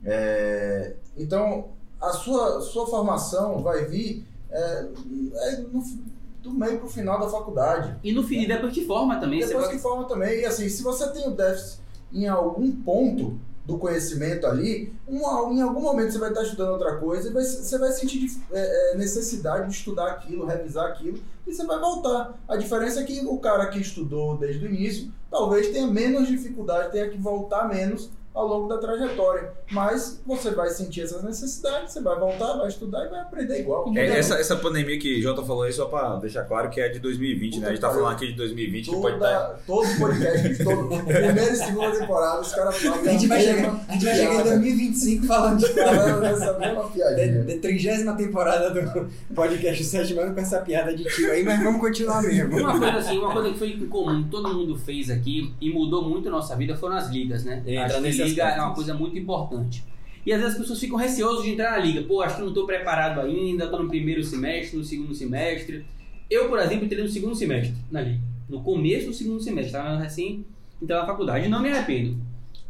É, 0.05 0.95
então, 1.17 1.69
a 2.01 2.11
sua, 2.11 2.61
sua 2.61 2.87
formação 2.87 3.63
vai 3.63 3.85
vir 3.87 4.25
é, 4.51 4.87
é 5.35 5.57
no- 5.73 5.83
do 6.43 6.51
meio 6.53 6.79
para 6.79 6.87
o 6.87 6.91
final 6.91 7.19
da 7.19 7.29
faculdade. 7.29 7.97
E 8.05 8.13
no 8.13 8.23
fim, 8.23 8.43
e 8.43 8.47
depois 8.47 8.73
que 8.73 8.85
forma 8.87 9.19
também. 9.19 9.41
Depois 9.41 9.67
vai- 9.67 9.75
que 9.75 9.81
forma 9.83 10.05
também. 10.07 10.41
E 10.41 10.45
assim, 10.47 10.69
se 10.69 10.83
você 10.83 11.09
tem 11.13 11.27
o 11.27 11.33
déficit 11.33 11.81
em 12.13 12.29
algum 12.29 12.71
ponto 12.71 13.37
do 13.67 13.79
conhecimento 13.79 14.47
ali, 14.47 14.93
um- 15.09 15.53
em 15.53 15.61
algum 15.61 15.81
momento 15.81 16.13
você 16.13 16.19
vai 16.19 16.29
estar 16.29 16.43
estudando 16.43 16.71
outra 16.71 16.97
coisa 16.99 17.29
e 17.29 17.33
vai- 17.33 17.43
você 17.45 17.77
vai 17.79 17.91
sentir 17.91 18.31
é, 18.53 18.93
é, 18.93 18.97
necessidade 18.97 19.69
de 19.69 19.75
estudar 19.75 20.07
aquilo, 20.07 20.47
revisar 20.47 20.87
aquilo, 20.87 21.19
e 21.47 21.53
você 21.53 21.67
vai 21.67 21.79
voltar. 21.79 22.39
A 22.47 22.57
diferença 22.57 23.01
é 23.01 23.05
que 23.05 23.27
o 23.27 23.39
cara 23.39 23.67
que 23.67 23.81
estudou 23.81 24.37
desde 24.39 24.65
o 24.65 24.69
início 24.69 25.11
talvez 25.31 25.69
tenha 25.71 25.87
menos 25.87 26.29
dificuldade, 26.29 26.93
tenha 26.93 27.11
que 27.11 27.19
voltar 27.19 27.69
menos 27.69 28.09
ao 28.37 28.47
longo 28.47 28.69
da 28.69 28.77
trajetória. 28.77 29.51
Mas 29.73 30.21
você 30.27 30.51
vai 30.51 30.69
sentir 30.69 31.01
essas 31.01 31.23
necessidades, 31.25 31.93
você 31.93 32.03
vai 32.03 32.19
voltar, 32.19 32.59
vai 32.59 32.69
estudar 32.69 33.07
e 33.07 33.09
vai 33.09 33.21
aprender 33.21 33.61
igual. 33.61 33.91
É, 33.97 34.19
essa, 34.19 34.35
essa 34.35 34.57
pandemia 34.57 34.99
que 34.99 35.21
Jota 35.23 35.43
falou 35.43 35.63
aí, 35.63 35.73
só 35.73 35.87
pra 35.87 36.17
deixar 36.17 36.45
claro 36.45 36.69
que 36.69 36.79
é 36.79 36.91
de 36.91 36.99
2020, 36.99 37.61
né? 37.61 37.67
A 37.67 37.71
gente 37.71 37.81
tá 37.81 37.91
falando 37.91 38.13
aqui 38.15 38.27
de 38.27 38.35
2020, 38.35 38.91
que 38.91 38.97
pode 38.97 39.17
estar. 39.17 39.61
Toda, 39.67 39.89
todo 39.89 39.99
podcast, 39.99 40.57
todo, 40.63 40.89
primeira 41.05 41.51
e 41.51 41.57
segunda 41.57 41.99
temporada, 41.99 42.41
os 42.43 42.53
caras 42.53 42.77
falam. 42.77 43.01
A 43.01 43.09
gente 43.09 43.27
vai 43.27 43.41
chegar, 43.41 43.85
a 43.89 43.93
gente 43.93 44.05
vai 44.05 44.15
chegar 44.15 44.33
em 44.35 44.37
piada, 44.37 44.51
2025 44.51 45.27
falando 45.27 45.59
de 45.59 45.69
falando 45.69 46.25
essa 46.25 46.59
mesma 46.59 46.91
piadinha. 46.91 47.45
Da 47.45 47.59
30 47.59 48.13
temporada 48.13 48.71
do 48.71 49.09
podcast 49.35 49.83
Sete 49.85 50.19
Anos 50.19 50.35
com 50.35 50.41
essa 50.41 50.61
piada 50.61 50.95
de 50.95 51.05
tio 51.05 51.33
aí, 51.33 51.43
mas 51.43 51.63
vamos 51.63 51.81
continuar 51.81 52.23
mesmo. 52.23 52.57
Uma 52.59 52.79
coisa 52.79 52.99
assim, 52.99 53.19
uma 53.19 53.33
coisa 53.33 53.51
que 53.51 53.59
foi 53.59 53.87
comum, 53.87 54.25
todo 54.25 54.53
mundo 54.53 54.77
fez 54.77 55.11
aqui 55.11 55.55
e 55.61 55.73
mudou 55.73 56.05
muito 56.07 56.29
a 56.29 56.31
nossa 56.31 56.55
vida 56.55 56.77
foram 56.77 56.97
as 56.97 57.09
ligas, 57.09 57.45
né? 57.45 57.63
Entra 57.67 58.01
nesse 58.01 58.26
liga 58.27 58.43
é 58.45 58.61
uma 58.61 58.75
coisa 58.75 58.95
muito 58.95 59.19
importante. 59.19 59.85
E 60.25 60.33
às 60.33 60.41
vezes 60.41 60.55
as 60.55 60.61
pessoas 60.61 60.81
ficam 60.81 60.99
receosas 60.99 61.45
de 61.45 61.51
entrar 61.51 61.73
na 61.73 61.79
liga. 61.79 62.03
Pô, 62.03 62.21
acho 62.21 62.37
que 62.37 62.41
não 62.43 62.49
estou 62.49 62.67
preparado 62.67 63.21
ainda, 63.21 63.65
estou 63.65 63.83
no 63.83 63.89
primeiro 63.89 64.25
semestre, 64.25 64.77
no 64.77 64.85
segundo 64.85 65.15
semestre. 65.15 65.85
Eu, 66.29 66.49
por 66.49 66.59
exemplo, 66.59 66.85
entrei 66.85 67.03
no 67.03 67.09
segundo 67.09 67.37
semestre 67.37 67.75
na 67.91 68.01
liga. 68.01 68.21
No 68.49 68.63
começo 68.63 69.07
do 69.07 69.15
segundo 69.15 69.41
semestre, 69.41 69.77
estava 69.77 69.97
recém 69.97 70.45
entrar 70.83 71.01
na 71.01 71.07
faculdade. 71.07 71.47
E 71.47 71.49
não 71.49 71.63
me 71.63 71.71
arrependo. 71.71 72.17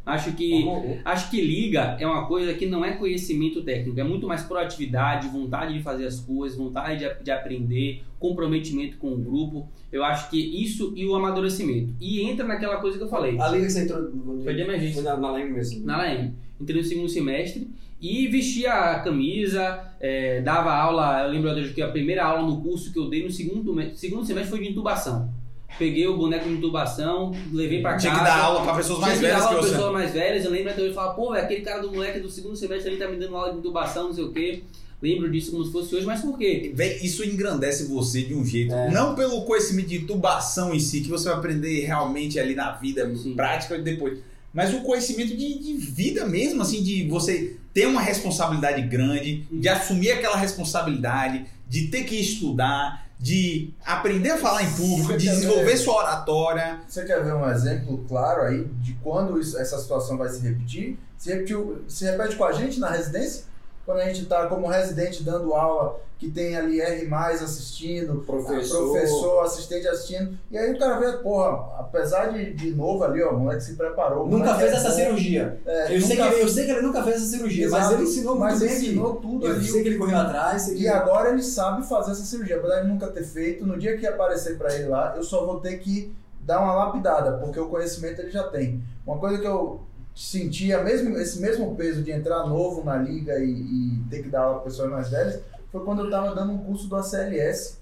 Acho 0.06 0.32
que 0.34 0.64
Acho 1.04 1.30
que 1.30 1.40
liga 1.40 1.96
é 1.98 2.06
uma 2.06 2.26
coisa 2.26 2.54
que 2.54 2.64
não 2.64 2.84
é 2.84 2.92
conhecimento 2.92 3.62
técnico, 3.62 3.98
é 3.98 4.04
muito 4.04 4.24
mais 4.28 4.44
proatividade, 4.44 5.26
vontade 5.26 5.74
de 5.74 5.82
fazer 5.82 6.06
as 6.06 6.20
coisas, 6.20 6.56
vontade 6.56 7.00
de, 7.00 7.24
de 7.24 7.30
aprender, 7.32 8.04
comprometimento 8.20 8.98
com 8.98 9.08
o 9.08 9.18
grupo. 9.18 9.68
Eu 9.90 10.04
acho 10.04 10.30
que 10.30 10.38
isso 10.38 10.92
e 10.94 11.04
o 11.04 11.16
amadurecimento. 11.16 11.92
E 12.00 12.20
entra 12.20 12.46
naquela 12.46 12.76
coisa 12.76 12.96
que 12.96 13.02
eu 13.02 13.08
falei, 13.08 13.36
A 13.40 13.48
liga 13.48 13.68
você 13.68 13.82
entrou 13.82 14.08
Foi 14.44 14.54
de 14.54 14.60
emergência. 14.60 15.02
Foi 15.02 15.02
na, 15.02 15.16
na 15.16 15.32
Leme 15.32 15.50
mesmo. 15.50 15.84
na 15.84 15.96
LAM. 15.96 16.32
Entrei 16.60 16.80
no 16.80 16.86
segundo 16.86 17.08
semestre 17.08 17.68
e 18.00 18.28
vestia 18.28 18.72
a 18.72 19.00
camisa, 19.00 19.92
é, 20.00 20.40
dava 20.40 20.72
aula. 20.72 21.24
Eu 21.24 21.30
lembro 21.30 21.72
que 21.72 21.82
a 21.82 21.88
primeira 21.88 22.24
aula 22.24 22.46
no 22.46 22.60
curso 22.60 22.92
que 22.92 22.98
eu 22.98 23.08
dei 23.08 23.24
no 23.24 23.30
segundo, 23.30 23.74
segundo 23.94 24.24
semestre 24.24 24.50
foi 24.50 24.60
de 24.60 24.70
intubação. 24.70 25.30
Peguei 25.78 26.06
o 26.06 26.16
boneco 26.16 26.48
de 26.48 26.54
intubação, 26.54 27.32
levei 27.52 27.82
pra 27.82 27.92
casa. 27.92 28.08
Tinha 28.08 28.18
que 28.18 28.24
dar 28.24 28.38
aula 28.38 28.62
pra 28.62 28.74
pessoas 28.74 29.00
mais 29.00 29.18
Tinha 29.18 29.30
que 29.30 29.36
dar 29.36 29.38
velhas 29.38 29.48
que 29.48 29.54
aula 29.54 29.60
pra 29.60 29.76
pessoas 29.76 29.92
mais 29.92 30.12
velhas. 30.12 30.44
Eu 30.44 30.50
lembro 30.50 30.70
até 30.70 30.82
hoje 30.82 30.94
falar, 30.94 31.14
pô, 31.14 31.34
é 31.34 31.42
aquele 31.42 31.60
cara 31.60 31.82
do 31.82 31.92
moleque 31.92 32.20
do 32.20 32.30
segundo 32.30 32.56
semestre 32.56 32.90
ali 32.90 32.98
tá 32.98 33.08
me 33.08 33.16
dando 33.16 33.36
aula 33.36 33.52
de 33.52 33.58
intubação, 33.58 34.04
não 34.04 34.14
sei 34.14 34.24
o 34.24 34.32
quê. 34.32 34.62
Lembro 35.02 35.30
disso 35.30 35.50
como 35.50 35.64
se 35.64 35.70
fosse 35.70 35.94
hoje, 35.94 36.06
mas 36.06 36.22
por 36.22 36.38
quê? 36.38 36.72
Véi, 36.74 36.98
isso 37.02 37.22
engrandece 37.22 37.84
você 37.84 38.22
de 38.22 38.34
um 38.34 38.44
jeito. 38.44 38.72
É. 38.72 38.90
Não 38.90 39.14
pelo 39.14 39.42
conhecimento 39.42 39.88
de 39.88 40.00
tubação 40.00 40.74
em 40.74 40.80
si, 40.80 41.02
que 41.02 41.10
você 41.10 41.28
vai 41.28 41.36
aprender 41.36 41.84
realmente 41.84 42.40
ali 42.40 42.54
na 42.54 42.72
vida 42.72 43.14
Sim. 43.14 43.34
prática 43.34 43.78
depois. 43.78 44.18
Mas 44.54 44.72
o 44.72 44.80
conhecimento 44.80 45.36
de, 45.36 45.58
de 45.58 45.74
vida 45.74 46.26
mesmo, 46.26 46.62
assim, 46.62 46.82
de 46.82 47.06
você 47.08 47.56
ter 47.74 47.86
uma 47.86 48.00
responsabilidade 48.00 48.80
grande, 48.88 49.46
de 49.52 49.68
assumir 49.68 50.12
aquela 50.12 50.36
responsabilidade, 50.36 51.44
de 51.68 51.88
ter 51.88 52.04
que 52.04 52.18
estudar, 52.18 53.05
de 53.18 53.72
aprender 53.84 54.30
a 54.30 54.36
falar 54.38 54.62
em 54.62 54.70
público, 54.72 55.08
Você 55.12 55.16
de 55.16 55.28
desenvolver 55.30 55.64
ver? 55.64 55.76
sua 55.78 55.96
oratória. 55.96 56.80
Você 56.86 57.04
quer 57.04 57.22
ver 57.24 57.32
um 57.34 57.48
exemplo 57.50 58.04
claro 58.06 58.42
aí 58.42 58.64
de 58.82 58.92
quando 59.02 59.40
isso- 59.40 59.58
essa 59.58 59.78
situação 59.78 60.18
vai 60.18 60.28
se 60.28 60.40
repetir? 60.40 60.98
Se, 61.16 61.30
repetiu, 61.32 61.82
se 61.88 62.04
repete 62.04 62.36
com 62.36 62.44
a 62.44 62.52
gente 62.52 62.78
na 62.78 62.90
residência? 62.90 63.44
Quando 63.86 64.00
a 64.00 64.04
gente 64.06 64.22
está 64.24 64.46
como 64.48 64.66
residente 64.66 65.22
dando 65.22 65.54
aula, 65.54 65.98
que 66.18 66.28
tem 66.30 66.56
ali 66.56 66.80
R 66.80 67.08
assistindo, 67.14 68.16
Professor. 68.26 68.90
professor, 68.90 69.44
assistente 69.44 69.86
assistindo, 69.86 70.36
e 70.50 70.58
aí 70.58 70.72
o 70.72 70.78
cara 70.78 70.98
vê, 70.98 71.12
porra, 71.18 71.76
apesar 71.78 72.32
de, 72.32 72.52
de 72.54 72.70
novo 72.74 73.04
ali, 73.04 73.22
ó, 73.22 73.30
o 73.30 73.38
moleque 73.38 73.62
se 73.62 73.74
preparou. 73.74 74.26
Nunca 74.26 74.56
fez 74.56 74.72
é 74.72 74.76
essa 74.76 74.88
bom, 74.88 74.94
cirurgia. 74.96 75.60
é, 75.64 75.96
Eu, 75.96 76.00
sei 76.00 76.16
que, 76.16 76.22
ele- 76.22 76.42
eu 76.42 76.48
sei 76.48 76.64
que 76.64 76.70
ele 76.72 76.80
nunca 76.82 77.02
fez 77.04 77.16
essa 77.16 77.26
cirurgia, 77.26 77.68
mas 77.70 77.80
Exato, 77.80 77.94
ele 77.94 78.02
ensinou 78.04 78.34
muito 78.34 78.50
mas 78.50 78.58
bem 78.60 78.72
ensinou 78.72 79.14
tudo 79.16 79.46
Eu 79.46 79.52
ali. 79.52 79.64
sei 79.64 79.82
que 79.82 79.88
ele 79.90 79.98
correu 79.98 80.18
atrás, 80.18 80.64
que... 80.66 80.82
E 80.82 80.88
agora 80.88 81.30
ele 81.30 81.42
sabe 81.42 81.86
fazer 81.86 82.10
essa 82.12 82.24
cirurgia, 82.24 82.56
apesar 82.56 82.80
de 82.80 82.88
nunca 82.88 83.06
ter 83.08 83.22
feito. 83.24 83.64
No 83.64 83.78
dia 83.78 83.96
que 83.96 84.06
aparecer 84.06 84.58
pra 84.58 84.74
ele 84.74 84.88
lá, 84.88 85.14
eu 85.16 85.22
só 85.22 85.46
vou 85.46 85.60
ter 85.60 85.76
que 85.78 86.12
dar 86.40 86.60
uma 86.60 86.74
lapidada, 86.74 87.38
porque 87.38 87.60
o 87.60 87.68
conhecimento 87.68 88.20
ele 88.20 88.30
já 88.30 88.44
tem. 88.44 88.82
Uma 89.06 89.18
coisa 89.18 89.38
que 89.38 89.46
eu 89.46 89.80
sentia, 90.16 90.82
mesmo, 90.82 91.16
esse 91.18 91.38
mesmo 91.40 91.76
peso 91.76 92.02
de 92.02 92.10
entrar 92.10 92.46
novo 92.46 92.82
na 92.82 92.96
liga 92.96 93.38
e, 93.38 93.50
e 93.50 94.04
ter 94.08 94.22
que 94.22 94.30
dar 94.30 94.40
aula 94.44 94.54
para 94.56 94.64
pessoas 94.64 94.90
mais 94.90 95.10
velhas, 95.10 95.40
foi 95.70 95.84
quando 95.84 95.98
eu 96.00 96.04
estava 96.06 96.34
dando 96.34 96.52
um 96.52 96.58
curso 96.58 96.88
do 96.88 96.96
ACLS 96.96 97.78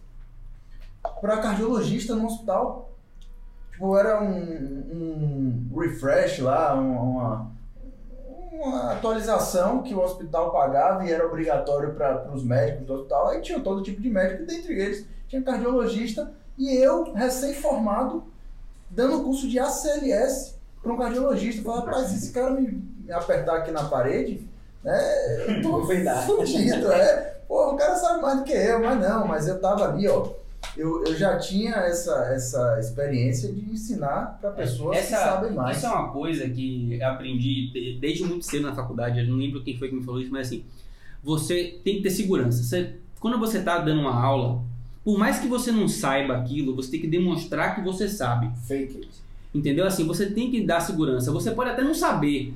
para 1.21 1.39
cardiologista 1.39 2.15
no 2.17 2.27
hospital. 2.27 2.91
Tipo, 3.71 3.97
era 3.97 4.21
um, 4.23 5.69
um 5.73 5.79
refresh 5.79 6.41
lá, 6.41 6.75
um- 6.77 6.97
uma, 6.97 7.51
uma 8.53 8.93
atualização 8.93 9.83
que 9.83 9.95
o 9.95 10.01
hospital 10.01 10.53
pagava 10.53 11.05
e 11.05 11.13
era 11.13 11.27
obrigatório 11.27 11.95
para 11.95 12.31
os 12.33 12.45
médicos 12.45 12.87
do 12.87 12.95
hospital. 12.95 13.29
Aí 13.29 13.41
tinha 13.43 13.61
todo 13.61 13.83
tipo 13.83 14.01
de 14.03 14.11
médico, 14.11 14.45
dentre 14.45 14.75
eles 14.81 15.07
tinha 15.29 15.43
cardiologista 15.43 16.33
e 16.59 16.73
eu, 16.77 17.13
recém-formado, 17.13 18.25
dando 18.91 19.23
curso 19.25 19.49
de 19.49 19.59
ACLS 19.59 20.54
para 20.85 20.93
um 20.93 20.97
cardiologista. 20.97 21.61
Eu 21.61 21.65
falei, 21.65 21.81
rapaz, 21.87 22.07
se 22.09 22.17
esse 22.19 22.33
cara 22.33 22.51
me 22.53 22.81
apertar 23.11 23.57
aqui 23.57 23.73
na 23.73 23.85
parede, 23.85 24.47
né, 24.85 25.01
eu 25.49 25.63
tô 25.63 25.83
Verdade. 25.89 26.27
fudido, 26.27 26.93
é. 26.93 27.35
Pô, 27.49 27.73
o 27.73 27.77
cara 27.77 27.97
sabe 27.97 28.23
mais 28.23 28.39
do 28.39 28.45
que 28.45 28.53
eu, 28.53 28.81
mas 28.81 29.01
não, 29.01 29.27
mas 29.27 29.49
eu 29.49 29.61
tava 29.61 29.89
ali, 29.89 30.07
ó. 30.07 30.29
Eu, 30.77 31.05
eu 31.05 31.15
já 31.15 31.39
tinha 31.39 31.75
essa, 31.75 32.13
essa 32.35 32.79
experiência 32.81 33.53
de 33.53 33.61
ensinar 33.71 34.39
para 34.41 34.51
pessoas 34.51 34.97
que 34.99 35.05
sabem 35.07 35.53
mais. 35.53 35.77
Isso 35.77 35.87
é 35.87 35.89
uma 35.91 36.11
coisa 36.11 36.49
que 36.49 36.99
eu 36.99 37.07
aprendi 37.09 37.71
de- 37.71 37.99
desde 38.01 38.25
muito 38.25 38.45
cedo 38.47 38.67
na 38.67 38.75
faculdade. 38.75 39.21
Eu 39.21 39.27
não 39.29 39.37
lembro 39.37 39.63
quem 39.63 39.77
foi 39.79 39.89
que 39.89 39.95
me 39.95 40.03
falou 40.03 40.21
isso, 40.21 40.33
mas 40.33 40.47
assim, 40.49 40.65
você 41.23 41.79
tem 41.85 41.97
que 41.97 42.03
ter 42.03 42.11
segurança. 42.11 42.63
Você- 42.63 42.95
quando 43.21 43.39
você 43.39 43.59
está 43.59 43.79
dando 43.79 44.01
uma 44.01 44.19
aula, 44.21 44.63
por 45.05 45.19
mais 45.19 45.39
que 45.39 45.47
você 45.47 45.71
não 45.71 45.87
saiba 45.87 46.35
aquilo, 46.39 46.75
você 46.75 46.91
tem 46.93 47.01
que 47.01 47.07
demonstrar 47.07 47.75
que 47.75 47.83
você 47.83 48.09
sabe. 48.09 48.51
Fake 48.67 48.97
it. 48.97 49.09
Entendeu? 49.55 49.87
Assim, 49.87 50.05
você 50.05 50.27
tem 50.27 50.51
que 50.51 50.61
dar 50.63 50.81
segurança. 50.81 51.31
Você 51.33 51.53
pode 51.53 51.71
até 51.71 51.83
não 51.83 51.95
saber, 51.95 52.53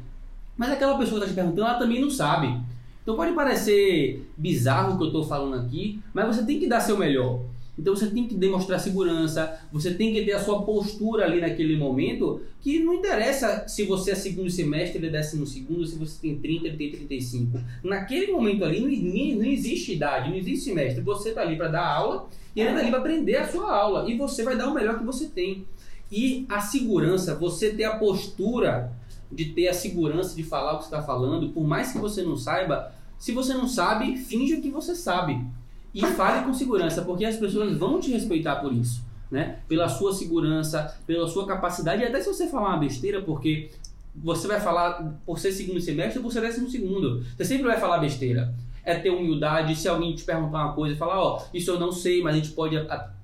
mas 0.57 0.71
aquela 0.73 0.99
pessoa 0.99 1.21
que 1.21 1.27
está 1.27 1.33
te 1.33 1.35
perguntando, 1.35 1.69
ela 1.69 1.79
também 1.79 2.01
não 2.01 2.11
sabe. 2.11 2.61
Então 3.03 3.17
pode 3.17 3.33
parecer 3.33 4.27
bizarro 4.37 4.95
o 4.95 4.99
que 4.99 5.05
eu 5.05 5.07
estou 5.07 5.25
falando 5.25 5.55
aqui, 5.55 6.01
mas 6.13 6.27
você 6.27 6.45
tem 6.45 6.59
que 6.59 6.67
dar 6.67 6.81
seu 6.81 6.99
melhor. 6.99 7.41
Então 7.79 7.95
você 7.95 8.09
tem 8.09 8.27
que 8.27 8.35
demonstrar 8.35 8.81
segurança, 8.81 9.57
você 9.73 9.95
tem 9.95 10.13
que 10.13 10.25
ter 10.25 10.33
a 10.33 10.41
sua 10.41 10.63
postura 10.63 11.25
ali 11.25 11.41
naquele 11.41 11.77
momento, 11.77 12.41
que 12.61 12.81
não 12.81 12.93
interessa 12.95 13.69
se 13.69 13.85
você 13.85 14.11
é 14.11 14.15
segundo 14.17 14.51
semestre, 14.51 14.99
ele 14.99 15.07
é 15.07 15.11
décimo 15.11 15.47
segundo, 15.47 15.87
se 15.87 15.97
você 15.97 16.21
tem 16.21 16.37
30, 16.37 16.67
ele 16.67 16.77
tem 16.77 16.91
35. 16.91 17.61
Naquele 17.85 18.33
momento 18.33 18.65
ali 18.65 18.81
não, 18.81 19.39
não- 19.39 19.45
existe 19.47 19.93
idade, 19.93 20.29
não 20.29 20.37
existe 20.37 20.65
semestre. 20.65 21.01
Você 21.03 21.29
está 21.29 21.43
ali 21.43 21.55
para 21.55 21.69
dar 21.69 21.87
aula 21.87 22.29
e 22.57 22.61
ele 22.61 22.71
está 22.71 22.81
ali 22.81 22.91
para 22.91 22.99
aprender 22.99 23.37
a 23.37 23.47
sua 23.47 23.73
aula. 23.73 24.11
E 24.11 24.17
você 24.19 24.43
vai 24.43 24.57
dar 24.57 24.69
o 24.69 24.75
melhor 24.75 24.99
que 24.99 25.05
você 25.05 25.27
tem. 25.27 25.65
E 26.11 26.47
a 26.49 26.61
segurança, 26.61 27.35
você 27.35 27.71
ter 27.71 27.85
a 27.85 27.97
postura 27.97 28.93
de 29.31 29.47
ter 29.47 29.69
a 29.69 29.75
segurança 29.75 30.35
de 30.35 30.43
falar 30.43 30.75
o 30.75 30.79
que 30.79 30.85
está 30.85 31.03
falando, 31.03 31.51
por 31.51 31.67
mais 31.67 31.93
que 31.93 31.99
você 31.99 32.23
não 32.23 32.37
saiba, 32.37 32.93
se 33.19 33.33
você 33.33 33.53
não 33.53 33.69
sabe, 33.69 34.17
finja 34.17 34.61
que 34.61 34.71
você 34.71 34.95
sabe. 34.95 35.45
E 35.93 36.01
fale 36.01 36.45
com 36.45 36.55
segurança, 36.55 37.03
porque 37.03 37.25
as 37.25 37.37
pessoas 37.37 37.77
vão 37.77 38.01
te 38.01 38.11
respeitar 38.11 38.57
por 38.57 38.73
isso. 38.73 39.03
Né? 39.31 39.59
Pela 39.69 39.89
sua 39.89 40.15
segurança, 40.15 40.97
pela 41.07 41.29
sua 41.29 41.47
capacidade, 41.47 42.03
e 42.03 42.07
até 42.07 42.21
se 42.21 42.27
você 42.27 42.47
falar 42.47 42.71
uma 42.71 42.79
besteira, 42.79 43.21
porque 43.21 43.71
você 44.15 44.49
vai 44.49 44.61
falar 44.61 45.21
por 45.27 45.39
ser 45.39 45.53
segundo 45.53 45.81
semestre 45.81 46.19
ou 46.19 46.25
por 46.25 46.33
ser 46.33 46.41
décimo 46.41 46.71
segundo. 46.71 47.23
Você 47.37 47.45
sempre 47.45 47.67
vai 47.67 47.79
falar 47.79 47.99
besteira. 47.99 48.55
É 48.91 48.95
ter 48.99 49.11
humildade, 49.11 49.77
se 49.77 49.87
alguém 49.89 50.15
te 50.15 50.25
perguntar 50.25 50.65
uma 50.65 50.73
coisa, 50.75 50.97
falar, 50.97 51.21
ó, 51.23 51.43
isso 51.53 51.71
eu 51.71 51.79
não 51.79 51.93
sei, 51.93 52.23
mas 52.23 52.35
a 52.35 52.39
gente 52.39 52.51
pode 52.53 52.75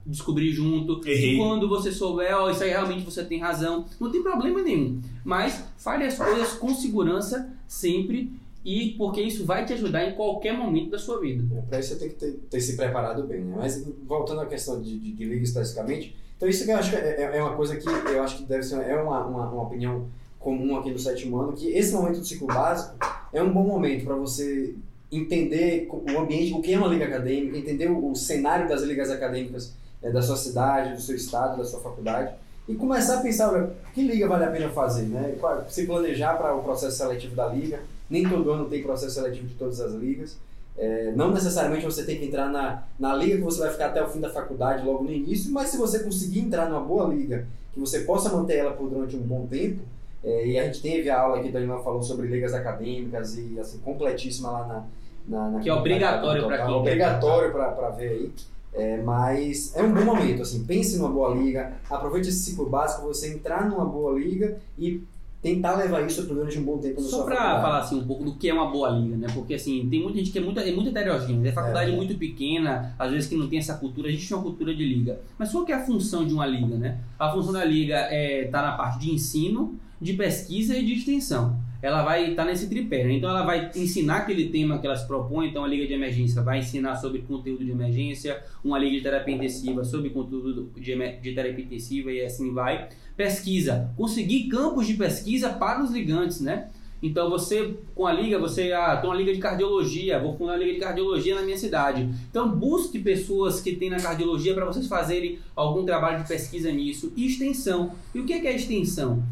descobrir 0.07 0.51
junto. 0.53 1.01
Errei. 1.09 1.35
E 1.35 1.39
quando 1.39 1.69
você 1.69 1.91
souber, 1.91 2.37
ó, 2.37 2.51
isso 2.51 2.63
aí 2.63 2.71
realmente 2.71 3.03
você 3.05 3.25
tem 3.25 3.39
razão, 3.41 3.87
não 3.99 4.11
tem 4.11 4.23
problema 4.23 4.61
nenhum. 4.63 5.01
Mas 5.25 5.65
fale 5.79 6.05
as 6.05 6.19
coisas 6.19 6.53
com 6.53 6.75
segurança 6.75 7.51
sempre 7.67 8.31
e 8.65 8.91
porque 8.99 9.21
isso 9.23 9.45
vai 9.45 9.65
te 9.65 9.73
ajudar 9.73 10.05
em 10.09 10.13
qualquer 10.15 10.57
momento 10.57 10.91
da 10.91 10.99
sua 10.99 11.19
vida. 11.21 11.43
Para 11.69 11.81
isso 11.81 11.91
você 11.95 11.99
tem 12.01 12.09
que 12.11 12.15
ter, 12.17 12.33
ter 12.51 12.61
se 12.61 12.77
preparado 12.77 13.23
bem, 13.25 13.41
né? 13.41 13.55
Mas 13.59 13.83
voltando 14.07 14.41
à 14.41 14.47
questão 14.47 14.81
de, 14.83 14.99
de, 14.99 15.13
de 15.13 15.25
liga 15.25 15.43
especificamente, 15.45 16.15
então 16.37 16.49
isso 16.49 16.65
que 16.65 16.71
eu 16.71 16.77
acho 16.77 16.91
que 16.91 16.97
é, 16.97 17.23
é- 17.33 17.39
é 17.39 17.43
uma 17.43 17.55
coisa 17.57 17.77
que 17.77 17.89
eu 17.89 18.23
acho 18.23 18.39
que 18.39 18.45
deve 18.45 18.63
ser 18.63 18.77
é 18.83 18.97
uma, 19.01 19.25
uma, 19.27 19.51
uma 19.51 19.63
opinião 19.63 20.07
comum 20.39 20.77
aqui 20.77 20.91
no 20.91 20.99
sétimo 20.99 21.39
ano, 21.41 21.53
que 21.55 21.69
esse 21.69 21.93
momento 21.95 22.19
do 22.19 22.25
ciclo 22.27 22.47
básico 22.49 22.97
é 23.33 23.43
um 23.43 23.51
bom 23.53 23.65
momento 23.65 24.05
para 24.05 24.15
você 24.15 24.75
entender 25.11 25.89
o 25.91 26.19
ambiente, 26.19 26.53
o 26.53 26.61
que 26.61 26.73
é 26.73 26.79
uma 26.79 26.89
liga 26.89 27.05
acadêmica, 27.05 27.57
entender 27.57 27.89
o, 27.89 28.11
o 28.11 28.17
cenário 28.17 28.69
das 28.69 28.83
ligas 28.83 29.11
acadêmicas 29.11 29.73
eh, 30.03 30.11
da 30.11 30.21
sua 30.21 30.37
cidade, 30.37 30.95
do 30.95 31.01
seu 31.01 31.15
estado, 31.15 31.59
da 31.59 31.65
sua 31.65 31.81
faculdade 31.81 32.35
e 32.67 32.75
começar 32.75 33.19
a 33.19 33.23
pensar, 33.23 33.53
olha, 33.53 33.71
que 33.93 34.03
liga 34.03 34.27
vale 34.27 34.45
a 34.45 34.51
pena 34.51 34.71
fazer, 34.71 35.03
né? 35.03 35.35
Se 35.69 35.87
planejar 35.87 36.35
para 36.35 36.55
o 36.55 36.63
processo 36.63 36.97
seletivo 36.97 37.37
da 37.37 37.47
liga. 37.49 37.81
Nem 38.09 38.29
todo 38.29 38.51
ano 38.51 38.67
tem 38.67 38.83
processo 38.83 39.15
seletivo 39.15 39.47
de 39.47 39.55
todas 39.55 39.81
as 39.81 39.93
ligas. 39.93 40.37
É, 40.77 41.13
não 41.15 41.31
necessariamente 41.31 41.85
você 41.85 42.05
tem 42.05 42.19
que 42.19 42.27
entrar 42.27 42.51
na, 42.51 42.83
na 42.99 43.15
liga 43.15 43.37
que 43.37 43.43
você 43.43 43.61
vai 43.61 43.71
ficar 43.71 43.87
até 43.87 44.03
o 44.03 44.09
fim 44.09 44.21
da 44.21 44.31
faculdade, 44.31 44.85
logo 44.85 45.05
no 45.05 45.13
início, 45.13 45.53
mas 45.53 45.69
se 45.69 45.77
você 45.77 46.01
conseguir 46.01 46.41
entrar 46.41 46.69
numa 46.69 46.81
boa 46.81 47.13
liga, 47.15 47.47
que 47.73 47.79
você 47.79 48.01
possa 48.01 48.31
manter 48.31 48.57
ela 48.57 48.73
por 48.73 48.89
durante 48.89 49.15
um 49.15 49.21
bom 49.21 49.47
tempo, 49.47 49.83
é, 50.25 50.47
e 50.47 50.59
a 50.59 50.65
gente 50.65 50.81
teve 50.81 51.11
a 51.11 51.21
aula 51.21 51.43
que 51.43 51.49
o 51.49 51.53
Daniel 51.53 51.83
falou 51.83 52.03
sobre 52.03 52.27
ligas 52.29 52.55
acadêmicas 52.55 53.37
e 53.37 53.59
assim, 53.61 53.79
completíssima 53.79 54.51
lá 54.51 54.67
na. 54.67 54.85
na, 55.29 55.51
na 55.51 55.61
Que 55.61 55.69
é 55.69 55.75
obrigatório 55.75 56.47
pra 56.47 56.65
quem 56.65 56.75
Obrigatório 56.75 57.53
para 57.53 57.91
ver 57.91 58.09
aí. 58.09 58.33
É, 58.73 59.01
mas 59.03 59.75
é 59.77 59.83
um 59.83 59.93
bom 59.93 60.05
momento, 60.05 60.43
assim, 60.43 60.65
pense 60.65 60.97
numa 60.99 61.09
boa 61.09 61.33
liga, 61.33 61.75
aproveite 61.89 62.29
esse 62.29 62.39
ciclo 62.51 62.69
básico, 62.69 63.07
você 63.07 63.33
entrar 63.33 63.69
numa 63.71 63.85
boa 63.85 64.19
liga 64.19 64.59
e 64.77 65.01
tentar 65.41 65.77
levar 65.77 66.01
isso 66.05 66.27
por 66.27 66.35
durante 66.35 66.59
um 66.59 66.65
bom 66.65 66.79
tempo 66.79 67.01
na 67.01 67.07
Só 67.07 67.19
faculdade. 67.19 67.63
falar 67.63 67.79
assim 67.81 68.01
um 68.01 68.07
pouco 68.07 68.25
do 68.25 68.35
que 68.35 68.49
é 68.49 68.55
uma 68.55 68.71
boa 68.71 68.89
liga, 68.89 69.15
né? 69.17 69.27
Porque 69.33 69.55
assim, 69.55 69.87
tem 69.89 70.03
muita 70.03 70.19
gente 70.19 70.31
que 70.33 70.39
é 70.39 70.41
muito, 70.41 70.59
é 70.59 70.73
muito 70.73 70.89
heterogênea, 70.89 71.51
é 71.51 71.53
faculdade 71.53 71.93
É. 71.93 71.95
muito 71.95 72.17
pequena, 72.19 72.95
às 72.99 73.13
vezes 73.13 73.29
que 73.29 73.37
não 73.37 73.47
tem 73.47 73.59
essa 73.61 73.75
cultura, 73.75 74.09
a 74.09 74.11
gente 74.11 74.27
tem 74.27 74.37
uma 74.37 74.43
cultura 74.43 74.75
de 74.75 74.83
liga. 74.85 75.21
Mas 75.39 75.53
qual 75.53 75.65
que 75.65 75.71
é 75.71 75.75
a 75.77 75.85
função 75.85 76.27
de 76.27 76.33
uma 76.35 76.47
liga, 76.47 76.77
né? 76.77 76.99
A 77.19 77.31
função 77.31 77.53
da 77.53 77.65
liga 77.65 77.95
é 78.11 78.49
tá 78.51 78.61
na 78.63 78.73
parte 78.73 78.99
de 79.01 79.13
ensino, 79.15 79.79
de 80.05 80.13
pesquisa 80.13 80.77
e 80.77 80.85
de 80.85 80.93
extensão. 80.93 81.59
Ela 81.81 82.03
vai 82.03 82.31
estar 82.31 82.45
nesse 82.45 82.69
tripé, 82.69 83.05
né? 83.05 83.15
Então 83.15 83.29
ela 83.29 83.43
vai 83.43 83.71
ensinar 83.75 84.19
aquele 84.19 84.51
tema 84.51 84.79
que 84.79 84.87
ela 84.87 84.97
se 84.97 85.07
propõe, 85.07 85.49
então 85.49 85.65
a 85.65 85.67
liga 85.67 85.87
de 85.87 85.95
emergência 85.95 86.43
vai 86.43 86.59
ensinar 86.59 86.97
sobre 86.97 87.21
conteúdo 87.23 87.65
de 87.65 87.71
emergência, 87.71 88.43
uma 88.63 88.79
liga 88.79 88.97
de 88.97 89.03
terapia 89.03 89.35
intensiva 89.35 89.83
sobre 89.83 90.11
conteúdo 90.11 90.71
de, 90.77 90.95
de 91.21 91.35
terapia 91.35 91.65
intensiva 91.65 92.13
e 92.13 92.23
assim 92.23 92.53
vai. 92.53 92.89
Pesquisa, 93.17 93.91
conseguir 93.97 94.49
campos 94.49 94.87
de 94.87 94.95
pesquisa 94.95 95.49
para 95.51 95.83
os 95.83 95.91
ligantes, 95.91 96.41
né? 96.41 96.69
Então 97.03 97.29
você, 97.29 97.75
com 97.95 98.07
a 98.07 98.13
liga, 98.13 98.39
você, 98.39 98.73
ah, 98.73 98.97
tem 98.97 99.09
uma 99.09 99.17
liga 99.17 99.33
de 99.33 99.39
cardiologia, 99.39 100.19
vou 100.19 100.37
fundar 100.37 100.53
uma 100.53 100.59
liga 100.59 100.73
de 100.75 100.81
cardiologia 100.81 101.35
na 101.35 101.43
minha 101.43 101.57
cidade. 101.57 102.09
Então 102.31 102.49
busque 102.49 102.99
pessoas 102.99 103.61
que 103.61 103.77
tem 103.77 103.91
na 103.91 104.01
cardiologia 104.01 104.55
para 104.55 104.65
vocês 104.65 104.87
fazerem 104.87 105.39
algum 105.55 105.85
trabalho 105.85 106.23
de 106.23 106.29
pesquisa 106.29 106.71
nisso. 106.73 107.13
E 107.17 107.27
extensão. 107.27 107.93
E 108.15 108.21
o 108.21 108.25
que 108.25 108.33
é, 108.33 108.41
que 108.41 108.47
é 108.47 108.57
extensão? 108.57 109.23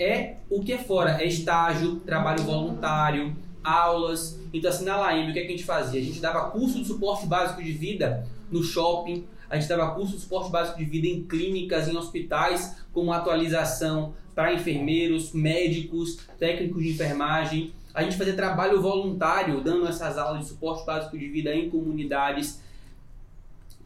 É 0.00 0.36
o 0.48 0.62
que 0.62 0.72
é 0.72 0.78
fora, 0.78 1.22
é 1.22 1.26
estágio, 1.26 1.96
trabalho 1.96 2.42
voluntário, 2.42 3.36
aulas. 3.62 4.40
Então 4.50 4.70
assim, 4.70 4.86
na 4.86 4.96
Laembe, 4.96 5.30
o 5.30 5.34
que, 5.34 5.40
é 5.40 5.42
que 5.42 5.48
a 5.48 5.50
gente 5.50 5.64
fazia? 5.64 6.00
A 6.00 6.02
gente 6.02 6.20
dava 6.20 6.48
curso 6.48 6.78
de 6.78 6.86
suporte 6.86 7.26
básico 7.26 7.62
de 7.62 7.70
vida 7.70 8.26
no 8.50 8.62
shopping, 8.62 9.26
a 9.50 9.58
gente 9.58 9.68
dava 9.68 9.94
curso 9.94 10.14
de 10.14 10.22
suporte 10.22 10.50
básico 10.50 10.78
de 10.78 10.86
vida 10.86 11.06
em 11.06 11.24
clínicas, 11.24 11.86
em 11.86 11.96
hospitais, 11.98 12.76
com 12.94 13.12
atualização 13.12 14.14
para 14.34 14.54
enfermeiros, 14.54 15.32
médicos, 15.32 16.18
técnicos 16.38 16.82
de 16.82 16.92
enfermagem. 16.92 17.74
A 17.92 18.02
gente 18.02 18.16
fazia 18.16 18.32
trabalho 18.32 18.80
voluntário, 18.80 19.60
dando 19.60 19.86
essas 19.86 20.16
aulas 20.16 20.40
de 20.40 20.48
suporte 20.48 20.86
básico 20.86 21.18
de 21.18 21.28
vida 21.28 21.54
em 21.54 21.68
comunidades. 21.68 22.62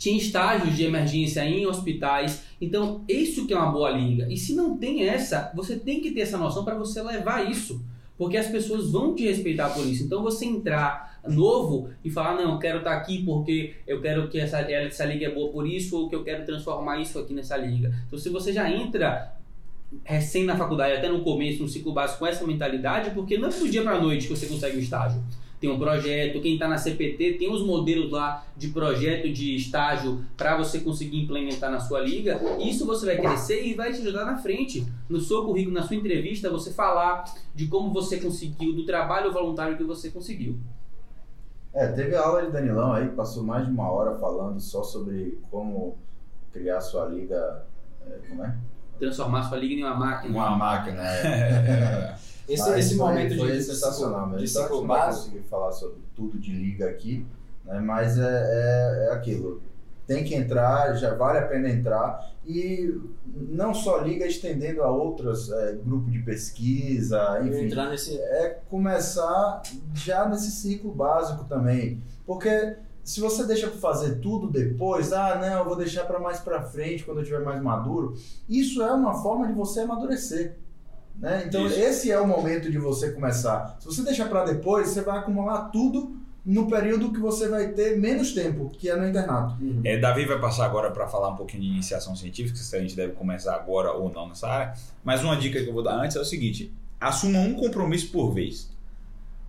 Tinha 0.05 0.19
estágios 0.19 0.77
de 0.77 0.85
emergência 0.85 1.43
em 1.47 1.65
hospitais. 1.65 2.43
Então, 2.61 3.03
isso 3.09 3.47
que 3.47 3.55
é 3.55 3.57
uma 3.57 3.73
boa 3.73 3.89
liga. 3.89 4.31
E 4.31 4.37
se 4.37 4.55
não 4.55 4.77
tem 4.77 5.09
essa, 5.09 5.51
você 5.55 5.77
tem 5.77 6.03
que 6.03 6.11
ter 6.11 6.21
essa 6.21 6.37
noção 6.37 6.63
para 6.63 6.75
você 6.75 7.01
levar 7.01 7.51
isso. 7.51 7.83
Porque 8.19 8.37
as 8.37 8.47
pessoas 8.49 8.91
vão 8.91 9.15
te 9.15 9.25
respeitar 9.25 9.71
por 9.71 9.87
isso. 9.87 10.03
Então, 10.03 10.23
você 10.23 10.45
entrar 10.45 11.19
novo 11.27 11.89
e 12.05 12.11
falar, 12.11 12.35
não, 12.35 12.53
eu 12.53 12.59
quero 12.59 12.79
estar 12.81 12.93
aqui 12.93 13.25
porque 13.25 13.77
eu 13.87 14.03
quero 14.03 14.29
que 14.29 14.39
essa, 14.39 14.61
essa 14.61 15.07
liga 15.07 15.25
é 15.25 15.31
boa 15.31 15.51
por 15.51 15.67
isso 15.67 15.99
ou 15.99 16.07
que 16.07 16.15
eu 16.15 16.23
quero 16.23 16.45
transformar 16.45 17.01
isso 17.01 17.19
aqui 17.19 17.33
nessa 17.33 17.57
liga. 17.57 17.91
Então, 18.07 18.19
se 18.19 18.29
você 18.29 18.53
já 18.53 18.71
entra 18.71 19.35
recém 20.05 20.45
na 20.45 20.55
faculdade, 20.55 20.99
até 20.99 21.09
no 21.09 21.23
começo, 21.23 21.63
no 21.63 21.69
ciclo 21.69 21.95
básico, 21.95 22.19
com 22.19 22.27
essa 22.27 22.47
mentalidade, 22.47 23.13
porque 23.13 23.39
não 23.39 23.49
é 23.49 23.53
do 23.53 23.71
dia 23.71 23.83
para 23.83 23.99
noite 23.99 24.27
que 24.29 24.37
você 24.37 24.45
consegue 24.45 24.77
um 24.77 24.81
estágio. 24.81 25.25
Tem 25.65 25.73
um 25.73 25.79
projeto, 25.79 26.43
quem 26.43 26.55
está 26.55 26.69
na 26.69 26.77
CPT 26.77 27.39
tem 27.39 27.51
os 27.51 27.65
modelos 27.65 28.13
lá 28.13 28.45
de 28.55 28.69
projeto 28.69 29.33
de 29.33 29.57
estágio 29.57 30.23
para 30.37 30.59
você 30.59 30.81
conseguir 30.81 31.23
implementar 31.23 31.71
na 31.71 31.81
sua 31.81 32.01
liga. 32.01 32.39
Isso 32.59 32.85
você 32.85 33.07
vai 33.07 33.17
crescer 33.17 33.65
e 33.65 33.73
vai 33.73 33.91
te 33.91 34.03
ajudar 34.03 34.27
na 34.27 34.37
frente. 34.37 34.87
No 35.09 35.19
seu 35.19 35.43
currículo, 35.43 35.75
na 35.75 35.83
sua 35.83 35.97
entrevista, 35.97 36.51
você 36.51 36.71
falar 36.71 37.25
de 37.55 37.67
como 37.67 37.95
você 37.95 38.21
conseguiu, 38.21 38.75
do 38.75 38.85
trabalho 38.85 39.33
voluntário 39.33 39.79
que 39.79 39.85
você 39.85 40.11
conseguiu. 40.11 40.59
É, 41.73 41.87
teve 41.87 42.15
a 42.15 42.21
aula 42.21 42.45
de 42.45 42.53
Danilão 42.53 42.93
aí, 42.93 43.09
que 43.09 43.15
passou 43.15 43.43
mais 43.43 43.65
de 43.65 43.73
uma 43.73 43.91
hora 43.91 44.19
falando 44.19 44.61
só 44.61 44.83
sobre 44.83 45.39
como 45.51 45.97
criar 46.53 46.83
sua 46.83 47.07
liga. 47.07 47.65
é, 48.07 48.19
como 48.29 48.45
é? 48.45 48.55
Transformar 48.99 49.45
sua 49.45 49.57
liga 49.57 49.75
em 49.77 49.83
uma 49.83 49.95
máquina. 49.95 50.31
Uma 50.31 50.57
máquina, 50.57 51.03
é. 51.03 52.15
Esse, 52.49 52.69
Mas 52.69 52.87
esse 52.87 52.97
momento 52.97 53.37
foi 53.37 53.53
de, 53.53 53.63
sensacional, 53.63 54.31
de 54.31 54.39
de 54.39 54.49
ciclo 54.49 54.87
não 54.87 55.07
conseguir 55.07 55.43
falar 55.49 55.73
sobre 55.73 55.99
tudo 56.15 56.39
de 56.39 56.53
liga 56.53 56.89
aqui, 56.89 57.27
né? 57.65 57.81
mas 57.81 58.19
é, 58.19 58.23
é, 58.23 59.09
é 59.09 59.13
aquilo. 59.13 59.63
Tem 60.07 60.23
que 60.23 60.35
entrar, 60.35 60.95
já 60.95 61.15
vale 61.15 61.39
a 61.39 61.47
pena 61.47 61.71
entrar. 61.71 62.35
E 62.47 63.01
não 63.35 63.73
só 63.73 63.99
liga, 63.99 64.27
estendendo 64.27 64.83
a 64.83 64.91
outros 64.91 65.51
é, 65.51 65.73
grupos 65.83 66.13
de 66.13 66.19
pesquisa, 66.19 67.41
enfim. 67.43 67.65
entrar 67.65 67.89
nesse. 67.89 68.19
É 68.19 68.61
começar 68.69 69.63
já 69.95 70.29
nesse 70.29 70.51
ciclo 70.51 70.93
básico 70.93 71.45
também. 71.45 72.03
Porque 72.27 72.77
se 73.03 73.21
você 73.21 73.45
deixa 73.47 73.69
para 73.69 73.79
fazer 73.79 74.17
tudo 74.17 74.51
depois, 74.51 75.13
ah, 75.13 75.37
não, 75.37 75.59
eu 75.61 75.65
vou 75.65 75.77
deixar 75.77 76.05
para 76.05 76.19
mais 76.19 76.41
para 76.41 76.63
frente 76.63 77.05
quando 77.05 77.19
eu 77.19 77.23
estiver 77.23 77.43
mais 77.43 77.63
maduro, 77.63 78.15
isso 78.49 78.83
é 78.83 78.93
uma 78.93 79.23
forma 79.23 79.47
de 79.47 79.53
você 79.53 79.81
amadurecer. 79.81 80.57
Né? 81.19 81.45
Então, 81.47 81.67
Isso. 81.67 81.79
esse 81.79 82.11
é 82.11 82.21
o 82.21 82.27
momento 82.27 82.71
de 82.71 82.79
você 82.79 83.13
começar. 83.13 83.77
Se 83.81 83.87
você 83.87 84.03
deixar 84.03 84.29
para 84.29 84.45
depois, 84.45 84.89
você 84.89 85.03
vai 85.03 85.19
acumular 85.19 85.71
tudo 85.71 86.17
no 86.45 86.69
período 86.69 87.13
que 87.13 87.19
você 87.19 87.49
vai 87.49 87.69
ter 87.69 87.99
menos 87.99 88.33
tempo, 88.33 88.71
que 88.71 88.91
é 88.91 88.97
no 88.97 89.09
internato. 89.09 89.57
É, 89.83 89.97
Davi 89.97 90.27
vai 90.27 90.39
passar 90.39 90.67
agora 90.67 90.91
para 90.91 91.07
falar 91.07 91.31
um 91.31 91.37
pouquinho 91.37 91.63
de 91.63 91.69
iniciação 91.69 92.15
científica, 92.15 92.59
se 92.59 92.77
a 92.77 92.81
gente 92.81 92.95
deve 92.95 93.15
começar 93.15 93.55
agora 93.55 93.93
ou 93.93 94.13
não 94.13 94.29
nessa 94.29 94.49
área. 94.49 94.75
Mas 95.03 95.23
uma 95.23 95.37
dica 95.37 95.63
que 95.63 95.69
eu 95.69 95.73
vou 95.73 95.83
dar 95.83 95.95
antes 95.95 96.17
é 96.17 96.21
o 96.21 96.25
seguinte: 96.25 96.71
assuma 97.01 97.39
um 97.39 97.55
compromisso 97.55 98.11
por 98.13 98.33
vez. 98.33 98.71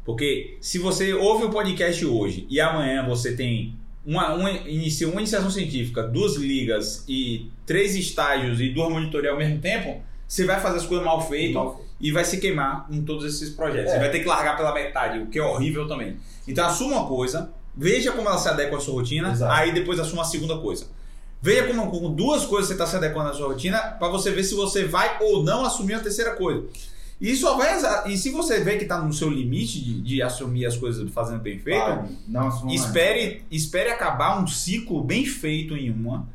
Porque 0.05 0.57
se 0.61 0.77
você 0.77 1.13
ouve 1.13 1.45
o 1.45 1.49
podcast 1.49 2.05
hoje 2.05 2.45
e 2.49 2.61
amanhã 2.61 3.05
você 3.05 3.35
tem 3.35 3.75
uma, 4.05 4.33
uma, 4.33 4.51
inicia 4.51 5.09
uma 5.09 5.19
iniciação 5.19 5.49
científica, 5.49 6.03
duas 6.03 6.35
ligas 6.35 7.03
e 7.09 7.49
três 7.65 7.95
estágios 7.95 8.61
e 8.61 8.69
duas 8.69 8.89
monitorias 8.89 9.33
ao 9.33 9.39
mesmo 9.39 9.59
tempo, 9.59 10.01
você 10.27 10.45
vai 10.45 10.59
fazer 10.59 10.77
as 10.77 10.85
coisas 10.85 11.05
mal 11.05 11.27
feitas 11.27 11.61
e 11.99 12.11
vai 12.11 12.25
se 12.25 12.37
queimar 12.37 12.87
em 12.89 13.03
todos 13.03 13.25
esses 13.25 13.49
projetos. 13.49 13.91
É. 13.91 13.95
Você 13.95 13.99
vai 13.99 14.11
ter 14.11 14.19
que 14.19 14.27
largar 14.27 14.57
pela 14.57 14.73
metade, 14.73 15.19
o 15.19 15.27
que 15.27 15.39
é 15.39 15.43
horrível 15.43 15.87
também. 15.87 16.17
Então 16.47 16.65
assuma 16.65 16.97
uma 16.97 17.07
coisa, 17.07 17.51
veja 17.75 18.11
como 18.11 18.27
ela 18.27 18.37
se 18.37 18.49
adequa 18.49 18.77
à 18.77 18.79
sua 18.79 18.95
rotina, 18.95 19.31
Exato. 19.31 19.51
aí 19.53 19.71
depois 19.73 19.99
assuma 19.99 20.21
a 20.23 20.25
segunda 20.25 20.57
coisa. 20.57 20.87
Veja 21.41 21.67
como 21.67 21.91
com 21.91 22.13
duas 22.13 22.45
coisas 22.45 22.67
você 22.67 22.73
está 22.73 22.87
se 22.87 22.95
adequando 22.95 23.29
à 23.29 23.33
sua 23.33 23.47
rotina 23.47 23.77
para 23.77 24.07
você 24.07 24.31
ver 24.31 24.43
se 24.43 24.55
você 24.55 24.85
vai 24.85 25.17
ou 25.21 25.43
não 25.43 25.63
assumir 25.63 25.93
a 25.93 25.99
terceira 25.99 26.35
coisa. 26.35 26.65
E 27.19 27.33
só 27.35 27.55
vai 27.55 27.77
e 28.07 28.17
se 28.17 28.29
você 28.29 28.59
vê 28.59 28.77
que 28.77 28.83
está 28.83 29.01
no 29.01 29.13
seu 29.13 29.29
limite 29.29 29.79
de, 29.79 30.01
de 30.01 30.21
assumir 30.21 30.65
as 30.65 30.75
coisas 30.75 31.09
fazendo 31.11 31.39
bem 31.39 31.59
feito, 31.59 31.79
Vai, 31.79 32.09
mais. 32.27 32.63
espere, 32.73 33.43
espere 33.49 33.89
acabar 33.89 34.41
um 34.41 34.47
ciclo 34.47 35.01
bem 35.01 35.25
feito 35.25 35.75
em 35.77 35.89
uma. 35.89 36.27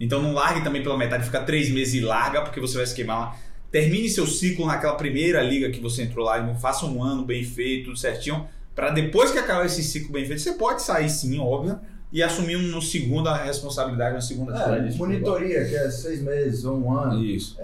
Então 0.00 0.22
não 0.22 0.32
largue 0.32 0.64
também 0.64 0.82
pela 0.82 0.96
metade, 0.96 1.24
fica 1.24 1.42
três 1.42 1.70
meses 1.70 1.94
e 1.94 2.00
larga, 2.00 2.40
porque 2.40 2.58
você 2.58 2.78
vai 2.78 2.86
se 2.86 2.94
queimar 2.94 3.20
lá. 3.20 3.36
Termine 3.70 4.08
seu 4.08 4.26
ciclo 4.26 4.66
naquela 4.66 4.94
primeira 4.94 5.42
liga 5.42 5.70
que 5.70 5.78
você 5.78 6.02
entrou 6.02 6.24
lá 6.24 6.38
e 6.38 6.58
faça 6.58 6.86
um 6.86 7.04
ano 7.04 7.24
bem 7.24 7.44
feito, 7.44 7.86
tudo 7.86 7.98
certinho. 7.98 8.48
Para 8.74 8.90
depois 8.90 9.30
que 9.30 9.38
acabar 9.38 9.66
esse 9.66 9.82
ciclo 9.84 10.12
bem 10.12 10.24
feito, 10.24 10.40
você 10.40 10.54
pode 10.54 10.82
sair 10.82 11.10
sim, 11.10 11.38
óbvio, 11.38 11.78
e 12.12 12.22
assumir 12.22 12.56
um, 12.56 12.62
no 12.62 12.80
segunda 12.80 13.36
responsabilidade, 13.36 14.14
uma 14.14 14.20
segunda 14.20 14.56
É, 14.56 14.90
monitoria, 14.96 15.64
que 15.64 15.76
é 15.76 15.90
seis 15.90 16.22
meses 16.22 16.64
ou 16.64 16.78
um 16.78 16.92
ano. 16.92 17.22
Isso. 17.22 17.56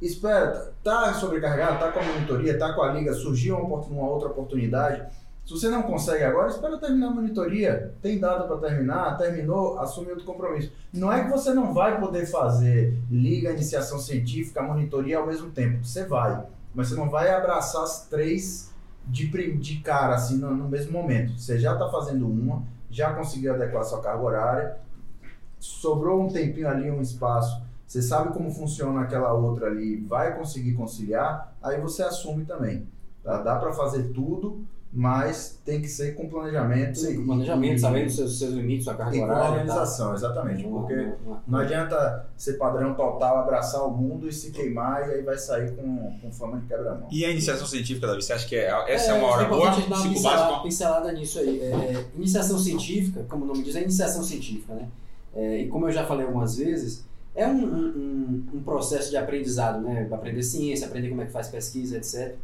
espera, 0.00 0.72
tá 0.82 1.12
sobrecarregado, 1.14 1.78
tá 1.78 1.92
com 1.92 1.98
a 1.98 2.02
monitoria, 2.02 2.58
tá 2.58 2.72
com 2.72 2.82
a 2.82 2.92
liga, 2.92 3.12
surgiu 3.12 3.56
uma, 3.56 3.78
uma 3.80 4.08
outra 4.08 4.28
oportunidade. 4.28 5.02
Se 5.48 5.54
você 5.54 5.70
não 5.70 5.82
consegue 5.82 6.22
agora, 6.24 6.50
espera 6.50 6.76
terminar 6.76 7.06
a 7.06 7.10
monitoria. 7.10 7.94
Tem 8.02 8.18
data 8.18 8.44
para 8.44 8.68
terminar, 8.68 9.16
terminou, 9.16 9.78
assume 9.78 10.10
outro 10.10 10.26
compromisso. 10.26 10.70
Não 10.92 11.10
é 11.10 11.24
que 11.24 11.30
você 11.30 11.54
não 11.54 11.72
vai 11.72 11.98
poder 11.98 12.26
fazer 12.26 12.94
liga, 13.10 13.50
iniciação 13.50 13.98
científica, 13.98 14.60
monitoria 14.60 15.16
ao 15.16 15.26
mesmo 15.26 15.48
tempo. 15.48 15.82
Você 15.82 16.04
vai, 16.04 16.44
mas 16.74 16.88
você 16.88 16.96
não 16.96 17.08
vai 17.08 17.30
abraçar 17.30 17.82
as 17.82 18.06
três 18.08 18.74
de, 19.06 19.26
de 19.56 19.76
cara, 19.76 20.16
assim, 20.16 20.36
no, 20.36 20.54
no 20.54 20.68
mesmo 20.68 20.92
momento. 20.92 21.32
Você 21.38 21.58
já 21.58 21.72
está 21.72 21.88
fazendo 21.88 22.28
uma, 22.28 22.62
já 22.90 23.14
conseguiu 23.14 23.54
adequar 23.54 23.84
sua 23.84 24.02
carga 24.02 24.22
horária, 24.22 24.76
sobrou 25.58 26.20
um 26.20 26.28
tempinho 26.28 26.68
ali, 26.68 26.90
um 26.90 27.00
espaço 27.00 27.66
você 27.86 28.02
sabe 28.02 28.34
como 28.34 28.50
funciona 28.50 29.00
aquela 29.00 29.32
outra 29.32 29.68
ali, 29.68 29.96
vai 29.96 30.36
conseguir 30.36 30.74
conciliar, 30.74 31.54
aí 31.62 31.80
você 31.80 32.02
assume 32.02 32.44
também. 32.44 32.86
Tá? 33.24 33.40
Dá 33.40 33.56
para 33.56 33.72
fazer 33.72 34.12
tudo, 34.12 34.62
mas 34.92 35.58
tem 35.64 35.82
que 35.82 35.88
ser 35.88 36.14
com 36.14 36.28
planejamento. 36.28 36.98
Sim, 36.98 37.12
e- 37.12 37.16
com 37.18 37.26
planejamento, 37.26 37.76
e, 37.76 37.78
sabendo 37.78 38.06
os 38.06 38.16
seus, 38.16 38.38
seus 38.38 38.52
limites, 38.54 38.84
sua 38.84 38.94
carga 38.94 39.14
e 39.14 39.18
com 39.18 39.24
horária. 39.26 39.42
tal. 39.42 39.52
organização, 39.52 40.14
exatamente. 40.14 40.64
Uma- 40.64 40.80
Porque 40.80 40.94
uma- 40.94 41.16
uma- 41.26 41.42
não 41.46 41.58
adianta 41.58 42.26
ser 42.36 42.54
padrão 42.54 42.94
total, 42.94 43.38
abraçar 43.38 43.84
o 43.86 43.90
mundo 43.90 44.26
e 44.28 44.32
se 44.32 44.50
queimar, 44.50 45.08
e 45.08 45.12
aí 45.14 45.22
vai 45.22 45.36
sair 45.36 45.72
com, 45.76 46.12
com 46.22 46.32
fama 46.32 46.58
de 46.58 46.66
quebra-mão. 46.66 47.06
E 47.12 47.24
a 47.24 47.30
iniciação 47.30 47.66
científica, 47.66 48.06
Davi, 48.06 48.22
você 48.22 48.32
acha 48.32 48.48
que 48.48 48.56
é, 48.56 48.68
essa 48.92 49.10
é, 49.10 49.14
uma 49.14 49.28
acho 49.28 49.34
hora 49.36 49.44
que 49.44 49.50
boa? 49.50 49.60
importante 49.68 49.76
a 49.76 49.80
gente 49.80 49.90
dar 49.90 49.96
uma 49.96 50.02
Ciclo 50.02 50.14
pincelada, 50.16 50.42
básico? 50.44 50.62
pincelada 50.64 51.12
nisso 51.12 51.38
aí. 51.38 51.60
É, 51.60 51.64
é, 51.64 52.04
iniciação 52.16 52.58
científica, 52.58 53.24
como 53.28 53.44
o 53.44 53.46
nome 53.48 53.62
diz, 53.62 53.76
é 53.76 53.82
iniciação 53.82 54.22
científica, 54.22 54.74
né? 54.74 54.88
É, 55.36 55.58
e 55.58 55.68
como 55.68 55.86
eu 55.86 55.92
já 55.92 56.06
falei 56.06 56.24
algumas 56.24 56.56
vezes, 56.56 57.04
é 57.36 57.46
um, 57.46 57.50
um, 57.62 57.86
um- 57.86 58.44
um 58.54 58.62
processo 58.62 59.10
de 59.10 59.16
aprendizado, 59.18 59.80
né? 59.82 60.08
Aprender 60.10 60.42
ciência, 60.42 60.86
aprender 60.86 61.10
como 61.10 61.20
é 61.20 61.26
que 61.26 61.30
faz 61.32 61.46
pesquisa, 61.48 61.98
etc. 61.98 62.34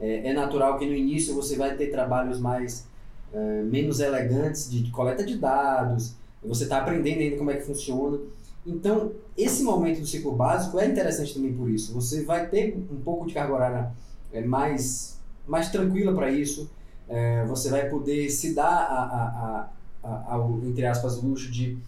É, 0.00 0.30
é 0.30 0.32
natural 0.32 0.78
que 0.78 0.86
no 0.86 0.94
início 0.94 1.34
você 1.34 1.56
vai 1.56 1.76
ter 1.76 1.90
trabalhos 1.90 2.40
mais 2.40 2.86
é, 3.32 3.62
menos 3.62 4.00
elegantes 4.00 4.70
de, 4.70 4.82
de 4.82 4.90
coleta 4.90 5.24
de 5.24 5.36
dados, 5.38 6.14
você 6.42 6.64
está 6.64 6.78
aprendendo 6.78 7.20
ainda 7.20 7.36
como 7.36 7.50
é 7.50 7.56
que 7.56 7.62
funciona. 7.62 8.18
Então, 8.66 9.12
esse 9.36 9.62
momento 9.62 10.00
do 10.00 10.06
ciclo 10.06 10.32
básico 10.32 10.78
é 10.78 10.86
interessante 10.86 11.34
também 11.34 11.52
por 11.52 11.68
isso. 11.68 11.92
Você 11.94 12.22
vai 12.24 12.48
ter 12.48 12.76
um 12.90 13.00
pouco 13.00 13.26
de 13.26 13.34
carga 13.34 13.52
horária 13.52 13.92
é, 14.32 14.40
mais, 14.42 15.20
mais 15.46 15.70
tranquila 15.70 16.14
para 16.14 16.30
isso. 16.30 16.70
É, 17.08 17.44
você 17.44 17.68
vai 17.68 17.88
poder 17.88 18.30
se 18.30 18.54
dar 18.54 18.64
a, 18.64 19.02
a, 19.04 19.68
a, 20.02 20.34
ao, 20.34 20.60
entre 20.64 20.86
aspas, 20.86 21.22
luxo 21.22 21.50
de 21.50 21.78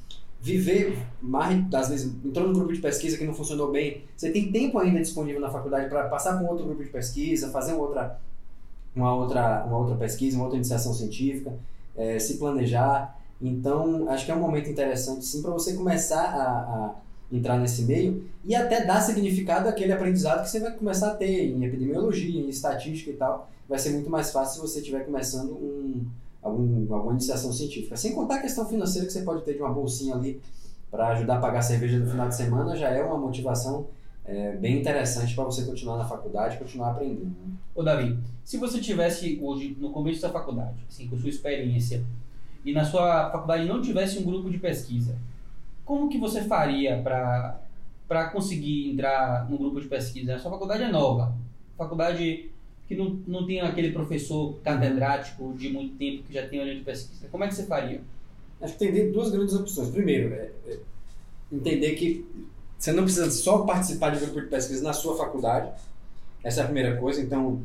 viver 0.47 0.97
mais, 1.21 1.75
às 1.75 1.89
vezes, 1.89 2.15
entrou 2.25 2.47
num 2.47 2.55
grupo 2.55 2.73
de 2.73 2.81
pesquisa 2.81 3.19
que 3.19 3.25
não 3.25 3.35
funcionou 3.35 3.73
bem, 3.73 4.05
você 4.17 4.31
tem 4.31 4.53
tempo 4.53 4.79
ainda 4.79 5.01
disponível 5.01 5.41
na 5.41 5.51
faculdade 5.51 5.89
para 5.89 6.05
passar 6.09 6.37
para 6.37 6.45
um 6.45 6.49
outro 6.49 6.65
grupo 6.65 6.85
de 6.85 6.89
pesquisa, 6.89 7.51
fazer 7.51 7.73
uma 7.73 7.83
outra, 7.83 8.21
uma 8.95 9.13
outra, 9.13 9.65
uma 9.67 9.77
outra 9.77 9.97
pesquisa, 9.97 10.37
uma 10.37 10.45
outra 10.45 10.57
iniciação 10.57 10.95
científica, 10.95 11.53
é, 11.97 12.21
se 12.21 12.39
planejar. 12.39 13.19
Então, 13.43 14.09
acho 14.09 14.25
que 14.25 14.31
é 14.31 14.37
um 14.37 14.41
momento 14.41 14.71
interessante, 14.71 15.25
sim, 15.25 15.43
para 15.43 15.51
você 15.51 15.75
começar 15.75 16.23
a, 16.23 16.45
a 16.45 16.95
entrar 17.33 17.59
nesse 17.59 17.83
meio 17.83 18.25
e 18.45 18.55
até 18.55 18.85
dar 18.85 19.01
significado 19.01 19.69
àquele 19.69 19.93
aprendizado 19.93 20.45
que 20.45 20.51
você 20.51 20.61
vai 20.61 20.71
começar 20.71 21.09
a 21.09 21.15
ter 21.17 21.51
em 21.51 21.65
epidemiologia, 21.65 22.41
em 22.41 22.49
estatística 22.49 23.11
e 23.11 23.15
tal. 23.15 23.51
Vai 23.69 23.81
ser 23.81 23.91
muito 23.91 24.09
mais 24.09 24.31
fácil 24.31 24.55
se 24.55 24.61
você 24.61 24.79
estiver 24.79 25.05
começando 25.05 25.51
um, 25.51 26.07
algum, 26.47 26.95
alguma 26.95 27.13
iniciação 27.13 27.53
científica. 27.53 27.97
Sem 27.97 28.15
contar 28.15 28.37
a 28.37 28.41
questão 28.41 28.67
financeira 28.67 29.07
que 29.07 29.13
você 29.13 29.23
pode 29.23 29.43
ter 29.45 29.55
de 29.55 29.61
uma 29.61 29.73
bolsinha 29.73 30.15
ali 30.15 30.41
para 30.91 31.09
ajudar 31.09 31.39
a 31.39 31.41
pagar 31.41 31.59
a 31.59 31.63
cerveja 31.63 31.99
no 31.99 32.11
final 32.11 32.29
de 32.29 32.37
semana, 32.37 32.77
já 32.77 32.89
é 32.91 33.03
uma 33.03 33.19
motivação 33.19 33.89
é, 34.25 34.53
bem 34.57 34.81
interessante 34.81 35.35
para 35.35 35.45
você 35.45 35.65
continuar 35.65 35.99
na 35.99 36.05
faculdade 36.05 36.59
continuar 36.59 36.91
aprendendo. 36.91 37.27
né? 37.27 37.53
Ô 37.75 37.83
Davi, 37.83 38.19
se 38.45 38.59
você 38.59 38.81
tivesse 38.81 39.39
hoje 39.43 39.77
no 39.79 39.91
começo 39.91 40.23
da 40.23 40.31
faculdade, 40.31 40.85
assim, 40.89 41.09
com 41.09 41.17
sua 41.17 41.29
experiência, 41.29 42.05
e 42.65 42.73
na 42.73 42.85
sua 42.85 43.31
faculdade 43.31 43.67
não 43.67 43.81
tivesse 43.81 44.19
um 44.19 44.25
grupo 44.25 44.51
de 44.51 44.59
pesquisa, 44.59 45.17
como 45.85 46.09
que 46.09 46.19
você 46.19 46.43
faria 46.43 47.01
para 47.03 47.61
para 48.09 48.29
conseguir 48.31 48.93
entrar 48.93 49.51
no 49.51 49.59
grupo 49.59 49.81
de 49.81 49.89
pesquisa? 49.89 50.37
A 50.37 50.39
sua 50.39 50.53
faculdade 50.53 50.85
é 50.85 50.89
nova, 50.89 51.35
faculdade 51.77 52.51
que 52.89 52.95
não, 52.95 53.20
não 53.26 53.47
tem 53.47 53.61
aquele 53.61 53.93
professor 53.93 54.55
catedrático 54.62 55.55
de 55.55 55.70
muito 55.70 55.97
tempo 55.97 56.22
que 56.22 56.32
já 56.32 56.43
uma 56.43 56.64
linha 56.64 56.76
de 56.76 56.84
pesquisa. 56.84 57.26
Como 57.28 57.43
é 57.43 57.49
que 57.49 57.55
você 57.55 57.64
faria? 57.64 58.01
Acho 58.61 58.76
que 58.76 58.91
tem 58.91 59.12
duas 59.12 59.30
grandes 59.30 59.55
opções. 59.55 59.91
Primeiro, 59.91 60.32
é, 60.32 60.51
é 60.66 60.78
entender 61.53 61.95
que 61.95 62.24
você 62.78 62.93
não 62.93 63.05
precisa 63.05 63.30
só 63.30 63.59
participar 63.59 64.11
de 64.11 64.20
grupo 64.20 64.41
de 64.41 64.47
pesquisa 64.47 64.82
na 64.82 64.93
sua 64.93 65.16
faculdade. 65.16 65.70
Essa 66.45 66.61
é 66.61 66.62
a 66.62 66.66
primeira 66.66 66.97
coisa. 66.97 67.20
Então, 67.20 67.61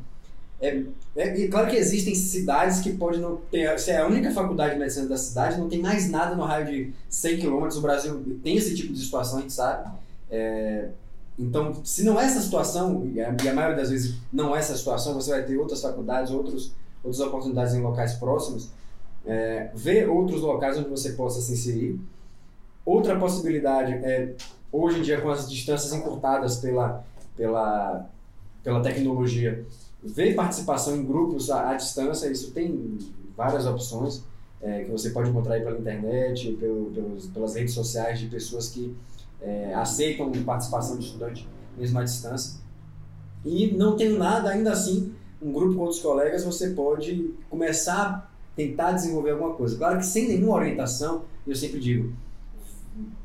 é, 0.59 0.83
é 1.15 1.39
e 1.39 1.47
claro 1.47 1.69
que 1.69 1.75
existem 1.75 2.15
cidades 2.15 2.79
que 2.79 2.93
pode 2.93 3.19
não 3.19 3.37
ter, 3.51 3.77
se 3.79 3.91
é 3.91 3.97
a 3.97 4.07
única 4.07 4.31
faculdade 4.31 4.73
de 4.73 4.79
medicina 4.79 5.07
da 5.07 5.17
cidade, 5.17 5.59
não 5.59 5.69
tem 5.69 5.79
mais 5.79 6.09
nada 6.09 6.35
no 6.35 6.43
raio 6.43 6.65
de 6.65 6.93
100 7.09 7.39
km. 7.39 7.67
O 7.75 7.81
Brasil 7.81 8.39
tem 8.43 8.57
esse 8.57 8.75
tipo 8.75 8.91
de 8.93 8.99
situação, 8.99 9.39
a 9.39 9.41
gente 9.41 9.53
sabe. 9.53 9.91
É, 10.29 10.89
então, 11.37 11.73
se 11.83 12.03
não 12.03 12.19
é 12.19 12.25
essa 12.25 12.41
situação, 12.41 13.05
e 13.13 13.19
a, 13.21 13.35
e 13.43 13.49
a 13.49 13.53
maioria 13.53 13.77
das 13.77 13.89
vezes 13.89 14.15
não 14.31 14.55
é 14.55 14.59
essa 14.59 14.75
situação, 14.75 15.13
você 15.13 15.31
vai 15.31 15.43
ter 15.43 15.57
outras 15.57 15.81
faculdades, 15.81 16.31
outros, 16.31 16.73
outras 17.03 17.21
oportunidades 17.21 17.73
em 17.73 17.81
locais 17.81 18.13
próximos. 18.13 18.69
É, 19.25 19.69
ver 19.73 20.09
outros 20.09 20.41
locais 20.41 20.77
onde 20.77 20.89
você 20.89 21.13
possa 21.13 21.41
se 21.41 21.53
inserir. 21.53 21.99
Outra 22.85 23.17
possibilidade 23.17 23.93
é, 23.93 24.35
hoje 24.71 24.99
em 24.99 25.01
dia, 25.03 25.21
com 25.21 25.29
as 25.29 25.49
distâncias 25.49 25.93
encurtadas 25.93 26.57
pela, 26.57 27.03
pela, 27.35 28.09
pela 28.63 28.81
tecnologia, 28.81 29.65
ver 30.03 30.35
participação 30.35 30.95
em 30.95 31.05
grupos 31.05 31.49
à, 31.49 31.71
à 31.71 31.75
distância. 31.75 32.27
Isso 32.31 32.51
tem 32.51 32.97
várias 33.35 33.65
opções 33.65 34.23
é, 34.61 34.83
que 34.83 34.91
você 34.91 35.09
pode 35.11 35.29
encontrar 35.29 35.55
aí 35.55 35.61
pela 35.61 35.77
internet, 35.77 36.51
pelo, 36.53 36.85
pelos, 36.91 37.27
pelas 37.27 37.55
redes 37.55 37.73
sociais 37.73 38.19
de 38.19 38.27
pessoas 38.27 38.69
que 38.69 38.95
é, 39.41 39.73
aceitam 39.73 40.31
participação 40.43 40.97
de 40.97 41.05
estudante 41.05 41.47
mesmo 41.77 41.99
à 41.99 42.03
distância. 42.03 42.59
E 43.43 43.71
não 43.71 43.95
tem 43.95 44.17
nada, 44.17 44.49
ainda 44.49 44.71
assim, 44.71 45.13
um 45.41 45.51
grupo 45.51 45.75
com 45.75 45.81
outros 45.81 45.99
colegas, 45.99 46.43
você 46.43 46.71
pode 46.71 47.33
começar 47.49 48.01
a 48.01 48.31
tentar 48.55 48.91
desenvolver 48.91 49.31
alguma 49.31 49.53
coisa. 49.53 49.77
Claro 49.77 49.97
que 49.97 50.05
sem 50.05 50.27
nenhuma 50.27 50.55
orientação, 50.55 51.23
eu 51.47 51.55
sempre 51.55 51.79
digo, 51.79 52.13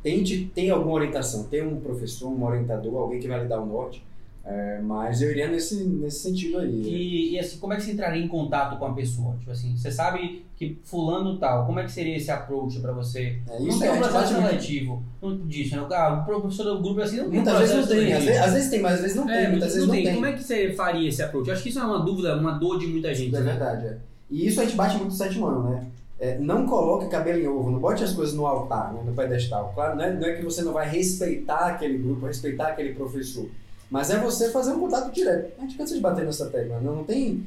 tente 0.02 0.50
ter 0.54 0.70
alguma 0.70 0.94
orientação, 0.94 1.44
ter 1.44 1.66
um 1.66 1.80
professor, 1.80 2.28
um 2.28 2.44
orientador, 2.44 2.96
alguém 2.96 3.20
que 3.20 3.28
vai 3.28 3.42
lhe 3.42 3.48
dar 3.48 3.60
o 3.60 3.66
norte. 3.66 4.04
É, 4.44 4.80
mas 4.80 5.20
eu 5.20 5.32
iria 5.32 5.48
nesse, 5.48 5.84
nesse 5.84 6.20
sentido 6.20 6.58
aí. 6.58 6.70
E, 6.70 7.32
e, 7.32 7.38
assim, 7.38 7.58
como 7.58 7.72
é 7.72 7.76
que 7.76 7.82
você 7.82 7.90
entraria 7.90 8.24
em 8.24 8.28
contato 8.28 8.78
com 8.78 8.86
a 8.86 8.94
pessoa? 8.94 9.34
Tipo 9.38 9.50
assim, 9.50 9.76
você 9.76 9.90
sabe 9.90 10.45
que 10.56 10.78
fulano 10.84 11.36
tal, 11.38 11.66
como 11.66 11.78
é 11.78 11.84
que 11.84 11.92
seria 11.92 12.16
esse 12.16 12.30
approach 12.30 12.80
pra 12.80 12.90
você? 12.92 13.38
É, 13.46 13.58
não 13.58 13.68
isso 13.68 13.78
tem 13.78 13.88
é, 13.88 13.92
um 13.92 13.98
processo 13.98 14.32
muito. 14.32 14.48
seletivo. 14.48 15.02
Não 15.20 15.36
disso, 15.46 15.76
né? 15.76 15.86
Ah, 15.92 16.14
o 16.14 16.24
professor 16.24 16.64
do 16.64 16.80
grupo 16.80 17.00
assim 17.02 17.18
não 17.18 17.24
tem 17.24 17.34
Muitas 17.34 17.58
vezes 17.58 17.76
não 17.76 17.86
tem, 17.86 18.12
às 18.14 18.24
vezes, 18.24 18.40
às 18.40 18.52
vezes 18.54 18.70
tem, 18.70 18.80
mas 18.80 18.94
às 18.94 19.00
vezes 19.02 19.16
não 19.16 19.26
tem, 19.26 19.36
É, 19.36 19.48
muitas 19.50 19.74
vezes 19.74 19.86
não 19.86 19.94
tem. 19.94 20.14
Como 20.14 20.26
é 20.26 20.32
que 20.32 20.42
você 20.42 20.72
faria 20.72 21.08
esse 21.08 21.22
approach? 21.22 21.48
Eu 21.48 21.54
acho 21.54 21.62
que 21.62 21.68
isso 21.68 21.78
é 21.78 21.84
uma 21.84 21.98
dúvida, 21.98 22.36
uma 22.36 22.52
dor 22.52 22.78
de 22.78 22.86
muita 22.86 23.14
gente. 23.14 23.36
É 23.36 23.40
né? 23.40 23.50
verdade, 23.52 23.86
é. 23.86 23.98
E 24.30 24.46
isso 24.46 24.58
a 24.58 24.64
gente 24.64 24.76
bate 24.76 24.96
muito 24.96 25.10
no 25.10 25.16
sétimo 25.16 25.46
ano, 25.46 25.70
né? 25.70 25.86
É, 26.18 26.38
não 26.38 26.64
coloque 26.64 27.10
cabelo 27.10 27.38
em 27.38 27.46
ovo, 27.46 27.70
não 27.70 27.78
bote 27.78 28.02
as 28.02 28.14
coisas 28.14 28.34
no 28.34 28.46
altar, 28.46 28.94
né, 28.94 29.02
no 29.04 29.12
pedestal. 29.12 29.72
Claro, 29.74 29.96
não 29.96 30.04
é, 30.04 30.14
não 30.14 30.26
é 30.26 30.32
que 30.32 30.42
você 30.42 30.62
não 30.62 30.72
vai 30.72 30.88
respeitar 30.88 31.66
aquele 31.66 31.98
grupo, 31.98 32.24
respeitar 32.24 32.68
aquele 32.68 32.94
professor, 32.94 33.46
mas 33.90 34.10
é 34.10 34.18
você 34.18 34.50
fazer 34.50 34.72
um 34.72 34.80
contato 34.80 35.12
direto. 35.12 35.52
A 35.58 35.60
gente 35.60 35.76
cansa 35.76 35.94
de 35.94 36.00
bater 36.00 36.24
nessa 36.24 36.46
tecla, 36.48 36.80
não, 36.80 36.96
não 36.96 37.04
tem 37.04 37.46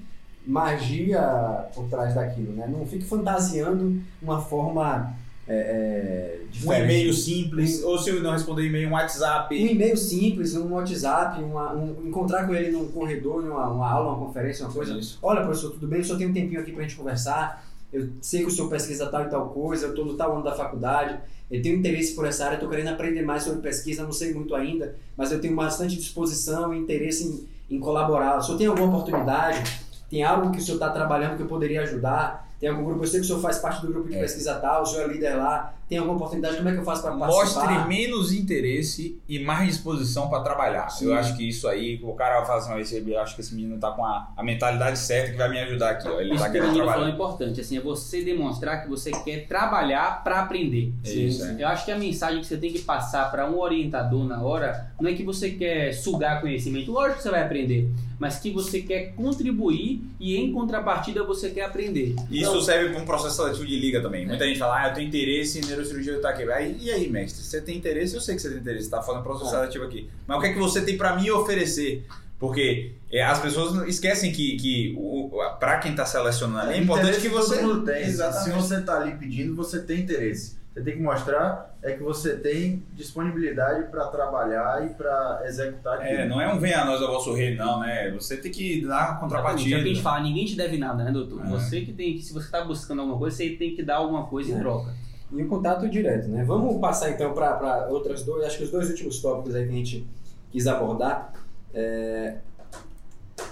magia 0.50 1.66
por 1.74 1.86
trás 1.90 2.16
daquilo, 2.16 2.54
né? 2.54 2.68
Não 2.68 2.86
fique 2.86 3.06
fantasiando 3.06 4.02
uma 4.22 4.42
forma 4.42 5.14
é, 5.48 5.56
é, 5.56 6.40
Um 6.68 6.72
e-mail 6.74 7.12
simples, 7.12 7.84
ou 7.84 7.98
se 7.98 8.12
eu 8.12 8.22
não 8.22 8.32
responder 8.34 8.68
e-mail, 8.68 8.88
um 8.88 8.92
Um 8.92 8.94
WhatsApp. 8.94 9.56
e-mail 9.56 9.98
simples, 9.98 10.56
um 10.56 10.74
WhatsApp, 10.74 11.42
uma- 11.42 11.74
um- 11.74 12.06
encontrar 12.08 12.46
com 12.46 12.54
ele 12.54 12.70
num 12.72 12.88
corredor, 12.90 13.42
numa 13.42 13.68
uma 13.68 13.90
aula, 13.92 14.14
uma 14.16 14.28
conferência, 14.28 14.64
uma 14.66 14.72
coisa. 14.74 14.94
Isso. 14.94 15.18
Olha, 15.24 15.42
professor, 15.42 15.72
tudo 15.72 15.88
bem? 15.88 16.02
O 16.02 16.06
senhor 16.06 16.18
tem 16.20 16.28
um 16.30 16.34
tempinho 16.34 16.62
aqui 16.62 16.72
pra 16.72 16.84
gente 16.84 16.96
conversar. 16.96 17.66
Eu 17.92 18.10
sei 18.22 18.42
que 18.42 18.48
o 18.48 18.52
senhor 18.52 18.70
pesquisa 18.70 19.08
tal 19.08 19.24
e 19.24 19.30
tal 19.30 19.50
coisa, 19.50 19.86
eu 19.88 19.90
estou 19.90 20.06
no 20.06 20.14
tal 20.14 20.34
ano 20.36 20.44
da 20.44 20.54
faculdade, 20.54 21.18
eu 21.50 21.60
tenho 21.64 21.78
interesse 21.80 22.14
por 22.14 22.28
essa 22.28 22.46
área, 22.46 22.54
estou 22.56 22.70
querendo 22.70 22.90
aprender 22.90 23.24
mais 23.24 23.42
sobre 23.42 23.60
pesquisa, 23.62 24.04
não 24.04 24.12
sei 24.12 24.32
muito 24.32 24.54
ainda, 24.54 24.96
mas 25.18 25.32
eu 25.32 25.42
tenho 25.42 25.56
bastante 25.56 25.96
disposição 25.96 26.72
e 26.72 26.78
interesse 26.78 27.48
em, 27.70 27.76
em 27.76 27.80
colaborar. 27.80 28.38
O 28.38 28.44
senhor 28.44 28.58
tem 28.60 28.68
alguma 28.68 28.88
oportunidade? 28.90 29.64
Tem 30.10 30.24
algo 30.24 30.52
que 30.52 30.58
o 30.58 30.62
senhor 30.62 30.76
está 30.76 30.90
trabalhando 30.90 31.38
que 31.38 31.44
eu 31.44 31.48
poderia 31.48 31.82
ajudar? 31.84 32.48
Tem 32.60 32.70
algum 32.70 32.84
grupo? 32.84 33.04
Eu 33.04 33.08
sei 33.08 33.20
que 33.20 33.26
o 33.26 33.28
senhor 33.28 33.42
faz 33.42 33.60
parte 33.60 33.82
do 33.86 33.92
grupo 33.94 34.10
de 34.10 34.16
É. 34.18 34.20
pesquisa 34.20 34.56
tal, 34.56 34.82
o 34.82 34.86
senhor 34.86 35.10
é 35.10 35.14
líder 35.14 35.36
lá. 35.36 35.74
Tem 35.90 35.98
alguma 35.98 36.16
oportunidade? 36.18 36.58
Como 36.58 36.70
é 36.70 36.74
que 36.74 36.78
eu 36.78 36.84
faço 36.86 37.02
para 37.02 37.12
participar? 37.16 37.66
Mostre 37.72 37.88
menos 37.90 38.32
interesse 38.32 39.18
e 39.28 39.40
mais 39.40 39.70
disposição 39.70 40.30
para 40.30 40.42
trabalhar. 40.42 40.88
Sim. 40.90 41.06
Eu 41.06 41.16
acho 41.16 41.36
que 41.36 41.50
isso 41.50 41.68
aí, 41.68 42.00
o 42.04 42.14
cara 42.14 42.46
fala 42.46 42.60
assim, 42.60 42.70
"Não, 42.70 42.80
esse- 42.80 43.04
eu 43.10 43.20
acho 43.20 43.34
que 43.34 43.42
esse 43.42 43.56
menino 43.56 43.80
tá 43.80 43.90
com 43.92 44.06
a, 44.06 44.30
a 44.38 44.44
mentalidade 44.44 45.00
certa 45.00 45.32
que 45.32 45.38
vai 45.38 45.50
me 45.50 45.60
ajudar 45.60 45.90
aqui. 45.92 46.08
Ó. 46.08 46.20
Ele 46.22 46.36
Isso 46.36 46.44
tá 46.44 46.50
que 46.50 46.50
o 46.50 46.54
querendo 46.54 46.68
Danilo 46.68 46.86
falou 46.86 47.08
é 47.08 47.08
trabalhar. 47.12 47.16
importante, 47.16 47.62
assim, 47.62 47.78
é 47.78 47.82
você 47.82 48.22
demonstrar 48.24 48.84
que 48.84 48.88
você 48.90 49.10
quer 49.12 49.48
trabalhar 49.48 50.24
para 50.24 50.42
aprender. 50.42 50.94
É 51.04 51.10
isso, 51.12 51.44
é. 51.44 51.56
Eu 51.64 51.68
acho 51.68 51.86
que 51.86 51.92
a 51.92 51.98
mensagem 51.98 52.40
que 52.42 52.46
você 52.48 52.58
tem 52.58 52.72
que 52.72 52.80
passar 52.80 53.32
para 53.32 53.50
um 53.50 53.58
orientador 53.60 54.26
na 54.26 54.42
hora 54.44 54.92
não 55.02 55.10
é 55.10 55.14
que 55.14 55.24
você 55.24 55.50
quer 55.52 55.92
sugar 55.94 56.40
conhecimento, 56.42 56.92
lógico 56.92 57.18
que 57.18 57.24
você 57.24 57.32
vai 57.32 57.42
aprender, 57.42 57.90
mas 58.20 58.38
que 58.38 58.52
você 58.52 58.82
quer 58.82 59.14
contribuir 59.16 60.02
e 60.20 60.36
em 60.38 60.52
contrapartida 60.52 61.24
você 61.24 61.50
quer 61.50 61.64
aprender. 61.64 62.16
Isso 62.30 62.50
Então, 62.52 62.62
serve 62.62 62.94
para 62.94 63.02
um 63.02 63.06
processo 63.06 63.38
seletivo 63.38 63.66
de 63.66 63.80
liga 63.80 64.02
também. 64.02 64.26
Muita 64.28 64.46
gente 64.46 64.60
fala, 64.60 64.82
ah, 64.84 64.88
eu 64.90 64.94
tenho 64.94 65.08
interesse 65.08 65.58
em 65.60 65.62
neurocirurgia 65.80 66.20
do 66.20 66.28
aqui. 66.28 66.52
Aí, 66.52 66.78
e 66.80 66.92
aí, 66.92 67.10
mestre? 67.10 67.44
Você 67.44 67.62
tem 67.62 67.78
interesse? 67.78 68.16
Eu 68.16 68.22
sei 68.22 68.36
que 68.36 68.42
você 68.42 68.50
tem 68.50 68.60
interesse, 68.60 68.86
você 68.86 68.92
tá 68.92 69.02
fazendo 69.02 69.24
processo 69.24 69.50
seletivo 69.52 69.86
aqui. 69.86 70.10
Mas 70.28 70.38
o 70.38 70.42
que 70.42 70.48
é 70.48 70.54
que 70.54 70.60
você 70.60 70.82
tem 70.82 70.98
para 70.98 71.16
me 71.16 71.32
oferecer? 71.32 72.06
Porque 72.38 72.94
é, 73.12 73.24
as 73.24 73.40
pessoas 73.40 73.88
esquecem 73.88 74.32
que, 74.32 74.56
que 74.56 74.96
o, 74.98 75.30
para 75.60 75.80
quem 75.80 75.94
tá 75.94 76.06
selecionando 76.06 76.70
ali, 76.70 76.76
é 76.76 76.78
importante 76.82 77.20
que 77.20 77.28
você. 77.28 77.58
todo 77.58 77.68
mundo 77.68 77.86
tem. 77.86 78.04
Exatamente. 78.04 78.44
Se 78.46 78.52
você 78.52 78.76
está 78.78 79.02
ali 79.02 79.16
pedindo, 79.16 79.56
você 79.56 79.82
tem 79.82 80.00
interesse. 80.00 80.58
Você 80.74 80.82
tem 80.82 80.96
que 80.96 81.02
mostrar 81.02 81.76
é 81.82 81.94
que 81.94 82.04
você 82.04 82.36
tem 82.36 82.84
disponibilidade 82.94 83.90
para 83.90 84.06
trabalhar 84.08 84.86
e 84.86 84.90
para 84.90 85.42
executar 85.46 85.96
aquilo. 85.96 86.20
É, 86.20 86.28
não 86.28 86.40
é 86.40 86.54
um 86.54 86.60
venha 86.60 86.82
a 86.82 86.86
nós 86.86 87.02
ao 87.02 87.08
vosso 87.08 87.34
rei, 87.34 87.56
não, 87.56 87.80
né? 87.80 88.12
Você 88.12 88.38
tem 88.38 88.52
que 88.52 88.82
dar 88.82 88.86
Exatamente. 88.86 89.12
É 89.12 89.18
o 89.18 89.20
contrapartida. 89.20 89.70
que 89.70 89.76
a 89.76 89.88
gente 89.88 90.02
fala, 90.02 90.20
ninguém 90.22 90.46
te 90.46 90.56
deve 90.56 90.78
nada, 90.78 91.04
né, 91.04 91.12
doutor? 91.12 91.44
É. 91.46 91.50
Você 91.50 91.82
que 91.82 91.92
tem 91.92 92.14
que, 92.16 92.22
se 92.22 92.34
você 92.34 92.46
está 92.46 92.64
buscando 92.64 93.00
alguma 93.00 93.18
coisa, 93.18 93.36
você 93.36 93.50
tem 93.52 93.76
que 93.76 93.84
dar 93.84 93.98
alguma 93.98 94.26
coisa 94.28 94.52
em 94.52 94.56
É. 94.56 94.60
troca. 94.60 94.94
E 95.32 95.44
o 95.44 95.48
contato 95.48 95.88
direto, 95.88 96.28
né? 96.28 96.44
Vamos 96.44 96.80
passar 96.80 97.12
então 97.12 97.34
para 97.34 97.88
outras 97.90 98.24
dois, 98.24 98.44
acho 98.46 98.58
que 98.58 98.64
os 98.64 98.72
dois 98.72 98.90
últimos 98.90 99.22
tópicos 99.22 99.56
aí 99.56 99.66
que 99.66 99.74
a 99.74 99.76
gente 99.76 100.08
quis 100.52 100.66
abordar. 100.66 101.34
É, 101.74 102.38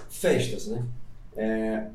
festas, 0.08 0.66
né? 0.66 0.82
É, 1.36 1.86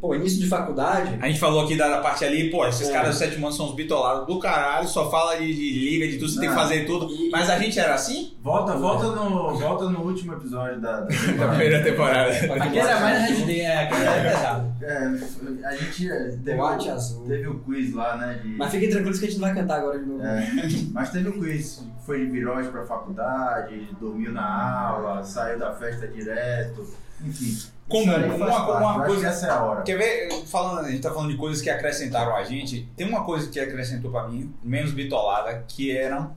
pô, 0.00 0.14
início 0.14 0.40
de 0.40 0.48
faculdade, 0.48 1.18
A 1.20 1.26
gente 1.28 1.38
falou 1.38 1.64
aqui 1.64 1.76
da, 1.76 1.88
da 1.88 1.98
parte 1.98 2.24
ali, 2.24 2.50
pô, 2.50 2.66
esses 2.66 2.88
É. 2.88 2.92
caras 2.92 3.14
do 3.14 3.18
sétimo 3.18 3.46
ano 3.46 3.54
são 3.54 3.66
uns 3.66 3.74
bitolados 3.74 4.26
do 4.26 4.38
caralho, 4.38 4.86
só 4.88 5.10
fala 5.10 5.36
de, 5.36 5.46
de 5.54 5.72
liga, 5.72 6.06
de 6.08 6.18
tudo, 6.18 6.28
você 6.30 6.40
tem 6.40 6.48
que 6.48 6.54
Não. 6.54 6.62
fazer 6.62 6.86
tudo. 6.86 7.12
E- 7.12 7.30
Mas 7.30 7.48
a 7.50 7.58
gente 7.58 7.78
era 7.78 7.94
assim? 7.94 8.32
Volta, 8.42 8.76
volta, 8.76 9.06
no, 9.08 9.56
volta 9.56 9.84
no 9.90 10.00
último 10.00 10.32
episódio 10.34 10.80
da, 10.80 11.00
da 11.00 11.06
Da 11.38 11.48
primeira 11.48 11.82
temporada. 11.82 12.30
Aquele 12.30 12.78
era 12.78 13.00
mais 13.00 13.30
HD, 13.40 13.60
é, 13.60 13.76
aquele 13.82 14.02
era 14.04 14.30
pesado. 14.30 14.74
É, 14.82 15.66
a 15.66 15.76
gente 15.76 16.10
é, 16.10 16.24
teve, 16.44 16.54
boate 16.56 16.90
azul. 16.90 17.26
teve 17.26 17.46
o 17.48 17.58
quiz 17.60 17.94
lá, 17.94 18.16
né? 18.16 18.40
De, 18.42 18.48
Mas 18.56 18.70
fiquem 18.70 18.90
tranquilos 18.90 19.18
que 19.18 19.24
a 19.26 19.28
gente 19.28 19.40
não 19.40 19.48
vai 19.48 19.56
cantar 19.56 19.78
agora 19.78 19.98
de 19.98 20.04
novo. 20.06 20.22
É, 20.24 20.46
mas 20.92 21.10
teve 21.10 21.28
o 21.28 21.32
quiz, 21.40 21.82
foi 22.04 22.20
de 22.20 22.30
virose 22.30 22.68
pra 22.68 22.84
faculdade, 22.84 23.88
dormiu 24.00 24.32
na 24.32 24.88
aula, 24.88 25.22
saiu 25.24 25.58
da 25.58 25.72
festa 25.74 26.06
direto, 26.08 26.86
enfim. 27.24 27.56
Comum, 27.88 28.04
uma- 28.36 28.78
uma 28.78 29.04
coisa- 29.04 29.28
essa 29.28 29.46
é 29.46 29.50
a 29.50 29.62
hora. 29.62 29.82
Quer 29.82 29.98
ver, 29.98 30.32
falando, 30.46 30.86
a 30.86 30.90
gente 30.90 31.02
tá 31.02 31.12
falando 31.12 31.30
de 31.30 31.36
coisas 31.36 31.60
que 31.60 31.68
acrescentaram 31.68 32.34
a 32.34 32.42
gente, 32.42 32.88
tem 32.96 33.06
uma 33.06 33.24
coisa 33.24 33.48
que 33.50 33.60
acrescentou 33.60 34.10
pra 34.10 34.26
mim, 34.28 34.52
menos 34.62 34.92
bitolada, 34.92 35.62
que 35.68 35.94
eram 35.96 36.32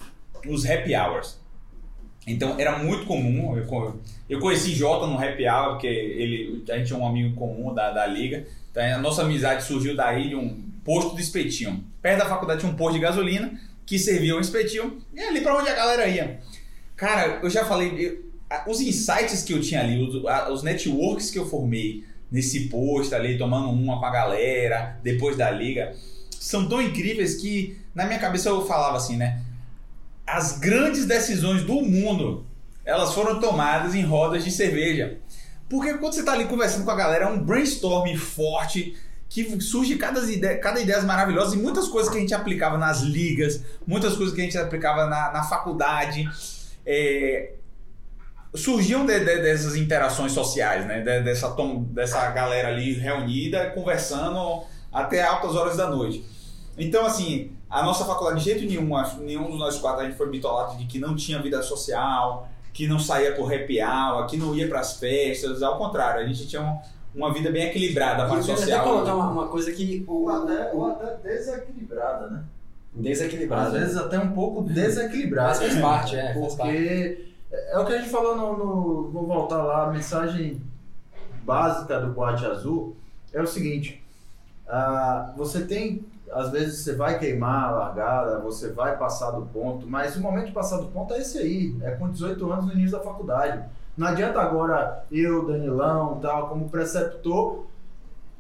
os 0.46 0.66
happy 0.70 0.94
hours. 0.96 1.40
Então 2.26 2.60
era 2.60 2.78
muito 2.80 3.06
comum, 3.06 3.58
eu, 3.58 3.96
eu 4.30 4.40
conheci 4.40 4.72
Jota 4.76 5.08
no 5.08 5.18
happy 5.18 5.48
hour, 5.48 5.72
porque 5.72 5.88
ele, 5.88 6.66
a 6.70 6.78
gente 6.78 6.92
é 6.92 6.96
um 6.96 7.08
amigo 7.08 7.34
comum 7.36 7.74
da, 7.74 7.92
da 7.92 8.06
liga, 8.06 8.46
então 8.70 8.84
a 8.84 8.98
nossa 8.98 9.22
amizade 9.22 9.64
surgiu 9.64 9.96
daí 9.96 10.28
de 10.30 10.36
um 10.36 10.62
posto 10.84 11.16
de 11.16 11.22
espetinho. 11.22 11.84
Perto 12.02 12.20
da 12.20 12.26
faculdade 12.26 12.60
tinha 12.60 12.72
um 12.72 12.76
posto 12.76 12.96
de 12.96 13.00
gasolina 13.00 13.58
que 13.86 13.98
servia 13.98 14.36
um 14.36 14.42
espetinho, 14.42 14.98
e 15.14 15.20
ali 15.22 15.40
pra 15.40 15.58
onde 15.58 15.70
a 15.70 15.76
galera 15.76 16.06
ia. 16.08 16.40
Cara, 16.98 17.40
eu 17.42 17.50
já 17.50 17.64
falei, 17.64 17.94
eu- 17.98 18.27
os 18.66 18.80
insights 18.82 19.44
que 19.44 19.54
eu 19.54 19.62
tinha 19.62 19.82
ali, 19.82 20.02
os, 20.52 20.64
networks 20.64 21.30
que 21.30 21.40
eu 21.40 21.48
formei 21.48 22.06
nesse 22.32 22.70
posto 22.70 23.16
ali, 23.16 23.38
tomando 23.38 23.70
uma 23.70 24.00
com 24.00 24.06
a 24.06 24.12
galera, 24.12 25.00
depois 25.04 25.36
da 25.38 25.50
liga, 25.52 25.94
são 26.32 26.68
tão 26.68 26.82
incríveis 26.82 27.36
que 27.36 27.78
na 27.94 28.06
minha 28.06 28.20
cabeça 28.20 28.50
eu 28.50 28.66
falava 28.66 28.98
assim, 28.98 29.18
né? 29.18 29.42
As 30.26 30.60
grandes 30.60 31.06
decisões 31.06 31.64
do 31.64 31.82
mundo, 31.82 32.46
elas 32.86 33.14
foram 33.14 33.40
tomadas 33.40 33.96
em 33.96 34.04
rodas 34.04 34.44
de 34.44 34.52
cerveja. 34.52 35.18
Porque 35.70 35.94
quando 35.96 36.14
você 36.14 36.24
tá 36.24 36.34
ali 36.34 36.46
conversando 36.46 36.86
com 36.86 36.92
a 36.92 36.96
galera, 36.96 37.26
é 37.26 37.28
um 37.28 37.40
brainstorming 37.40 38.16
forte, 38.16 38.96
que 39.30 39.62
surge 39.62 39.98
cada 39.98 40.22
ideia, 40.32 40.58
cada 40.58 40.80
ideias 40.80 41.04
maravilhosas 41.04 41.54
e 41.54 41.58
muitas 41.58 41.88
coisas 41.90 42.10
que 42.10 42.18
a 42.18 42.22
gente 42.22 42.34
aplicava 42.34 42.78
nas 42.78 43.02
ligas, 43.02 43.62
muitas 43.86 44.16
coisas 44.16 44.34
que 44.34 44.40
a 44.40 44.44
gente 44.44 44.58
aplicava 44.58 45.06
na, 45.08 45.32
na 45.32 45.44
faculdade. 45.44 46.30
é, 46.86 47.52
surgiam 48.56 49.06
de- 49.06 49.20
de- 49.20 49.42
dessas 49.42 49.76
interações 49.76 50.32
sociais, 50.32 50.86
né? 50.86 51.00
De- 51.02 51.22
dessa, 51.24 51.50
tom- 51.52 51.84
dessa 51.92 52.30
galera 52.32 52.70
ali 52.70 52.94
reunida, 52.94 53.70
conversando 53.72 54.64
até 54.92 55.22
altas 55.24 55.56
horas 55.56 55.78
da 55.78 55.90
noite. 55.90 56.24
Então, 56.78 57.06
assim, 57.06 57.52
a 57.70 57.84
nossa 57.84 58.06
faculdade 58.06 58.40
de 58.40 58.46
jeito 58.46 58.66
nenhum, 58.66 58.96
acho- 58.96 59.20
nenhum 59.22 59.50
dos 59.50 59.60
nós 59.60 59.78
quatro 59.80 60.02
a 60.02 60.06
gente 60.06 60.18
foi 60.18 60.30
bitolado 60.30 60.78
de 60.78 60.86
que 60.86 61.00
não 61.00 61.16
tinha 61.16 61.42
vida 61.42 61.62
social, 61.62 62.48
que 62.74 62.88
não 62.88 63.00
saía 63.00 63.34
por 63.34 63.52
happy 63.52 63.82
hour, 63.82 64.26
que 64.28 64.38
não 64.38 64.54
ia 64.56 64.68
pras 64.68 64.94
festas, 64.98 65.62
ao 65.64 65.78
contrário, 65.78 66.22
a 66.24 66.28
gente 66.28 66.48
tinha 66.48 66.62
um- 66.62 66.78
uma 67.16 67.34
vida 67.34 67.50
bem 67.52 67.64
equilibrada, 67.66 68.24
a 68.24 68.28
parte 68.28 68.46
quero 68.46 68.54
até 68.58 68.66
social. 68.68 68.84
colocar 68.84 69.16
uma, 69.16 69.32
uma 69.32 69.48
coisa 69.48 69.72
que 69.72 70.04
Ou 70.08 70.30
até, 70.30 70.72
ou 70.72 70.86
até 70.92 71.16
desequilibrada, 71.28 72.28
né? 72.28 72.44
desequilibrado. 72.94 73.68
Às 73.68 73.74
vezes 73.74 73.98
até 73.98 74.20
um 74.20 74.32
pouco 74.32 74.62
desequilibrada. 74.64 75.50
Mas 75.50 75.58
faz 75.60 75.80
parte, 75.80 76.16
é, 76.16 76.34
faz 76.34 76.56
Porque 76.56 77.27
é 77.52 77.80
o 77.80 77.86
que 77.86 77.94
a 77.94 77.98
gente 78.00 78.10
falou 78.10 78.36
no, 78.36 78.58
no- 78.58 79.10
Vou 79.12 79.26
voltar 79.26 79.64
lá, 79.64 79.88
a 79.88 79.92
mensagem 79.92 80.62
básica 81.44 82.00
do 82.00 82.12
boate 82.12 82.46
azul 82.46 82.96
é 83.34 83.42
o 83.42 83.48
seguinte. 83.48 84.04
ah, 84.68 85.34
você 85.38 85.66
tem. 85.66 86.06
Às 86.32 86.50
vezes 86.52 86.80
você 86.84 86.94
vai 86.94 87.18
queimar 87.18 87.70
a 87.70 87.72
largada, 87.72 88.40
você 88.40 88.70
vai 88.74 88.98
passar 88.98 89.32
do 89.32 89.46
ponto, 89.46 89.88
mas 89.88 90.18
o 90.18 90.22
momento 90.22 90.48
de 90.48 90.52
passar 90.52 90.78
do 90.78 90.88
ponto 90.88 91.14
é 91.14 91.20
esse 91.20 91.38
aí. 91.38 91.74
É 91.82 91.92
com 91.92 92.10
18 92.10 92.52
anos 92.52 92.66
no 92.66 92.74
início 92.74 92.98
da 92.98 93.04
faculdade. 93.04 93.64
Não 93.98 94.08
adianta 94.08 94.42
agora 94.42 95.06
eu, 95.10 95.48
Danilão, 95.48 96.20
tal, 96.22 96.50
como 96.50 96.68
preceptor, 96.70 97.66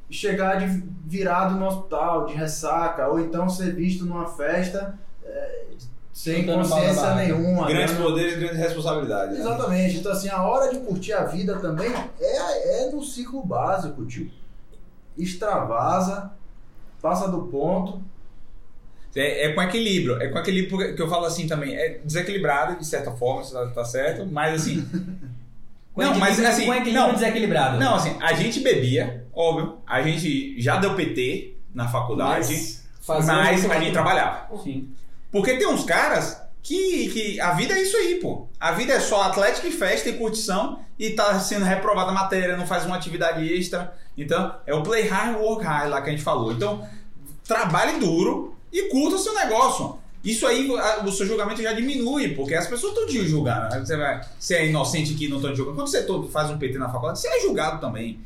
chegar 0.09 0.55
de 0.59 0.65
virado 1.05 1.55
no 1.55 1.65
hospital, 1.65 2.25
de 2.25 2.33
ressaca, 2.33 3.07
ou 3.07 3.19
então 3.21 3.47
ser 3.49 3.73
visto 3.73 4.05
numa 4.05 4.27
festa 4.27 4.99
é, 5.23 5.66
sem 6.17 6.47
consciência 6.47 7.13
nenhuma. 7.13 7.67
Grandes 7.67 7.93
né? 7.95 8.01
poderes 8.01 8.33
e 8.33 8.39
grandes 8.39 8.57
responsabilidades. 8.57 9.35
né? 9.35 9.39
Exatamente. 9.39 9.97
Então, 9.97 10.11
assim, 10.11 10.29
a 10.29 10.41
hora 10.41 10.73
de 10.73 10.79
curtir 10.79 11.13
a 11.13 11.25
vida 11.25 11.59
também 11.59 11.93
é, 12.19 12.85
é 12.85 12.91
no 12.91 13.03
ciclo 13.03 13.45
básico, 13.45 14.03
tio. 14.03 14.31
Extravasa, 15.15 16.31
passa 16.99 17.27
do 17.27 17.43
ponto. 17.43 18.01
É, 19.15 19.45
é 19.45 19.53
com 19.53 19.61
equilíbrio, 19.61 20.19
é 20.19 20.27
com 20.29 20.39
equilíbrio 20.39 20.71
porque- 20.71 20.93
que 20.93 21.01
eu 21.03 21.07
falo 21.07 21.25
assim 21.25 21.45
também, 21.47 21.75
é 21.75 21.99
desequilibrado 22.03 22.79
de 22.79 22.85
certa 22.85 23.11
forma, 23.11 23.43
você 23.43 23.53
tá, 23.53 23.67
tá 23.67 23.85
certo, 23.85 24.25
mas 24.25 24.61
assim, 24.61 24.83
Não, 25.95 26.15
mas 26.19 26.39
assim, 26.43 26.65
Com 26.65 26.73
equilíbrio 26.73 27.07
não. 27.07 27.13
desequilibrado. 27.13 27.79
Não, 27.79 27.95
assim, 27.95 28.15
a 28.21 28.33
gente 28.33 28.59
bebia, 28.59 29.25
óbvio. 29.33 29.77
A 29.85 30.01
gente 30.03 30.59
já 30.61 30.77
deu 30.77 30.95
PT 30.95 31.55
na 31.73 31.87
faculdade, 31.87 32.53
Mas 33.07 33.25
mas, 33.25 33.69
a 33.69 33.79
gente 33.79 33.93
trabalhava. 33.93 34.47
Sim. 34.63 34.89
Porque 35.31 35.57
tem 35.57 35.67
uns 35.67 35.83
caras 35.83 36.41
que, 36.63 37.09
que 37.09 37.39
a 37.39 37.51
vida 37.51 37.73
é 37.73 37.81
isso 37.81 37.95
aí, 37.95 38.15
pô. 38.15 38.47
A 38.59 38.71
vida 38.71 38.93
é 38.93 38.99
só 38.99 39.23
atlética 39.23 39.67
e 39.67 39.71
festa 39.71 40.09
e 40.09 40.17
curtição 40.17 40.79
e 40.99 41.11
tá 41.11 41.39
sendo 41.39 41.63
reprovada 41.63 42.11
a 42.11 42.13
matéria, 42.13 42.57
não 42.57 42.67
faz 42.67 42.85
uma 42.85 42.95
atividade 42.95 43.47
extra. 43.53 43.93
Então, 44.17 44.55
é 44.65 44.73
o 44.73 44.83
play 44.83 45.07
hard, 45.07 45.37
work 45.37 45.63
hard 45.63 45.89
lá 45.89 46.01
que 46.01 46.09
a 46.09 46.11
gente 46.11 46.23
falou. 46.23 46.51
Então, 46.51 46.87
trabalhe 47.45 47.99
duro 47.99 48.55
e 48.71 48.89
curta 48.89 49.17
seu 49.17 49.33
negócio. 49.33 49.97
Isso 50.23 50.45
aí, 50.45 50.69
o 51.05 51.11
seu 51.11 51.25
julgamento 51.25 51.61
já 51.61 51.71
diminui, 51.71 52.35
porque 52.35 52.53
as 52.53 52.67
pessoas 52.67 52.91
estão 52.91 53.07
te 53.07 53.25
julgando. 53.25 53.73
Aí 53.73 53.79
Você, 53.79 53.95
vai, 53.95 54.21
você 54.37 54.55
é 54.55 54.67
inocente 54.67 55.13
aqui 55.13 55.29
não 55.29 55.37
estão 55.37 55.55
julgando. 55.55 55.77
Quando 55.77 55.87
você 55.87 56.03
todo 56.03 56.27
faz 56.27 56.49
um 56.49 56.57
PT 56.57 56.77
na 56.77 56.89
faculdade, 56.89 57.19
você 57.19 57.29
é 57.29 57.41
julgado 57.41 57.79
também. 57.79 58.19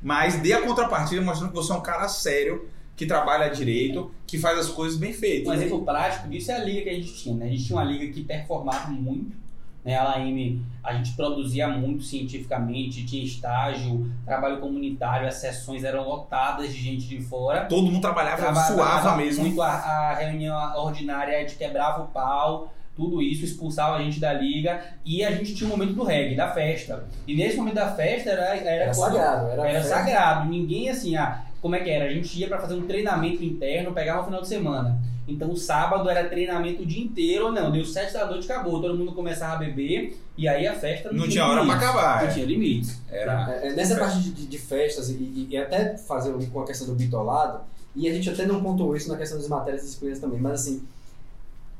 Mas 0.00 0.36
dê 0.36 0.52
a 0.52 0.62
contrapartida 0.62 1.20
mostrando 1.20 1.50
que 1.50 1.56
você 1.56 1.72
é 1.72 1.74
um 1.74 1.80
cara 1.80 2.06
sério, 2.06 2.68
que 2.98 3.06
trabalha 3.06 3.48
direito, 3.48 4.10
que 4.26 4.36
faz 4.38 4.58
as 4.58 4.68
coisas 4.68 4.98
bem 4.98 5.12
feitas. 5.12 5.48
Um 5.48 5.52
exemplo 5.54 5.84
prático 5.84 6.28
disso 6.28 6.50
é 6.50 6.56
a 6.56 6.64
liga 6.64 6.82
que 6.82 6.90
a 6.90 6.94
gente 6.94 7.14
tinha, 7.14 7.34
né? 7.36 7.46
A 7.46 7.48
gente 7.48 7.64
tinha 7.64 7.76
uma 7.78 7.84
liga 7.84 8.12
que 8.12 8.24
performava 8.24 8.90
muito, 8.90 9.36
né? 9.84 9.96
A 9.96 10.02
LAM, 10.02 10.58
a 10.82 10.92
gente 10.94 11.12
produzia 11.14 11.68
muito 11.68 12.02
cientificamente, 12.02 13.06
tinha 13.06 13.22
estágio, 13.24 14.10
trabalho 14.24 14.58
comunitário, 14.58 15.28
as 15.28 15.34
sessões 15.34 15.84
eram 15.84 16.08
lotadas 16.08 16.72
de 16.74 16.78
gente 16.82 17.06
de 17.06 17.20
fora. 17.20 17.66
Todo 17.66 17.86
mundo 17.86 18.00
trabalhava, 18.00 18.42
Traba- 18.42 18.62
suava 18.66 19.16
mesmo. 19.16 19.44
Muito 19.44 19.62
a, 19.62 19.68
a 19.68 20.14
reunião 20.14 20.56
ordinária, 20.84 21.36
a 21.36 21.40
gente 21.40 21.54
quebrava 21.54 22.02
o 22.02 22.08
pau, 22.08 22.74
tudo 22.96 23.22
isso, 23.22 23.44
expulsava 23.44 23.96
a 23.96 24.02
gente 24.02 24.18
da 24.18 24.32
liga 24.32 24.82
e 25.04 25.22
a 25.24 25.30
gente 25.30 25.54
tinha 25.54 25.68
o 25.68 25.70
momento 25.70 25.92
do 25.92 26.02
reggae, 26.02 26.34
da 26.34 26.50
festa. 26.52 27.06
E 27.28 27.36
nesse 27.36 27.56
momento 27.56 27.76
da 27.76 27.92
festa 27.94 28.30
era, 28.30 28.56
era, 28.56 28.68
Era 28.70 28.94
quando- 28.94 29.12
sagrado, 29.14 29.50
era, 29.52 29.68
era 29.70 29.82
sagrado. 29.84 30.50
Ninguém 30.50 30.90
assim, 30.90 31.14
ah, 31.14 31.44
como 31.60 31.74
é 31.76 31.80
que 31.80 31.90
era? 31.90 32.04
A 32.06 32.12
gente 32.12 32.38
ia 32.38 32.48
pra 32.48 32.58
fazer 32.58 32.74
um 32.74 32.86
treinamento 32.86 33.42
interno, 33.44 33.92
pegava 33.92 34.22
o 34.22 34.24
final 34.24 34.40
de 34.42 34.48
semana. 34.48 34.98
Então 35.26 35.50
o 35.50 35.56
sábado 35.56 36.08
era 36.08 36.26
treinamento 36.28 36.82
o 36.82 36.86
dia 36.86 37.02
inteiro, 37.04 37.52
não, 37.52 37.70
deu 37.70 37.84
sete 37.84 38.14
da 38.14 38.24
noite, 38.26 38.50
acabou, 38.50 38.80
todo 38.80 38.96
mundo 38.96 39.12
começava 39.12 39.56
a 39.56 39.58
beber 39.58 40.16
e 40.38 40.48
aí 40.48 40.66
a 40.66 40.74
festa 40.74 41.10
não, 41.12 41.20
Não 41.20 41.28
tinha 41.28 41.44
hora 41.44 41.56
pra 41.56 41.64
limites. 41.64 41.82
acabar, 41.88 42.22
Não 42.22 42.28
é. 42.30 42.32
tinha 42.32 42.46
limites. 42.46 43.02
Era. 43.10 43.52
É, 43.62 43.68
é, 43.68 43.72
nessa 43.74 43.96
parte 43.96 44.20
de, 44.20 44.46
de- 44.46 44.58
festas 44.58 45.10
e, 45.10 45.46
e- 45.50 45.56
até 45.58 45.98
fazer 45.98 46.32
com 46.50 46.60
a 46.62 46.64
questão 46.66 46.86
do 46.86 46.94
bitolado, 46.94 47.60
e 47.94 48.08
a 48.08 48.12
gente 48.14 48.30
até 48.30 48.46
não 48.46 48.62
pontuou 48.62 48.96
isso 48.96 49.08
na 49.10 49.18
questão 49.18 49.36
das 49.36 49.48
matérias 49.48 49.82
e 49.82 49.86
disciplinas 49.86 50.18
também, 50.18 50.40
mas 50.40 50.52
assim, 50.62 50.82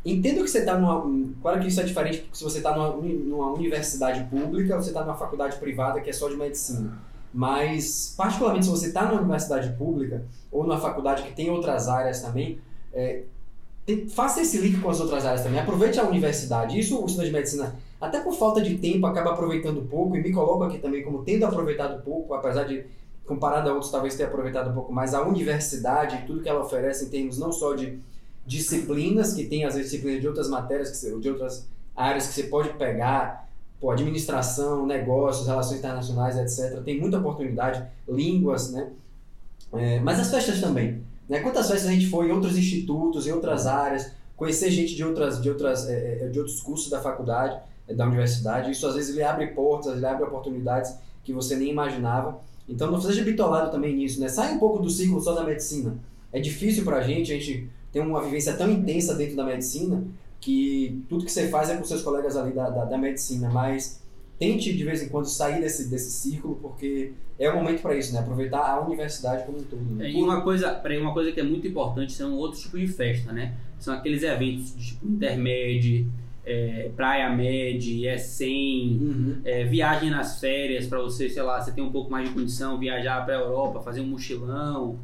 entendo 0.05 0.43
que 0.45 0.51
você 0.51 0.59
está 0.59 0.76
numa. 0.79 1.03
um- 1.05 1.33
Claro 1.41 1.61
que 1.61 1.68
isso 1.68 1.81
é 1.81 1.85
diferente 1.85 2.29
se 2.33 2.45
você 2.45 2.59
está 2.59 2.76
numa, 2.76 2.91
numa 2.97 3.53
universidade 3.53 4.24
pública 4.24 4.74
ou 4.76 4.83
você 4.83 4.91
está 4.91 5.03
numa 5.03 5.16
faculdade 5.16 5.57
privada 5.57 6.01
que 6.03 6.11
é 6.11 6.12
só 6.12 6.29
de 6.29 6.37
medicina. 6.37 6.99
Mas, 7.33 8.14
particularmente, 8.16 8.64
se 8.64 8.70
você 8.70 8.87
está 8.89 9.05
numa 9.05 9.20
universidade 9.20 9.76
pública 9.76 10.24
ou 10.51 10.62
numa 10.64 10.79
faculdade 10.79 11.22
que 11.22 11.33
tem 11.35 11.51
outras 11.51 11.89
áreas 11.89 12.20
também, 12.22 12.59
é, 12.93 13.22
tem- 13.85 14.09
faça 14.09 14.41
esse 14.41 14.59
link 14.59 14.81
com 14.81 14.89
as 14.91 15.01
outras 15.01 15.24
áreas 15.26 15.43
também. 15.43 15.61
Aproveite 15.61 16.01
a 16.01 16.05
universidade. 16.05 16.79
Isso 16.79 17.01
o 17.01 17.07
estudante 17.07 17.31
de 17.31 17.37
medicina 17.37 17.74
até 18.01 18.20
por 18.20 18.33
falta 18.35 18.61
de 18.62 18.79
tempo, 18.79 19.07
acaba 19.07 19.33
aproveitando 19.33 19.83
pouco, 19.83 20.16
e 20.16 20.22
me 20.22 20.33
coloco 20.33 20.62
aqui 20.62 20.79
também 20.79 21.03
como 21.03 21.24
tendo 21.24 21.45
aproveitado 21.45 22.01
pouco, 22.03 22.33
apesar 22.33 22.62
de, 22.64 22.85
comparado 23.26 23.68
a 23.68 23.72
outros, 23.72 23.91
talvez 23.91 24.14
ter 24.14 24.24
aproveitado 24.24 24.70
um 24.70 24.74
pouco 24.74 24.93
mais, 24.93 25.14
a 25.14 25.22
universidade, 25.22 26.24
tudo 26.26 26.41
que 26.41 26.49
ela 26.49 26.61
oferece 26.61 27.07
em 27.07 27.09
termos 27.09 27.39
não 27.39 27.51
só 27.53 27.74
de 27.74 27.99
disciplinas, 28.47 29.35
que 29.35 29.45
tem 29.45 29.64
vezes 29.66 29.91
disciplinas 29.91 30.20
de 30.20 30.29
outras 30.29 30.49
matérias, 30.49 30.91
que 30.91 30.97
você- 30.97 31.18
de 31.18 31.29
outras 31.29 31.66
áreas 31.95 32.29
que 32.29 32.35
você 32.35 32.45
pode 32.45 32.70
pegar, 32.74 33.47
pô, 33.81 33.91
administração, 33.91 34.87
negócios, 34.87 35.47
relações 35.47 35.79
internacionais, 35.79 36.37
etc. 36.37 36.83
Tem 36.83 37.01
muita 37.01 37.18
oportunidade, 37.18 37.85
línguas, 38.09 38.72
né? 38.72 38.91
É, 39.72 40.01
mas 40.01 40.18
as 40.18 40.31
festas 40.31 40.61
também. 40.61 41.03
Né? 41.29 41.41
Quantas 41.41 41.68
festas 41.68 41.89
a 41.89 41.93
gente 41.93 42.09
foi 42.09 42.29
em 42.29 42.33
outros 42.33 42.57
institutos, 42.57 43.26
em 43.26 43.33
outras 43.33 43.66
áreas, 43.66 44.11
conhecer 44.37 44.70
gente 44.70 44.95
de, 44.95 45.05
outras, 45.05 45.43
de, 45.43 45.51
outras, 45.51 45.89
é, 45.89 46.24
é, 46.24 46.29
de 46.29 46.39
outros 46.39 46.61
cursos 46.61 46.89
da 46.89 47.01
faculdade, 47.01 47.61
é, 47.87 47.95
da 47.95 48.07
universidade, 48.07 48.70
isso 48.70 48.87
às 48.87 48.95
vezes 48.95 49.14
lhe 49.14 49.22
abre 49.22 49.49
portas, 49.49 49.99
lhe 49.99 50.07
abre 50.07 50.24
oportunidades 50.24 50.95
que 51.22 51.33
você 51.33 51.55
nem 51.57 51.70
imaginava. 51.70 52.41
Então 52.68 52.91
não 52.91 53.01
seja 53.01 53.22
bitolado 53.22 53.70
também 53.70 53.95
nisso, 53.95 54.20
né? 54.20 54.29
Sai 54.29 54.55
um 54.55 54.59
pouco 54.59 54.83
do 54.83 54.91
ciclo 54.91 55.20
só 55.20 55.35
da 55.35 55.45
medicina. 55.45 55.97
É 56.33 56.41
difícil 56.41 56.85
pra 56.85 57.03
gente, 57.03 57.33
a 57.33 57.35
gente 57.35 57.68
tem 57.93 58.03
uma 58.03 58.22
vivência 58.22 58.55
tão 58.55 58.70
intensa 58.70 59.14
dentro 59.14 59.37
da 59.37 59.45
medicina 59.45 60.05
que 60.41 61.03
tudo 61.09 61.24
que 61.24 61.32
você 61.32 61.49
faz 61.49 61.68
é 61.70 61.76
com 61.76 61.84
seus 61.84 62.03
colegas 62.03 62.36
ali 62.36 62.53
da, 62.53 62.70
da, 62.70 62.84
da 62.84 62.99
medicina, 62.99 63.51
mas 63.51 64.03
tente 64.39 64.72
de 64.76 64.84
vez 64.84 65.03
em 65.03 65.09
quando 65.09 65.26
sair 65.26 65.61
desse, 65.61 65.89
desse 65.89 66.11
círculo, 66.12 66.57
porque 66.62 67.12
é 67.39 67.51
o 67.51 67.57
momento 67.57 67.82
para 67.82 67.97
isso, 67.97 68.12
né? 68.12 68.20
Aproveitar 68.20 68.61
a 68.61 68.80
universidade 68.80 69.45
como 69.45 69.59
um 69.59 69.62
todo. 69.64 69.82
Né? 69.97 70.11
E 70.11 70.22
uma 70.22 70.43
coisa, 70.43 70.70
peraí, 70.74 70.99
uma 70.99 71.12
coisa 71.12 71.32
que 71.32 71.41
é 71.41 71.43
muito 71.43 71.66
importante 71.66 72.12
são 72.12 72.34
outros 72.34 72.62
tipos 72.62 72.80
de 72.80 72.86
festa, 72.89 73.32
né? 73.32 73.55
São 73.80 73.95
aqueles 73.95 74.22
eventos 74.22 74.76
de 74.76 74.86
tipo 74.89 75.07
intermédio, 75.09 76.07
é, 76.45 76.91
praia 76.97 77.28
med, 77.30 78.07
é 78.07 78.16
100, 78.16 78.99
Uhum. 79.01 79.36
é, 79.45 79.64
viagem 79.64 80.09
nas 80.11 80.41
férias 80.41 80.86
para 80.86 81.01
você, 81.01 81.28
sei 81.28 81.43
lá, 81.43 81.61
você 81.61 81.72
tem 81.72 81.84
um 81.84 81.91
pouco 81.93 82.11
mais 82.11 82.28
de 82.28 82.34
condição, 82.34 82.78
viajar 82.78 83.24
para 83.24 83.36
a 83.36 83.41
Europa, 83.41 83.80
fazer 83.80 84.01
um 84.01 84.07
mochilão. 84.07 84.99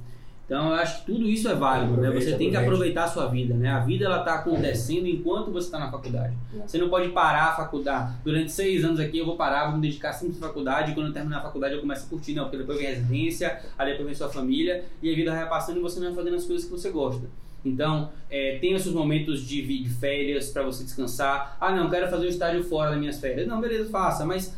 Então 0.44 0.68
eu 0.68 0.74
acho 0.74 1.00
que 1.00 1.12
tudo 1.12 1.26
isso 1.26 1.48
é 1.48 1.54
válido, 1.54 1.92
né? 1.92 2.08
Aproveite, 2.08 2.30
Você 2.30 2.36
tem 2.36 2.50
que 2.50 2.56
aproveitar 2.56 3.04
a 3.04 3.08
sua 3.08 3.26
vida, 3.26 3.54
né? 3.54 3.70
A 3.70 3.80
vida 3.80 4.04
ela 4.04 4.22
tá 4.22 4.34
acontecendo 4.34 5.06
enquanto 5.06 5.50
você 5.50 5.66
está 5.66 5.78
na 5.78 5.90
faculdade. 5.90 6.34
Você 6.66 6.76
não 6.76 6.90
pode 6.90 7.08
parar 7.08 7.46
a 7.46 7.56
faculdade. 7.56 8.14
Durante 8.22 8.52
seis 8.52 8.84
anos 8.84 9.00
aqui 9.00 9.18
eu 9.18 9.24
vou 9.24 9.36
parar, 9.36 9.66
vou 9.66 9.76
me 9.76 9.82
dedicar 9.82 10.12
sempre 10.12 10.36
à 10.36 10.40
faculdade 10.40 10.92
e 10.92 10.94
quando 10.94 11.06
eu 11.06 11.12
terminar 11.12 11.38
a 11.38 11.42
faculdade 11.42 11.74
eu 11.74 11.80
começo 11.80 12.06
a 12.06 12.08
curtir, 12.08 12.34
não, 12.34 12.44
porque 12.44 12.58
depois 12.58 12.78
vem 12.78 12.86
residência, 12.86 13.58
aí 13.78 13.90
depois 13.90 14.06
vem 14.06 14.14
sua 14.14 14.28
família 14.28 14.84
e 15.02 15.10
a 15.10 15.14
vida 15.14 15.30
vai 15.32 15.48
passando 15.48 15.78
e 15.78 15.80
você 15.80 15.98
não 15.98 16.08
vai 16.08 16.16
fazendo 16.16 16.36
as 16.36 16.44
coisas 16.44 16.66
que 16.66 16.70
você 16.70 16.90
gosta. 16.90 17.26
Então, 17.64 18.10
é, 18.30 18.58
tenha 18.58 18.78
seus 18.78 18.94
momentos 18.94 19.40
de, 19.40 19.88
férias 19.98 20.50
para 20.50 20.62
você 20.62 20.84
descansar. 20.84 21.56
Ah, 21.58 21.74
não, 21.74 21.88
quero 21.88 22.10
fazer 22.10 22.26
um 22.26 22.28
estágio 22.28 22.62
fora 22.64 22.90
das 22.90 22.98
minhas 22.98 23.18
férias. 23.18 23.46
Não, 23.46 23.60
beleza, 23.60 23.88
faça, 23.88 24.26
mas 24.26 24.54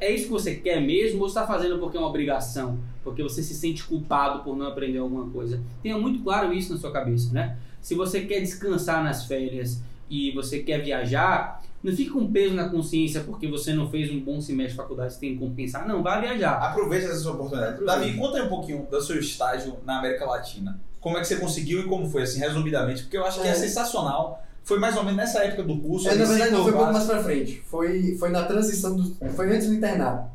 é 0.00 0.10
isso 0.10 0.24
que 0.24 0.30
você 0.30 0.54
quer 0.54 0.80
mesmo 0.80 1.20
ou 1.20 1.26
está 1.26 1.46
fazendo 1.46 1.78
porque 1.78 1.98
é 1.98 2.00
uma 2.00 2.08
obrigação? 2.08 2.78
Porque 3.06 3.22
você 3.22 3.40
se 3.40 3.54
sente 3.54 3.84
culpado 3.84 4.42
por 4.42 4.56
não 4.56 4.66
aprender 4.66 4.98
alguma 4.98 5.30
coisa? 5.30 5.60
Tenha 5.80 5.96
muito 5.96 6.24
claro 6.24 6.52
isso 6.52 6.72
na 6.74 6.78
sua 6.80 6.90
cabeça, 6.90 7.32
né? 7.32 7.56
Se 7.80 7.94
você 7.94 8.22
quer 8.22 8.40
descansar 8.40 9.04
nas 9.04 9.26
férias 9.26 9.80
e 10.10 10.32
você 10.32 10.58
quer 10.58 10.82
viajar, 10.82 11.62
não 11.84 11.94
fique 11.94 12.10
com 12.10 12.26
peso 12.32 12.52
na 12.56 12.68
consciência 12.68 13.20
porque 13.20 13.46
você 13.46 13.72
não 13.72 13.88
fez 13.88 14.10
um 14.10 14.18
bom 14.18 14.40
semestre 14.40 14.72
de 14.72 14.76
faculdade, 14.76 15.14
você 15.14 15.20
tem 15.20 15.34
que 15.34 15.38
compensar. 15.38 15.86
Não, 15.86 16.02
vá 16.02 16.20
viajar. 16.20 16.54
Aproveite 16.54 17.06
essa 17.06 17.20
sua 17.20 17.34
oportunidade. 17.34 17.74
Aproveite. 17.74 18.06
Davi, 18.06 18.18
conta 18.18 18.38
aí 18.38 18.44
um 18.44 18.48
pouquinho 18.48 18.86
do 18.90 19.00
seu 19.00 19.20
estágio 19.20 19.76
na 19.86 20.00
América 20.00 20.24
Latina. 20.26 20.80
Como 20.98 21.16
é 21.16 21.20
que 21.20 21.28
você 21.28 21.36
conseguiu 21.36 21.78
e 21.78 21.84
como 21.84 22.10
foi, 22.10 22.22
assim, 22.22 22.40
resumidamente? 22.40 23.02
Porque 23.04 23.16
eu 23.16 23.24
acho 23.24 23.40
que 23.40 23.46
é, 23.46 23.52
É. 23.52 23.54
sensacional. 23.54 24.42
Foi 24.64 24.80
mais 24.80 24.96
ou 24.96 25.04
menos 25.04 25.18
nessa 25.18 25.44
época 25.44 25.62
do 25.62 25.78
curso. 25.78 26.08
É, 26.08 26.16
na 26.16 26.24
verdade, 26.24 26.50
não, 26.50 26.64
foi 26.64 26.72
um 26.72 26.76
pouco 26.76 26.92
mais 26.92 27.04
pra 27.04 27.22
frente. 27.22 27.62
Foi, 27.66 28.16
foi 28.18 28.30
na 28.30 28.42
transição 28.42 28.96
do. 28.96 29.14
Foi 29.36 29.54
antes 29.54 29.68
do 29.68 29.74
internato. 29.74 30.28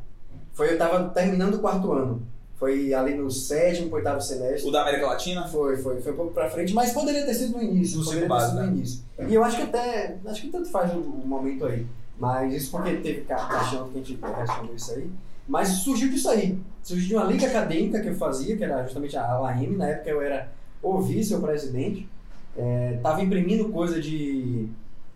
Foi, 0.54 0.72
eu 0.72 0.78
tava 0.78 1.10
terminando 1.10 1.56
o 1.56 1.58
quarto 1.58 1.92
ano. 1.92 2.22
Foi 2.62 2.94
ali 2.94 3.16
no 3.16 3.28
sétimo, 3.28 3.92
oitavo 3.92 4.20
semestre. 4.20 4.68
O 4.68 4.70
da 4.70 4.82
América 4.82 5.06
Latina? 5.08 5.48
Foi, 5.48 5.76
foi, 5.78 6.00
foi 6.00 6.12
um 6.12 6.16
pouco 6.16 6.32
pra 6.32 6.48
frente, 6.48 6.72
mas 6.72 6.92
poderia 6.92 7.26
ter 7.26 7.34
sido 7.34 7.56
no 7.56 7.60
início. 7.60 7.98
No 7.98 8.04
poderia 8.04 8.22
ciclo 8.22 8.36
ter 8.38 8.44
sido 8.44 8.52
básico, 8.52 8.54
no 8.54 8.62
né? 8.70 8.76
início. 8.78 9.02
E 9.28 9.34
eu 9.34 9.42
acho 9.42 9.56
que 9.56 9.62
até. 9.64 10.16
Acho 10.24 10.42
que 10.42 10.48
tanto 10.48 10.68
faz 10.70 10.94
o, 10.94 10.98
o 10.98 11.26
momento 11.26 11.66
aí. 11.66 11.84
Mas 12.20 12.54
isso 12.54 12.70
porque 12.70 12.92
teve 12.98 13.22
ca- 13.22 13.48
caixão 13.48 13.88
que 13.88 13.98
a 13.98 14.00
gente 14.00 14.16
respondeu 14.22 14.76
isso 14.76 14.92
aí. 14.92 15.10
Mas 15.48 15.68
surgiu 15.70 16.08
disso 16.08 16.28
aí. 16.28 16.56
Surgiu 16.84 17.08
de 17.08 17.14
uma 17.16 17.24
liga 17.24 17.48
acadêmica 17.48 18.00
que 18.00 18.10
eu 18.10 18.14
fazia, 18.14 18.56
que 18.56 18.62
era 18.62 18.80
justamente 18.84 19.16
a 19.16 19.28
ALAM. 19.28 19.76
Na 19.76 19.88
época 19.88 20.10
eu 20.10 20.22
era 20.22 20.48
o 20.80 21.00
vice 21.00 21.34
ou 21.34 21.40
presidente. 21.40 22.08
É, 22.56 22.96
tava 23.02 23.22
imprimindo 23.24 23.70
coisa 23.70 24.00
de, 24.00 24.68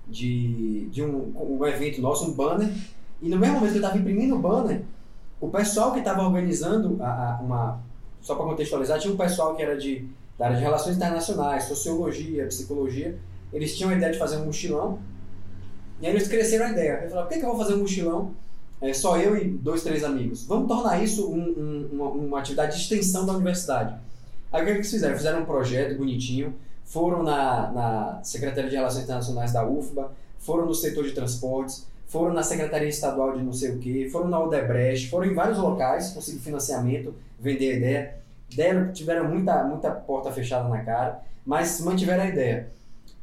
de, 0.08 0.86
de 0.90 1.00
um, 1.04 1.32
um 1.60 1.64
evento 1.64 2.00
nosso, 2.00 2.28
um 2.28 2.32
banner. 2.34 2.68
E 3.22 3.28
no 3.28 3.38
mesmo 3.38 3.54
momento 3.54 3.70
que 3.70 3.78
eu 3.78 3.82
estava 3.82 3.98
imprimindo 3.98 4.34
o 4.34 4.38
banner, 4.40 4.82
o 5.40 5.48
pessoal 5.48 5.92
que 5.92 5.98
estava 5.98 6.22
organizando 6.22 7.02
a, 7.02 7.06
a- 7.36 7.40
uma. 7.40 7.80
Só 8.20 8.34
para 8.34 8.44
contextualizar, 8.44 8.98
tinha 8.98 9.12
um 9.12 9.16
pessoal 9.16 9.54
que 9.54 9.62
era 9.62 9.76
de, 9.76 10.08
da 10.38 10.46
área 10.46 10.56
de 10.56 10.62
relações 10.62 10.96
internacionais, 10.96 11.64
sociologia, 11.64 12.46
psicologia. 12.46 13.16
Eles 13.52 13.76
tinham 13.76 13.90
a 13.90 13.94
ideia 13.94 14.12
de 14.12 14.18
fazer 14.18 14.36
um 14.38 14.46
mochilão. 14.46 14.98
E 16.00 16.06
aí 16.06 16.12
eles 16.12 16.26
cresceram 16.28 16.66
a 16.66 16.70
ideia. 16.70 17.00
Eu 17.04 17.10
falei, 17.10 17.24
por 17.24 17.28
que, 17.32 17.38
que 17.38 17.44
eu 17.44 17.48
vou 17.50 17.58
fazer 17.58 17.74
um 17.74 17.78
mochilão? 17.78 18.32
É, 18.80 18.92
só 18.92 19.16
eu 19.16 19.36
e 19.36 19.48
dois, 19.48 19.82
três 19.82 20.02
amigos. 20.04 20.44
Vamos 20.44 20.66
tornar 20.68 21.02
isso 21.02 21.30
um- 21.30 21.38
um- 21.38 21.88
uma, 21.92 22.08
uma 22.10 22.38
atividade 22.40 22.76
de 22.76 22.82
extensão 22.82 23.24
da 23.24 23.32
universidade. 23.32 23.94
Aí 24.52 24.62
o 24.62 24.64
que, 24.66 24.72
que 24.72 24.78
eles 24.78 24.90
fizeram? 24.90 25.16
Fizeram 25.16 25.40
um 25.42 25.44
projeto 25.46 25.96
bonitinho, 25.96 26.54
foram 26.84 27.22
na, 27.22 27.70
na 27.72 28.20
Secretaria 28.22 28.68
de 28.68 28.76
Relações 28.76 29.04
Internacionais 29.04 29.52
da 29.52 29.66
UFBA, 29.66 30.10
foram 30.38 30.66
no 30.66 30.74
setor 30.74 31.04
de 31.04 31.12
transportes, 31.12 31.86
foram 32.06 32.32
na 32.32 32.42
Secretaria 32.42 32.88
Estadual 32.88 33.36
de 33.36 33.42
não 33.42 33.52
sei 33.52 33.72
o 33.72 33.78
que, 33.78 34.08
foram 34.10 34.28
na 34.28 34.40
Odebrecht, 34.40 35.08
foram 35.08 35.26
em 35.26 35.34
vários 35.34 35.58
locais, 35.58 36.10
conseguiram 36.10 36.44
financiamento, 36.44 37.14
vender 37.38 37.72
a 37.72 37.76
ideia, 37.76 38.16
deram, 38.54 38.92
tiveram 38.92 39.28
muita, 39.28 39.64
muita 39.64 39.90
porta 39.90 40.30
fechada 40.30 40.68
na 40.68 40.84
cara, 40.84 41.20
mas 41.44 41.80
mantiveram 41.80 42.22
a 42.22 42.28
ideia. 42.28 42.68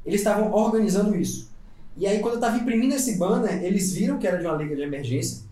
Eles 0.05 0.19
estavam 0.19 0.51
organizando 0.51 1.15
isso. 1.15 1.51
E 1.95 2.07
aí, 2.07 2.19
quando 2.19 2.33
eu 2.33 2.39
estava 2.39 2.57
imprimindo 2.57 2.95
esse 2.95 3.17
banner, 3.17 3.63
eles 3.63 3.93
viram 3.93 4.17
que 4.17 4.27
era 4.27 4.37
de 4.37 4.45
uma 4.45 4.55
liga 4.55 4.75
de 4.75 4.81
emergência 4.81 5.43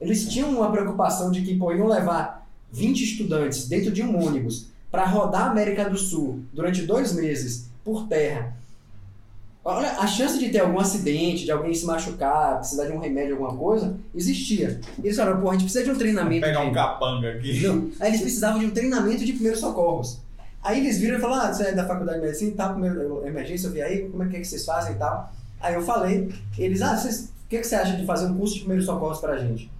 eles 0.00 0.26
tinham 0.26 0.50
uma 0.50 0.72
preocupação 0.72 1.30
de 1.30 1.42
que 1.42 1.56
pô, 1.56 1.72
iam 1.72 1.86
levar 1.86 2.48
20 2.72 3.02
estudantes 3.02 3.68
dentro 3.68 3.92
de 3.92 4.02
um 4.02 4.24
ônibus 4.24 4.68
para 4.90 5.04
rodar 5.04 5.42
a 5.42 5.50
América 5.50 5.88
do 5.88 5.98
Sul 5.98 6.40
durante 6.52 6.82
dois 6.82 7.12
meses 7.12 7.68
por 7.84 8.08
terra. 8.08 8.56
Olha, 9.62 9.90
a 9.98 10.06
chance 10.06 10.38
de 10.38 10.48
ter 10.48 10.60
algum 10.60 10.80
acidente, 10.80 11.44
de 11.44 11.52
alguém 11.52 11.74
se 11.74 11.84
machucar, 11.84 12.58
precisar 12.58 12.86
de 12.86 12.92
um 12.92 12.98
remédio, 12.98 13.34
alguma 13.34 13.54
coisa, 13.54 13.94
existia. 14.14 14.80
E 14.98 15.06
eles 15.06 15.16
falaram, 15.16 15.40
pô, 15.40 15.50
a 15.50 15.52
gente 15.52 15.64
precisa 15.64 15.84
de 15.84 15.90
um 15.90 15.98
treinamento. 15.98 16.46
Pegar 16.46 16.62
um 16.62 16.68
de... 16.68 16.74
capanga 16.74 17.30
aqui. 17.30 17.66
Não. 17.66 17.90
Aí 18.00 18.08
eles 18.08 18.22
precisavam 18.22 18.58
de 18.58 18.66
um 18.66 18.70
treinamento 18.70 19.24
de 19.24 19.32
primeiros 19.34 19.60
socorros. 19.60 20.20
Aí 20.62 20.78
eles 20.78 20.98
viram 20.98 21.18
e 21.18 21.20
falaram, 21.20 21.50
ah, 21.50 21.52
você 21.52 21.64
é 21.64 21.72
da 21.72 21.86
faculdade 21.86 22.20
de 22.20 22.26
medicina, 22.26 22.52
tá, 22.56 22.68
primeiro 22.70 23.26
emergência, 23.26 23.66
eu 23.66 23.72
vi 23.72 23.82
aí, 23.82 24.08
como 24.08 24.22
é 24.22 24.28
que, 24.28 24.36
é 24.36 24.40
que 24.40 24.46
vocês 24.46 24.64
fazem 24.64 24.94
e 24.94 24.98
tal. 24.98 25.30
Aí 25.60 25.74
eu 25.74 25.82
falei, 25.82 26.32
eles, 26.56 26.80
ah, 26.80 26.96
vocês, 26.96 27.32
o 27.44 27.48
que, 27.48 27.58
que 27.58 27.66
você 27.66 27.74
acha 27.74 27.96
de 27.96 28.06
fazer 28.06 28.26
um 28.26 28.38
curso 28.38 28.54
de 28.54 28.60
primeiros 28.60 28.86
socorros 28.86 29.20
pra 29.20 29.36
gente? 29.36 29.70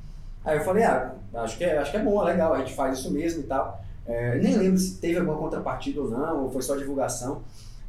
Aí 0.45 0.59
eu 0.59 0.65
falei, 0.65 0.85
ah, 0.85 1.13
acho 1.35 1.57
que 1.57 1.65
é, 1.65 1.79
acho 1.79 1.91
que 1.91 1.97
é 1.97 2.03
bom, 2.03 2.23
é 2.23 2.33
legal, 2.33 2.53
a 2.53 2.59
gente 2.59 2.75
faz 2.75 2.99
isso 2.99 3.11
mesmo 3.11 3.41
e 3.41 3.45
tal. 3.45 3.83
É, 4.07 4.39
nem 4.39 4.57
lembro 4.57 4.79
se 4.79 4.97
teve 4.97 5.19
alguma 5.19 5.37
contrapartida 5.37 6.01
ou 6.01 6.11
não, 6.11 6.45
ou 6.45 6.51
foi 6.51 6.63
só 6.63 6.77
divulgação, 6.77 7.43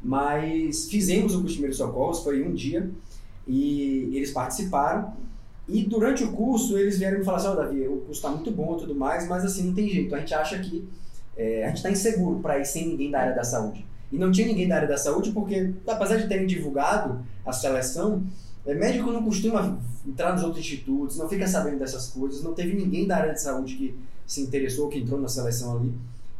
mas 0.03 0.89
fizemos 0.89 1.33
o 1.33 1.41
curso 1.41 1.49
de 1.49 1.53
primeiros 1.53 1.77
socorros, 1.77 2.23
foi 2.23 2.43
um 2.43 2.53
dia, 2.53 2.89
e 3.47 4.09
eles 4.13 4.31
participaram. 4.31 5.13
E 5.67 5.83
durante 5.83 6.23
o 6.23 6.31
curso 6.31 6.77
eles 6.77 6.97
vieram 6.97 7.19
me 7.19 7.25
falar 7.25 7.37
assim, 7.37 7.47
ó 7.47 7.53
oh, 7.53 7.55
Davi, 7.55 7.87
o 7.87 7.97
curso 7.97 8.13
está 8.13 8.29
muito 8.29 8.51
bom 8.51 8.75
e 8.75 8.79
tudo 8.79 8.95
mais, 8.95 9.27
mas 9.27 9.45
assim, 9.45 9.63
não 9.67 9.73
tem 9.73 9.87
jeito, 9.87 10.13
a 10.13 10.19
gente 10.19 10.33
acha 10.33 10.59
que 10.59 10.87
é, 11.37 11.63
a 11.63 11.67
gente 11.67 11.77
está 11.77 11.89
inseguro 11.89 12.39
para 12.39 12.59
ir 12.59 12.65
sem 12.65 12.87
ninguém 12.87 13.11
da 13.11 13.19
área 13.19 13.35
da 13.35 13.43
saúde. 13.43 13.85
E 14.11 14.17
não 14.17 14.31
tinha 14.31 14.47
ninguém 14.47 14.67
da 14.67 14.75
área 14.75 14.87
da 14.87 14.97
saúde 14.97 15.31
porque, 15.31 15.71
apesar 15.87 16.17
de 16.17 16.27
terem 16.27 16.45
divulgado 16.45 17.23
a 17.45 17.53
seleção, 17.53 18.23
é, 18.65 18.73
médico 18.73 19.11
não 19.11 19.23
costuma 19.23 19.79
entrar 20.05 20.33
nos 20.33 20.43
outros 20.43 20.59
institutos, 20.59 21.17
não 21.17 21.29
fica 21.29 21.47
sabendo 21.47 21.79
dessas 21.79 22.07
coisas, 22.07 22.43
não 22.43 22.53
teve 22.53 22.73
ninguém 22.73 23.07
da 23.07 23.17
área 23.17 23.33
de 23.33 23.41
saúde 23.41 23.75
que 23.75 23.95
se 24.27 24.41
interessou, 24.41 24.89
que 24.89 24.99
entrou 24.99 25.19
na 25.19 25.27
seleção 25.27 25.77
ali. 25.77 25.93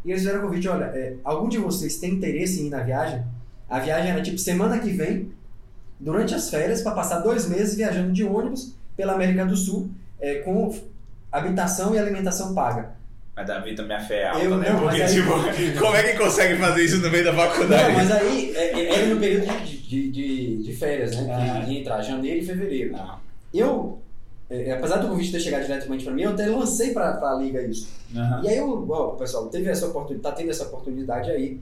E 0.03 0.09
eles 0.09 0.21
fizeram 0.21 0.39
o 0.39 0.47
convite, 0.47 0.67
olha, 0.67 0.85
é, 0.85 1.15
algum 1.23 1.47
de 1.47 1.57
vocês 1.57 1.97
tem 1.97 2.13
interesse 2.13 2.61
em 2.61 2.67
ir 2.67 2.69
na 2.69 2.81
viagem? 2.83 3.23
A 3.71 3.79
viagem 3.79 4.11
era 4.11 4.21
tipo 4.21 4.37
semana 4.37 4.77
que 4.79 4.89
vem, 4.91 5.31
durante 5.97 6.35
as 6.35 6.49
férias, 6.49 6.81
para 6.81 6.91
passar 6.91 7.19
dois 7.19 7.47
meses 7.47 7.73
viajando 7.75 8.11
de 8.11 8.23
ônibus 8.23 8.73
pela 8.97 9.13
América 9.13 9.45
do 9.45 9.55
Sul, 9.55 9.89
é, 10.19 10.35
com 10.39 10.75
habitação 11.31 11.95
e 11.95 11.99
alimentação 11.99 12.53
paga. 12.53 12.89
Mas 13.33 13.47
Davi 13.47 13.73
também 13.73 13.95
a 13.95 13.99
fé 14.01 14.23
é 14.23 14.27
alta, 14.27 14.43
Eu- 14.43 14.57
né? 14.57 14.69
não, 14.69 14.79
Porque, 14.81 15.01
aí- 15.01 15.13
tipo, 15.13 15.79
como 15.79 15.95
é 15.95 16.03
que 16.03 16.17
consegue 16.17 16.57
fazer 16.59 16.83
isso 16.83 16.97
no 16.97 17.09
meio 17.09 17.23
da 17.23 17.33
faculdade? 17.33 17.83
Não, 17.87 17.93
mas 17.95 18.11
aí 18.11 18.51
é, 18.53 18.79
é, 18.79 18.93
era 18.93 19.13
no 19.13 19.19
período 19.21 19.63
de, 19.63 19.77
de, 19.77 20.11
de, 20.11 20.57
de 20.63 20.73
férias, 20.73 21.15
né? 21.15 21.33
Ah. 21.33 21.63
Que 21.65 21.71
ia 21.71 21.79
entrar 21.79 22.01
janeiro 22.01 22.39
e 22.39 22.45
fevereiro. 22.45 22.91
Não. 22.91 23.19
Eu, 23.53 23.99
é, 24.49 24.73
apesar 24.73 24.97
do 24.97 25.07
convite 25.07 25.31
ter 25.31 25.39
chegado 25.39 25.61
diretamente 25.65 26.03
para 26.03 26.13
mim, 26.13 26.23
eu 26.23 26.31
até 26.31 26.45
lancei 26.47 26.91
para 26.91 27.17
a 27.21 27.35
liga 27.35 27.61
isso. 27.61 27.87
Aham. 28.13 28.41
E 28.43 28.49
aí, 28.49 28.57
eu, 28.57 28.85
ó, 28.91 29.07
pessoal, 29.11 29.47
teve 29.47 29.69
essa 29.69 29.87
oportunidade, 29.87 30.23
tá 30.35 30.37
tendo 30.37 30.51
essa 30.51 30.65
oportunidade 30.65 31.31
aí. 31.31 31.57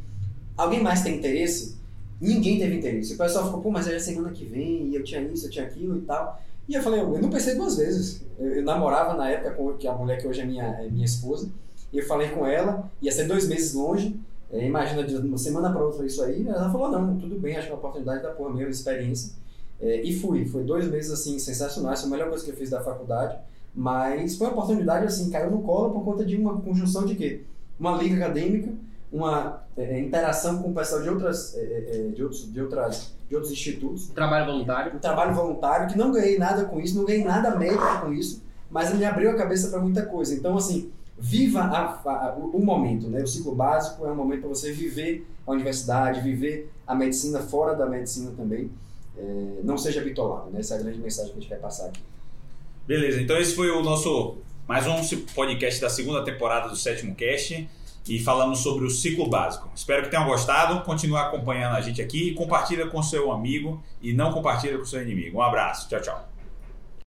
Alguém 0.58 0.82
mais 0.82 1.04
tem 1.04 1.16
interesse? 1.18 1.78
Ninguém 2.20 2.60
teve 2.60 2.78
interesse. 2.78 3.14
O 3.14 3.18
pessoal 3.18 3.46
ficou, 3.46 3.62
pô, 3.62 3.72
mas 3.72 3.88
é 3.88 3.98
semana 3.98 4.30
que 4.32 4.46
vem, 4.46 4.90
e 4.90 4.96
eu 4.96 5.04
tinha 5.04 5.22
isso, 5.22 5.48
eu 5.48 5.50
tinha 5.50 5.66
aquilo 5.66 5.98
e 5.98 6.02
tal. 6.02 6.42
E 6.68 6.74
eu 6.74 6.84
falei, 6.84 7.00
eu 7.00 7.22
não 7.22 7.30
pensei 7.30 7.56
duas 7.56 7.78
vezes. 7.78 8.22
Eu, 8.38 8.56
eu 8.56 8.64
namorava 8.64 9.16
na 9.16 9.30
época 9.30 9.52
com 9.52 9.74
que 9.74 9.88
a 9.88 9.94
mulher 9.94 10.20
que 10.20 10.28
hoje 10.28 10.42
é 10.42 10.46
minha, 10.46 10.66
é 10.66 10.90
minha 10.90 11.06
esposa. 11.06 11.50
E 11.92 11.98
eu 11.98 12.06
falei 12.06 12.30
com 12.30 12.46
ela, 12.46 12.90
ia 13.02 13.12
ser 13.12 13.26
dois 13.26 13.48
meses 13.48 13.74
longe. 13.74 14.16
é, 14.52 14.66
imagina 14.66 15.04
de 15.04 15.16
uma 15.16 15.38
semana 15.38 15.72
para 15.72 15.84
outra 15.84 16.06
isso 16.06 16.22
aí. 16.24 16.48
Ela 16.48 16.72
falou, 16.72 16.92
não, 16.92 17.18
tudo 17.18 17.40
bem, 17.40 17.56
acho 17.56 17.68
que 17.68 17.72
é 17.72 17.76
uma 17.76 17.80
oportunidade 17.80 18.22
da 18.22 18.30
porra 18.32 18.54
mesmo, 18.54 18.70
experiência. 18.70 19.34
É, 19.82 20.02
e 20.02 20.14
fui. 20.14 20.46
Foi 20.46 20.64
dois 20.64 20.90
meses, 20.90 21.12
assim, 21.12 21.40
sensacionais. 21.40 22.02
Foi 22.02 22.10
a 22.10 22.12
melhor 22.12 22.30
coisa 22.30 22.44
que 22.44 22.52
eu 22.52 22.56
fiz 22.56 22.70
da 22.70 22.82
faculdade. 22.82 23.38
Mas 23.74 24.36
foi 24.36 24.48
uma 24.48 24.54
oportunidade, 24.54 25.06
assim, 25.06 25.30
caiu 25.30 25.52
no 25.52 25.62
colo 25.62 25.92
por 25.92 26.04
conta 26.04 26.26
de 26.26 26.36
uma 26.36 26.60
conjunção 26.60 27.06
de 27.06 27.16
quê? 27.16 27.42
Uma 27.80 27.96
liga 27.98 28.16
acadêmica, 28.16 28.72
uma 29.12 29.64
é, 29.78 29.84
é, 29.96 30.00
interação 30.00 30.62
com 30.62 30.70
o 30.70 30.74
pessoal 30.74 31.02
de 31.02 31.10
outras, 31.10 31.56
é, 31.56 31.60
é, 31.62 32.08
é, 32.08 32.12
de 32.12 32.22
outros, 32.24 32.52
de 32.52 32.62
outras, 32.62 33.14
de 33.28 33.36
outros 33.36 33.52
institutos, 33.52 34.08
Trabalho 34.10 34.46
voluntário. 34.46 34.96
um 34.96 35.00
trabalho 35.00 35.34
voluntário 35.34 35.88
que 35.88 35.98
não 35.98 36.12
ganhei 36.12 36.38
nada 36.38 36.66
com 36.66 36.80
isso, 36.80 36.96
não 36.98 37.06
ganhei 37.06 37.24
nada 37.24 37.56
médico 37.56 38.02
com 38.02 38.14
isso, 38.14 38.44
mas 38.70 38.94
me 38.94 39.04
abriu 39.06 39.32
a 39.32 39.36
cabeça 39.36 39.70
para 39.70 39.80
muita 39.80 40.06
coisa. 40.06 40.34
Então, 40.36 40.56
assim, 40.56 40.92
viva 41.18 41.62
a- 41.62 42.02
a- 42.06 42.36
o, 42.38 42.58
o 42.58 42.66
momento, 42.66 43.08
né? 43.08 43.22
O 43.24 43.28
ciclo 43.28 43.56
básico 43.56 44.06
é 44.06 44.12
um 44.12 44.16
momento 44.16 44.42
para 44.42 44.50
você 44.50 44.72
viver 44.72 45.28
a 45.46 45.52
universidade, 45.52 46.22
viver 46.22 46.72
a 46.86 46.94
medicina 46.94 47.40
fora 47.40 47.76
da 47.76 47.88
medicina 47.88 48.32
também. 48.38 48.72
É, 49.18 49.60
não 49.64 49.78
seja 49.78 50.02
bitolado, 50.02 50.50
né? 50.52 50.60
Essa 50.60 50.76
é 50.76 50.78
a 50.78 50.82
grande 50.84 51.00
mensagem 51.00 51.32
que 51.34 51.38
a 51.40 51.42
gente 51.42 51.50
quer 51.50 51.60
passar 51.60 51.88
aqui. 51.88 52.00
Beleza, 52.88 53.20
então 53.22 53.38
esse 53.38 53.54
foi 53.56 53.70
o 53.70 53.82
nosso 53.84 54.38
mais 54.68 54.86
um 54.88 54.96
podcast 55.36 55.82
da 55.82 55.90
segunda 55.90 56.24
temporada 56.24 56.70
do 56.70 56.76
sétimo 56.76 57.14
cast 57.16 57.68
e 58.10 58.20
falamos 58.20 58.60
sobre 58.60 58.86
o 58.86 58.90
ciclo 58.90 59.30
básico. 59.30 59.70
Espero 59.76 60.04
que 60.04 60.10
tenham 60.10 60.26
gostado, 60.26 60.82
continue 60.84 61.18
acompanhando 61.18 61.76
a 61.76 61.82
gente 61.82 62.02
aqui 62.02 62.34
compartilha 62.34 62.88
com 62.88 63.02
seu 63.04 63.32
amigo 63.32 63.82
e 64.02 64.14
não 64.14 64.32
compartilha 64.32 64.78
com 64.78 64.86
seu 64.86 65.02
inimigo. 65.02 65.38
Um 65.38 65.42
abraço, 65.42 65.88
tchau, 65.88 66.02
tchau. 66.02 66.39